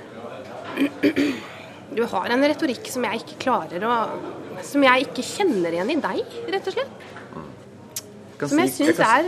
Du 1.96 2.02
har 2.04 2.32
en 2.32 2.44
retorikk 2.44 2.90
som 2.92 3.06
jeg 3.08 3.22
ikke 3.22 3.38
klarer 3.46 3.84
å 3.86 3.94
Som 4.66 4.84
jeg 4.84 5.06
ikke 5.06 5.24
kjenner 5.24 5.72
igjen 5.72 5.92
i 5.94 6.00
deg, 6.00 6.36
rett 6.52 6.68
og 6.68 6.76
slett. 6.76 7.06
Som 8.42 8.60
jeg 8.60 8.72
syns 8.74 9.00
er 9.00 9.26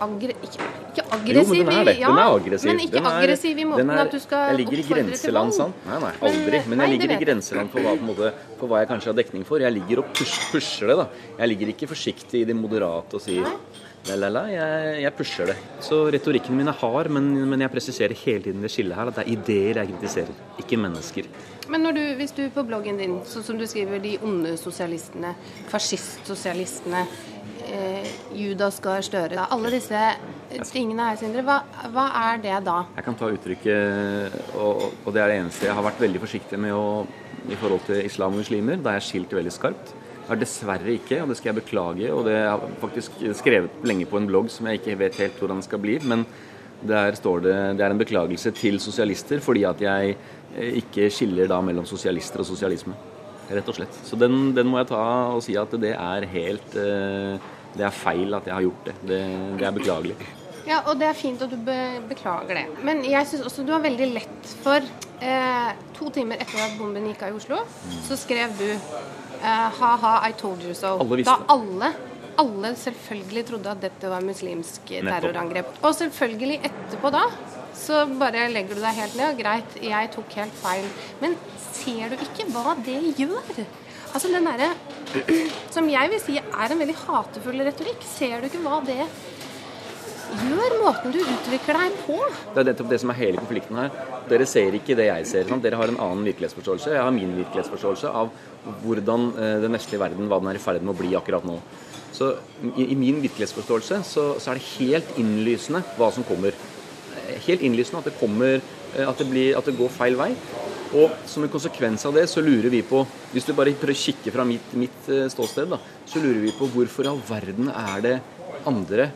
agre, 0.00 0.34
ikke, 0.36 0.66
ikke 0.92 0.96
Jo, 0.96 1.04
aggressiv. 1.16 1.48
men 1.56 1.66
den 1.66 1.78
er 1.80 1.84
det. 1.84 1.94
ja, 2.00 2.08
den 2.08 2.18
er 2.18 2.36
aggressiv. 2.36 2.66
Men 2.70 2.80
ikke 2.80 2.96
er- 3.02 3.08
aggressiv 3.22 3.50
i 3.50 3.62
den 3.62 3.68
måten 3.72 3.90
er- 3.90 4.00
at 4.04 4.10
du 4.12 4.18
skal 4.20 4.48
Jeg 4.50 4.56
ligger 4.60 4.78
i 4.78 4.86
grenseland, 4.90 5.52
sant? 5.54 5.74
Nei, 5.86 5.98
nei, 6.00 6.12
aldri. 6.22 6.62
Men 6.68 6.78
jeg 6.78 6.88
det 6.88 7.00
ligger 7.00 7.16
i 7.20 7.24
grenseland 7.24 7.70
for 7.70 7.80
hva, 7.80 7.96
på 7.96 8.06
måte, 8.10 8.32
for 8.58 8.66
hva 8.68 8.78
jeg 8.80 8.88
kanskje 8.88 9.06
har 9.12 9.18
dekning 9.22 9.44
for. 9.46 9.58
Jeg 9.58 9.72
ligger 9.72 9.98
og 10.04 10.12
push, 10.14 10.52
pusher 10.52 10.86
det, 10.86 10.96
da. 10.96 11.08
Jeg 11.38 11.48
ligger 11.48 11.66
ikke 11.74 11.88
forsiktig 11.88 12.40
i 12.40 12.44
det 12.44 12.56
moderate 12.56 13.14
og 13.14 13.20
sier 13.20 13.44
la, 14.08 14.14
la, 14.14 14.28
la. 14.28 14.42
Jeg, 14.46 15.02
jeg 15.02 15.16
pusher 15.16 15.46
det. 15.46 15.56
Så 15.80 16.04
retorikken 16.12 16.54
min 16.56 16.68
er 16.68 16.72
hard, 16.72 17.08
men, 17.10 17.48
men 17.50 17.60
jeg 17.60 17.70
presiserer 17.72 18.14
hele 18.14 18.42
tiden 18.42 18.62
det 18.62 18.70
skillet 18.70 18.94
her 18.94 19.08
at 19.08 19.14
det 19.16 19.26
er 19.26 19.32
ideer 19.32 19.74
jeg 19.82 19.88
kritiserer, 19.94 20.32
ikke 20.58 20.78
mennesker. 20.78 21.24
Men 21.68 21.82
du, 21.92 21.98
hvis 22.14 22.30
du 22.30 22.48
på 22.54 22.62
bloggen 22.62 22.96
din, 22.96 23.16
sånn 23.26 23.42
som 23.42 23.58
du 23.58 23.66
skriver 23.66 23.98
de 24.00 24.16
onde 24.22 24.52
sosialistene, 24.56 25.34
fascistsosialistene, 25.66 27.06
eh, 27.76 28.08
Judas 28.36 28.80
Gahr 28.82 29.04
Støre 29.04 29.46
Alle 29.52 29.70
disse 29.74 30.00
tingene 30.72 31.10
her, 31.10 31.20
Sindre, 31.20 31.44
hva, 31.46 31.60
hva 31.92 32.06
er 32.30 32.42
det 32.42 32.56
da? 32.66 32.80
Jeg 32.96 33.06
kan 33.06 33.18
ta 33.18 33.28
uttrykket, 33.34 34.40
og, 34.56 34.88
og 35.04 35.14
det 35.14 35.22
er 35.22 35.32
det 35.32 35.38
eneste. 35.42 35.68
Jeg 35.68 35.76
har 35.76 35.86
vært 35.86 36.02
veldig 36.06 36.22
forsiktig 36.24 36.60
med 36.62 36.74
å 36.74 36.88
i 37.46 37.54
forhold 37.60 37.84
til 37.86 38.02
islam 38.06 38.34
og 38.34 38.42
muslimer. 38.42 38.80
Da 38.82 38.92
er 38.92 39.00
jeg 39.00 39.08
skilt 39.10 39.36
veldig 39.36 39.54
skarpt. 39.54 39.94
Jeg 40.16 40.32
har 40.32 40.40
dessverre 40.40 40.94
ikke, 40.96 41.20
og 41.22 41.30
det 41.30 41.38
skal 41.38 41.52
jeg 41.52 41.60
beklage, 41.60 42.10
og 42.10 42.24
det 42.26 42.34
har 42.40 42.58
jeg 42.64 42.78
faktisk 42.82 43.20
skrevet 43.38 43.86
lenge 43.86 44.08
på 44.10 44.18
en 44.18 44.26
blogg 44.26 44.50
som 44.50 44.66
jeg 44.66 44.80
ikke 44.80 44.98
vet 45.04 45.18
helt 45.22 45.42
hvordan 45.42 45.62
skal 45.62 45.82
bli. 45.82 46.00
men 46.02 46.26
der 46.86 47.14
står 47.16 47.40
det 47.40 47.56
det 47.78 47.84
er 47.84 47.92
en 47.92 48.00
beklagelse 48.00 48.50
til 48.52 48.80
sosialister 48.84 49.40
fordi 49.40 49.62
at 49.64 49.80
jeg 49.80 50.16
eh, 50.56 50.74
ikke 50.82 51.08
skiller 51.10 51.48
da 51.48 51.60
mellom 51.64 51.86
sosialister 51.88 52.42
og 52.42 52.48
sosialisme. 52.50 52.92
Rett 53.46 53.68
og 53.70 53.78
slett. 53.78 53.96
Så 54.04 54.18
den, 54.18 54.50
den 54.56 54.66
må 54.66 54.80
jeg 54.82 54.90
ta 54.90 55.02
og 55.32 55.42
si 55.46 55.54
at 55.56 55.72
det 55.80 55.94
er 55.94 56.26
helt 56.32 56.76
eh, 56.82 57.38
Det 57.76 57.86
er 57.86 57.94
feil 57.94 58.36
at 58.38 58.48
jeg 58.48 58.56
har 58.56 58.66
gjort 58.66 58.88
det. 58.88 58.96
Det, 59.02 59.20
det 59.60 59.68
er 59.68 59.76
beklagelig. 59.76 60.16
Ja, 60.66 60.80
og 60.90 60.96
det 60.98 61.06
er 61.06 61.14
fint 61.14 61.42
at 61.44 61.52
du 61.52 61.58
be 61.62 61.76
beklager 62.10 62.58
det. 62.58 62.64
Men 62.86 63.04
jeg 63.06 63.28
syns 63.30 63.44
også 63.46 63.62
du 63.66 63.70
har 63.74 63.84
veldig 63.84 64.08
lett 64.16 64.50
for 64.64 64.82
eh, 65.22 65.70
To 65.98 66.10
timer 66.14 66.42
etter 66.42 66.64
at 66.64 66.74
bomben 66.80 67.06
gikk 67.06 67.22
av 67.22 67.36
i 67.36 67.38
Oslo, 67.38 67.60
så 68.08 68.18
skrev 68.18 68.56
du 68.58 68.66
eh, 68.72 69.68
ha-ha, 69.78 70.18
I 70.26 70.34
told 70.36 70.66
you 70.66 70.74
so. 70.74 70.96
Alle. 71.04 71.22
Da 71.28 71.38
alle 71.54 71.94
alle 72.36 72.72
selvfølgelig 72.76 73.46
trodde 73.50 73.70
at 73.72 73.80
dette 73.80 74.10
var 74.12 74.24
muslimsk 74.24 74.90
terrorangrep. 74.92 75.70
Og 75.82 75.94
selvfølgelig 75.96 76.58
etterpå 76.68 77.12
da, 77.14 77.22
så 77.76 78.04
bare 78.20 78.46
legger 78.52 78.76
du 78.76 78.82
deg 78.84 78.98
helt 78.98 79.16
ned. 79.16 79.30
og 79.32 79.40
Greit, 79.40 79.78
jeg 79.82 80.10
tok 80.14 80.36
helt 80.40 80.58
feil. 80.60 80.88
Men 81.22 81.36
ser 81.72 82.12
du 82.12 82.20
ikke 82.26 82.48
hva 82.52 82.76
det 82.84 82.98
gjør? 83.16 83.64
Altså 84.16 84.32
den 84.32 84.46
derre 84.48 84.70
Som 85.74 85.88
jeg 85.92 86.08
vil 86.12 86.20
si 86.22 86.38
er 86.40 86.72
en 86.72 86.80
veldig 86.80 86.96
hatefull 87.04 87.60
retorikk. 87.66 88.04
Ser 88.08 88.40
du 88.40 88.48
ikke 88.48 88.62
hva 88.64 88.80
det 88.86 88.96
gjør? 89.02 89.16
Måten 90.80 91.12
du 91.14 91.18
utvikler 91.20 91.78
deg 91.78 91.98
på? 92.04 92.16
Det 92.54 92.60
er 92.60 92.66
nettopp 92.70 92.88
det 92.90 92.98
som 93.02 93.10
er 93.12 93.18
hele 93.20 93.38
konflikten 93.40 93.78
her. 93.78 93.92
Dere 94.30 94.46
ser 94.48 94.74
ikke 94.74 94.96
det 94.98 95.06
jeg 95.06 95.26
ser. 95.28 95.46
Sant? 95.48 95.62
Dere 95.64 95.78
har 95.78 95.92
en 95.92 95.98
annen 96.02 96.24
virkelighetsforståelse. 96.26 96.92
Jeg 96.94 97.02
har 97.02 97.14
min 97.14 97.34
virkelighetsforståelse 97.36 98.10
av 98.22 98.32
hvordan 98.82 99.28
eh, 99.34 99.58
den 99.62 99.76
vestlige 99.76 100.02
verden 100.02 100.30
hva 100.30 100.40
den 100.42 100.50
er 100.50 100.58
i 100.58 100.62
ferd 100.62 100.82
med 100.82 100.94
å 100.94 100.98
bli 100.98 101.12
akkurat 101.18 101.46
nå. 101.46 101.58
Så 102.16 102.32
i, 102.72 102.88
i 102.88 102.98
min 102.98 103.20
virkelighetsforståelse 103.22 104.00
så, 104.08 104.26
så 104.42 104.52
er 104.52 104.60
det 104.60 104.70
helt 104.76 105.20
innlysende 105.22 105.84
hva 105.98 106.10
som 106.14 106.26
kommer. 106.26 106.56
Helt 107.46 107.64
innlysende 107.66 108.02
at 108.02 108.10
det 108.10 108.18
kommer 108.20 108.58
eh, 108.58 109.04
at 109.06 109.20
det, 109.22 109.28
blir, 109.30 109.52
at 109.58 109.68
det 109.68 109.76
går 109.78 109.94
feil 109.94 110.18
vei. 110.18 110.32
Og 110.96 111.12
som 111.28 111.44
en 111.44 111.52
konsekvens 111.52 112.06
av 112.08 112.14
det 112.16 112.24
så 112.30 112.40
lurer 112.40 112.70
vi 112.72 112.80
på 112.86 113.02
Hvis 113.34 113.44
du 113.48 113.52
bare 113.52 113.74
prøver 113.76 113.92
å 113.92 114.00
kikke 114.00 114.32
fra 114.32 114.46
mitt, 114.48 114.72
mitt 114.78 115.08
eh, 115.12 115.26
ståsted, 115.32 115.68
da, 115.74 115.78
så 116.08 116.22
lurer 116.22 116.40
vi 116.46 116.54
på 116.56 116.68
hvorfor 116.72 117.04
i 117.06 117.12
all 117.12 117.22
verden 117.28 117.70
er 117.74 118.02
det 118.04 118.16
andre 118.66 119.10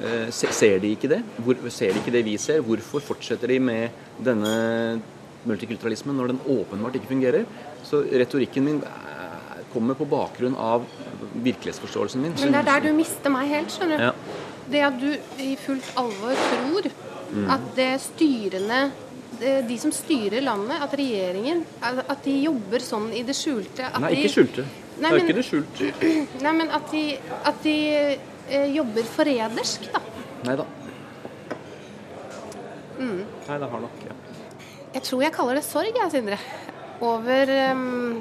Eh, 0.00 0.30
Ser 0.32 0.78
de 0.80 0.94
ikke 0.94 1.10
det? 1.12 1.18
Hvor, 1.44 1.58
ser 1.68 1.92
de 1.92 2.00
ikke 2.00 2.14
det 2.14 2.22
vi 2.24 2.36
ser? 2.40 2.62
Hvorfor 2.64 3.02
fortsetter 3.04 3.50
de 3.52 3.58
med 3.60 3.90
denne 4.24 5.00
multikulturalismen 5.44 6.16
når 6.16 6.32
den 6.32 6.40
åpenbart 6.54 6.96
ikke 6.96 7.10
fungerer? 7.10 7.44
Så 7.84 8.00
retorikken 8.08 8.64
min 8.64 8.78
eh, 8.80 9.58
kommer 9.74 9.98
på 9.98 10.08
bakgrunn 10.08 10.56
av 10.56 10.86
virkelighetsforståelsen 11.34 12.24
min. 12.24 12.32
Men 12.40 12.56
det 12.56 12.62
er 12.62 12.68
der 12.70 12.86
du 12.88 12.96
mister 12.96 13.32
meg 13.34 13.52
helt, 13.52 13.76
skjønner 13.76 14.00
du. 14.00 14.08
Ja. 14.08 14.48
Det 14.70 14.82
at 14.88 14.98
du 15.02 15.10
i 15.44 15.52
fullt 15.60 15.92
alvor 16.00 16.44
tror 16.48 16.92
Mm. 17.30 17.44
at 17.46 17.66
det 17.76 17.92
styrende 18.02 18.78
de 19.38 19.76
som 19.80 19.92
styrer 19.94 20.42
landet, 20.44 20.82
at 20.82 20.94
regjeringen, 20.98 21.62
at 21.82 22.24
de 22.24 22.34
jobber 22.42 22.82
sånn 22.84 23.10
i 23.16 23.22
det 23.24 23.36
skjulte 23.38 23.86
Nei, 24.02 24.10
ikke 24.18 24.32
skjulte. 24.34 24.64
Det 25.00 25.08
er 25.08 25.22
ikke 25.22 25.36
det 25.38 25.46
skjult. 25.46 25.80
Nei, 26.44 26.52
men 26.58 26.72
at 26.76 26.90
de, 26.92 27.04
at 27.48 27.62
de 27.64 27.76
eh, 28.50 28.66
jobber 28.74 29.06
forrædersk, 29.08 29.88
da. 29.94 30.02
Nei 30.48 30.56
da. 30.60 30.66
Mm. 33.00 33.22
Nei, 33.46 33.56
det 33.62 33.70
har 33.72 33.80
nok 33.86 34.02
ja. 34.04 34.16
Jeg 34.90 35.06
tror 35.06 35.22
jeg 35.24 35.32
kaller 35.32 35.56
det 35.56 35.64
sorg, 35.64 35.96
jeg, 35.96 36.12
Sindre. 36.12 36.36
Over 37.00 37.52
um, 37.72 38.18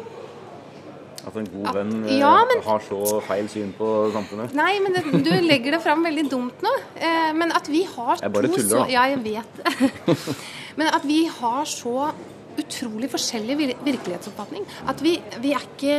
At 1.27 1.35
en 1.35 1.49
god 1.51 1.71
venn 1.75 1.91
eh, 2.05 2.13
Ja, 2.21 2.35
men- 2.47 2.61
har 2.63 2.85
så 2.85 3.19
feil 3.25 3.49
syn 3.51 3.73
på 3.75 3.89
samfunnet. 4.15 4.55
Nei, 4.55 4.77
men 4.85 4.95
det, 4.95 5.03
du 5.25 5.33
legger 5.43 5.75
det 5.75 5.81
fram 5.83 6.05
veldig 6.07 6.29
dumt 6.31 6.63
nå. 6.63 6.71
Eh, 6.95 7.33
men 7.35 7.51
at 7.55 7.67
vi 7.67 7.83
har 7.89 8.15
to 8.21 8.23
Jeg 8.23 8.35
bare 8.37 8.53
tuller, 8.53 8.71
da. 8.77 8.87
Ja, 8.93 9.09
jeg 9.11 9.23
vet 9.25 9.59
det. 9.59 10.29
men 10.79 10.91
at 10.95 11.05
vi 11.07 11.25
har 11.27 11.67
så 11.67 12.11
utrolig 12.59 13.09
forskjellig 13.11 13.57
vir 13.59 13.73
virkelighetsoppfatning. 13.85 14.67
At 14.89 15.01
vi, 15.03 15.17
vi 15.43 15.51
er 15.55 15.65
ikke 15.65 15.97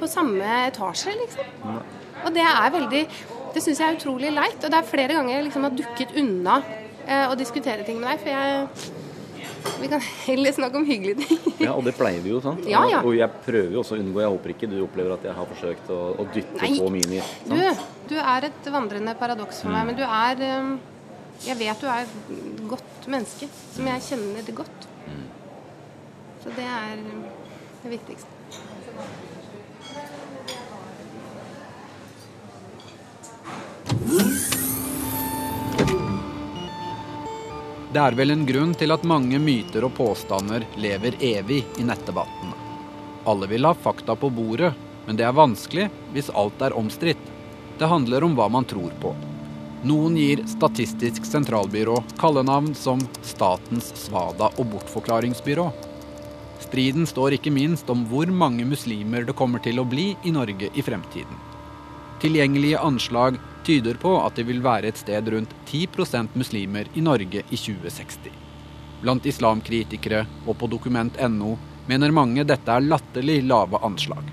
på 0.00 0.08
samme 0.08 0.46
etasje, 0.68 1.12
liksom. 1.20 1.76
Og 2.24 2.32
det 2.36 2.44
er 2.44 2.72
veldig 2.74 3.04
Det 3.50 3.58
syns 3.64 3.80
jeg 3.82 3.88
er 3.88 3.96
utrolig 3.98 4.30
leit. 4.30 4.60
Og 4.62 4.70
det 4.70 4.78
er 4.78 4.86
flere 4.86 5.16
ganger 5.16 5.34
jeg 5.34 5.46
liksom 5.48 5.64
har 5.66 5.72
dukket 5.74 6.12
unna 6.20 6.60
eh, 7.06 7.24
å 7.26 7.36
diskutere 7.38 7.86
ting 7.86 7.98
med 7.98 8.12
deg, 8.12 8.20
for 8.22 8.30
jeg 8.30 9.78
Vi 9.80 9.88
kan 9.92 10.04
heller 10.26 10.54
snakke 10.56 10.78
om 10.78 10.86
hyggelige 10.88 11.26
ting. 11.26 11.40
Ja, 11.66 11.72
og 11.74 11.82
det 11.84 11.96
pleier 11.98 12.22
vi 12.24 12.30
jo, 12.30 12.38
sant? 12.44 12.62
Ja, 12.70 12.84
ja. 12.88 13.02
Og, 13.02 13.16
jeg 13.18 13.42
prøver 13.44 13.74
jo 13.74 13.82
også 13.82 13.98
å 13.98 14.00
unngå 14.00 14.22
Jeg 14.22 14.32
håper 14.36 14.54
ikke 14.54 14.70
du 14.70 14.78
opplever 14.84 15.16
at 15.18 15.26
jeg 15.28 15.36
har 15.36 15.50
forsøkt 15.50 15.90
å, 15.92 15.98
å 16.14 16.28
dytte 16.30 16.62
Nei. 16.62 16.70
på 16.78 16.92
mine 16.94 17.26
Du, 17.50 17.82
du 18.12 18.16
er 18.22 18.48
et 18.48 18.70
vandrende 18.72 19.16
paradoks 19.18 19.64
for 19.64 19.74
meg, 19.74 19.90
men 19.90 19.98
du 19.98 20.06
er 20.06 20.46
um, 20.62 20.72
Jeg 21.46 21.56
vet 21.56 21.80
du 21.80 21.86
er 21.88 22.04
et 22.04 22.64
godt 22.68 23.06
menneske, 23.08 23.48
som 23.72 23.86
jeg 23.88 24.04
kjenner 24.10 24.44
det 24.44 24.54
godt. 24.58 24.88
Så 26.42 26.52
det 26.56 26.66
er 26.68 27.00
det 27.82 27.94
viktigste. 27.94 28.28
Det 37.90 37.98
er 37.98 38.14
vel 38.14 38.30
en 38.30 38.44
grunn 38.46 38.76
til 38.78 38.94
at 38.94 39.02
mange 39.08 39.40
myter 39.42 39.88
og 39.88 39.96
påstander 39.96 40.62
lever 40.78 41.16
evig 41.24 41.64
i 41.80 41.86
nettdebatten. 41.88 42.52
Alle 43.26 43.48
vil 43.50 43.66
ha 43.66 43.74
fakta 43.74 44.14
på 44.14 44.30
bordet, 44.30 44.70
men 45.08 45.18
det 45.18 45.26
er 45.26 45.34
vanskelig 45.34 45.88
hvis 46.14 46.30
alt 46.30 46.62
er 46.62 46.76
omstridt. 46.78 47.26
Det 47.80 47.88
handler 47.90 48.28
om 48.28 48.38
hva 48.38 48.46
man 48.52 48.68
tror 48.68 48.94
på. 49.02 49.16
Noen 49.82 50.16
gir 50.16 50.42
Statistisk 50.44 51.24
sentralbyrå 51.24 52.02
kallenavn 52.18 52.74
som 52.74 53.00
Statens 53.22 53.86
svada- 53.96 54.50
og 54.58 54.66
bortforklaringsbyrå. 54.74 55.70
Striden 56.60 57.06
står 57.08 57.38
ikke 57.38 57.52
minst 57.52 57.88
om 57.88 58.02
hvor 58.10 58.28
mange 58.28 58.66
muslimer 58.68 59.24
det 59.24 59.32
kommer 59.38 59.62
til 59.64 59.80
å 59.80 59.86
bli 59.88 60.10
i 60.20 60.32
Norge 60.36 60.68
i 60.76 60.84
fremtiden. 60.84 61.38
Tilgjengelige 62.20 62.82
anslag 62.84 63.38
tyder 63.64 63.96
på 63.96 64.12
at 64.20 64.36
det 64.36 64.44
vil 64.50 64.60
være 64.60 64.90
et 64.92 65.00
sted 65.00 65.30
rundt 65.32 65.54
10% 65.70 66.36
muslimer 66.36 66.90
i 66.92 67.00
Norge 67.00 67.40
i 67.40 67.56
2060. 67.56 68.28
Blant 69.00 69.24
islamkritikere 69.24 70.26
og 70.44 70.58
på 70.60 70.68
dokument.no 70.68 71.54
mener 71.88 72.12
mange 72.12 72.44
dette 72.44 72.76
er 72.76 72.84
latterlig 72.84 73.38
lave 73.48 73.80
anslag. 73.80 74.28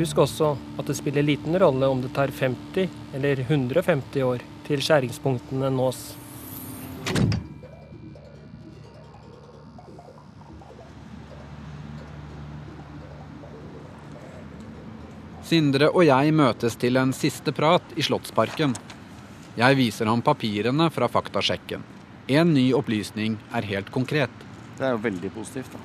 Husk 0.00 0.24
også 0.24 0.54
at 0.80 0.88
det 0.88 0.96
spiller 0.96 1.28
liten 1.28 1.60
rolle 1.60 1.92
om 1.92 2.00
det 2.00 2.14
tar 2.16 2.32
50 2.32 2.88
eller 3.12 3.44
150 3.44 4.24
år 4.24 4.48
til 4.66 4.82
skjæringspunktene 4.82 5.70
nås. 5.72 6.02
Sindre 15.52 15.90
og 15.92 16.06
jeg 16.06 16.32
møtes 16.32 16.78
til 16.80 16.96
en 16.96 17.10
siste 17.12 17.52
prat 17.52 17.84
i 17.98 18.04
Slottsparken. 18.06 18.72
Jeg 19.58 19.76
viser 19.76 20.08
ham 20.08 20.22
papirene 20.24 20.86
fra 20.94 21.10
faktasjekken. 21.12 21.82
En 22.32 22.54
ny 22.54 22.70
opplysning 22.72 23.34
er 23.52 23.66
helt 23.68 23.90
konkret. 23.92 24.32
Det 24.78 24.86
er 24.86 24.94
jo 24.94 25.02
veldig 25.04 25.32
positivt, 25.34 25.74
da. 25.74 25.80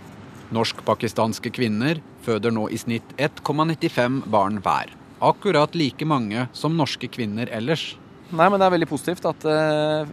Norsk-pakistanske 0.55 1.51
kvinner 1.51 1.99
føder 2.23 2.53
nå 2.55 2.69
i 2.71 2.77
snitt 2.79 3.09
1,95 3.19 4.21
barn 4.31 4.61
hver. 4.63 4.93
Akkurat 5.19 5.75
like 5.75 6.07
mange 6.07 6.45
som 6.55 6.77
norske 6.79 7.09
kvinner 7.11 7.51
ellers. 7.51 7.97
Nei, 8.27 8.49
men 8.51 8.59
det 8.59 8.65
er 8.67 8.73
veldig 8.73 8.89
positivt 8.89 9.25
at 9.29 9.45
eh, 9.47 10.09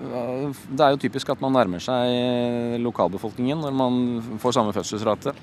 Det 0.70 0.84
er 0.84 0.94
jo 0.94 1.00
typisk 1.02 1.32
at 1.34 1.40
man 1.42 1.56
nærmer 1.56 1.82
seg 1.82 2.78
lokalbefolkningen 2.84 3.64
når 3.64 3.74
man 3.74 3.96
får 4.42 4.54
samme 4.58 4.74
fødselsrate. 4.76 5.34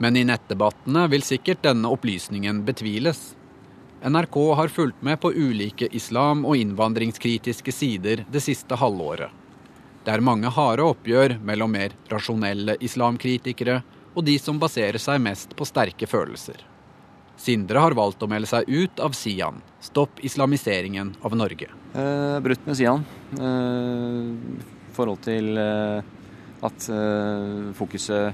Men 0.00 0.16
i 0.16 0.24
nettdebattene 0.28 1.06
vil 1.12 1.24
sikkert 1.24 1.62
denne 1.64 1.90
opplysningen 1.92 2.62
betviles. 2.64 3.34
NRK 4.04 4.36
har 4.58 4.72
fulgt 4.72 5.02
med 5.04 5.20
på 5.20 5.32
ulike 5.32 5.88
islam- 5.96 6.44
og 6.44 6.56
innvandringskritiske 6.60 7.72
sider 7.72 8.24
det 8.28 8.42
siste 8.44 8.76
halvåret. 8.76 9.32
Det 10.04 10.12
er 10.14 10.22
mange 10.22 10.52
harde 10.52 10.84
oppgjør 10.86 11.38
mellom 11.42 11.72
mer 11.74 11.96
rasjonelle 12.12 12.76
islamkritikere 12.84 13.80
og 14.14 14.24
de 14.24 14.36
som 14.38 14.60
baserer 14.60 15.00
seg 15.02 15.20
mest 15.24 15.56
på 15.56 15.66
sterke 15.68 16.06
følelser. 16.08 16.60
Sindre 17.36 17.82
har 17.84 17.94
valgt 17.96 18.22
å 18.24 18.28
melde 18.30 18.48
seg 18.48 18.68
ut 18.68 19.00
av 19.04 19.12
Sian, 19.16 19.60
Stopp 19.84 20.22
islamiseringen 20.24 21.12
av 21.22 21.36
Norge. 21.36 21.68
Eh, 21.94 22.38
brutt 22.42 22.64
med 22.66 22.78
Sian. 22.78 23.04
Eh, 23.36 24.62
forhold 24.96 25.20
til 25.26 25.52
eh, 25.60 26.00
at 26.64 26.88
eh, 26.88 27.68
fokuset 27.76 28.32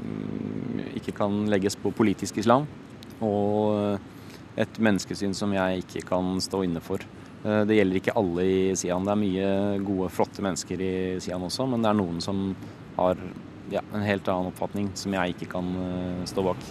mm, 0.00 0.96
ikke 0.98 1.12
kan 1.20 1.42
legges 1.52 1.76
på 1.76 1.92
politisk 1.92 2.40
islam. 2.40 2.64
Og 3.20 3.76
eh, 3.76 4.16
et 4.64 4.80
menneskesyn 4.82 5.36
som 5.36 5.52
jeg 5.54 5.84
ikke 5.84 6.06
kan 6.08 6.40
stå 6.42 6.64
inne 6.66 6.80
for. 6.82 7.04
Eh, 7.44 7.62
Det 7.68 7.76
gjelder 7.76 8.00
ikke 8.00 8.16
alle 8.18 8.48
i 8.48 8.58
Sian. 8.80 9.04
Det 9.04 9.12
er 9.12 9.22
mye 9.26 9.52
gode, 9.84 10.08
flotte 10.16 10.42
mennesker 10.42 10.82
i 10.88 10.92
Sian 11.22 11.44
også, 11.44 11.68
men 11.68 11.84
det 11.84 11.92
er 11.92 12.00
noen 12.00 12.24
som 12.24 12.46
har 12.96 13.20
ja, 13.70 13.84
en 13.92 14.08
helt 14.08 14.26
annen 14.32 14.48
oppfatning 14.50 14.88
som 14.96 15.12
jeg 15.14 15.36
ikke 15.36 15.52
kan 15.52 15.74
stå 16.26 16.48
bak. 16.48 16.70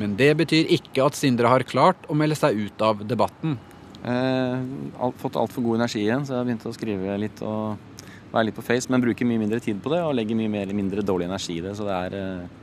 Men 0.00 0.16
det 0.16 0.30
betyr 0.40 0.70
ikke 0.72 1.04
at 1.04 1.18
Sindre 1.18 1.50
har 1.52 1.66
klart 1.68 2.06
å 2.08 2.16
melde 2.16 2.38
seg 2.38 2.56
ut 2.56 2.84
av 2.84 3.02
debatten. 3.04 3.58
Eh, 4.00 4.62
alt, 4.96 5.18
fått 5.20 5.36
altfor 5.36 5.64
god 5.66 5.82
energi 5.82 6.00
igjen, 6.06 6.24
så 6.24 6.34
jeg 6.34 6.40
har 6.40 6.48
begynt 6.48 6.68
å 6.70 6.72
skrive 6.72 7.16
litt 7.20 7.42
og 7.44 8.06
være 8.32 8.48
litt 8.48 8.56
på 8.56 8.64
face. 8.64 8.88
Men 8.88 9.04
bruker 9.04 9.28
mye 9.28 9.42
mindre 9.42 9.60
tid 9.60 9.82
på 9.84 9.92
det 9.92 10.00
og 10.06 10.14
legger 10.16 10.38
mye 10.38 10.52
mer 10.52 10.72
mindre 10.76 11.04
dårlig 11.04 11.28
energi 11.28 11.58
i 11.58 11.64
det. 11.64 11.74
Så 11.76 11.88
det 11.88 11.98
er 11.98 12.18
eh, 12.20 12.56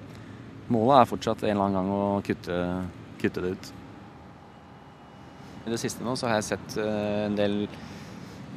Målet 0.68 0.98
er 0.98 1.08
fortsatt 1.08 1.46
en 1.46 1.54
eller 1.54 1.64
annen 1.64 1.76
gang 1.78 1.90
å 1.96 2.00
kutte, 2.28 2.56
kutte 3.22 3.40
det 3.40 3.52
ut. 3.56 3.68
I 5.64 5.72
det 5.72 5.78
siste 5.80 6.04
nå 6.04 6.16
så 6.20 6.28
har 6.28 6.42
jeg 6.42 6.50
sett 6.50 6.76
eh, 6.84 7.22
en 7.28 7.38
del 7.38 7.56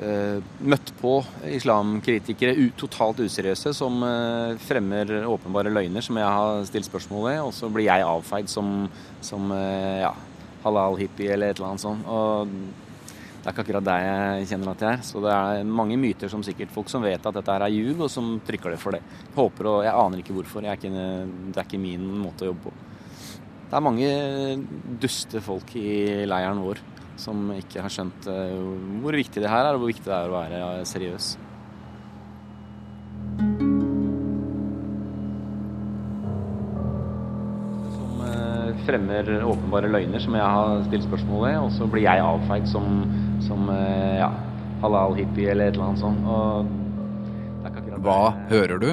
møtt 0.00 0.92
på 1.00 1.18
islamkritikere 1.50 2.54
totalt 2.78 3.20
useriøse 3.20 3.72
som 3.76 4.00
eh, 4.06 4.58
fremmer 4.62 5.26
åpenbare 5.28 5.72
løgner 5.72 6.04
som 6.04 6.16
jeg 6.20 6.36
har 6.36 6.64
stilt 6.68 6.88
spørsmål 6.88 7.26
ved, 7.26 7.40
og 7.44 7.52
så 7.56 7.68
blir 7.72 7.88
jeg 7.88 8.06
avfeid 8.06 8.48
som, 8.48 8.86
som 9.24 9.50
eh, 9.56 10.00
ja, 10.00 10.12
halal-hippie 10.64 11.34
eller 11.34 11.50
et 11.50 11.60
eller 11.60 11.72
annet 11.72 11.84
sånt. 11.84 12.06
Og 12.08 12.48
det 13.40 13.48
er 13.48 13.54
ikke 13.54 13.64
akkurat 13.64 13.88
der 13.88 14.04
jeg 14.04 14.48
kjenner 14.50 14.72
at 14.72 14.84
jeg 14.84 14.98
er. 14.98 15.04
Så 15.08 15.24
det 15.24 15.32
er 15.32 15.72
mange 15.80 15.98
myter 16.00 16.32
som 16.32 16.44
sikkert 16.44 16.72
folk 16.74 16.92
som 16.92 17.04
vet 17.04 17.24
at 17.24 17.36
dette 17.36 17.56
her 17.56 17.64
er 17.66 17.72
ljug, 17.72 18.04
og 18.04 18.12
som 18.12 18.34
trykker 18.46 18.74
det 18.76 18.80
for 18.82 18.96
det. 18.96 19.00
Håper 19.36 19.70
og 19.72 19.82
Jeg 19.86 19.96
aner 19.96 20.22
ikke 20.22 20.36
hvorfor. 20.36 20.68
Ikke, 20.68 20.92
det 20.92 21.56
er 21.56 21.66
ikke 21.66 21.80
min 21.80 22.04
måte 22.20 22.44
å 22.44 22.50
jobbe 22.52 22.68
på. 22.68 22.74
Det 23.70 23.78
er 23.78 23.86
mange 23.86 24.08
duste 25.00 25.40
folk 25.44 25.76
i 25.78 26.24
leiren 26.28 26.60
vår 26.64 26.80
som 27.20 27.52
ikke 27.54 27.84
har 27.84 27.92
skjønt 27.92 28.26
eh, 28.30 28.56
hvor 29.02 29.16
viktig 29.16 29.42
det 29.42 29.52
her 29.52 29.66
er, 29.66 29.76
og 29.76 29.84
hvor 29.84 29.92
viktig 29.92 30.08
det 30.08 30.16
er 30.16 30.30
å 30.30 30.36
være 30.38 30.60
eh, 30.80 30.82
seriøs. 30.88 31.30
Som 37.94 38.22
eh, 38.26 38.68
fremmer 38.86 39.32
åpenbare 39.44 39.92
løgner 39.92 40.24
som 40.24 40.36
jeg 40.38 40.52
har 40.56 40.84
stilt 40.88 41.08
spørsmål 41.08 41.46
ved, 41.46 41.58
og 41.66 41.72
så 41.76 41.88
blir 41.90 42.06
jeg 42.08 42.26
avfeid 42.26 42.68
som, 42.70 43.02
som 43.46 43.72
ja, 44.18 44.30
halal-hippie 44.84 45.50
eller 45.52 45.70
et 45.70 45.76
eller 45.76 45.90
annet 45.90 46.04
sånt. 46.04 46.22
Og 46.26 48.00
Hva 48.04 48.20
hører 48.52 48.80
du? 48.80 48.92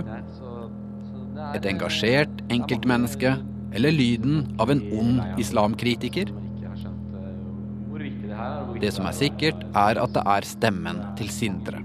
Et 1.56 1.70
engasjert 1.70 2.42
enkeltmenneske 2.52 3.38
eller 3.78 3.94
lyden 3.94 4.44
av 4.60 4.72
en 4.74 4.82
ond 4.98 5.40
islamkritiker? 5.40 6.32
Det 8.78 8.92
som 8.94 9.08
er 9.10 9.16
sikkert, 9.18 9.64
er 9.74 9.98
at 9.98 10.14
det 10.14 10.22
er 10.22 10.46
stemmen 10.46 11.00
til 11.18 11.32
Sindre. 11.34 11.82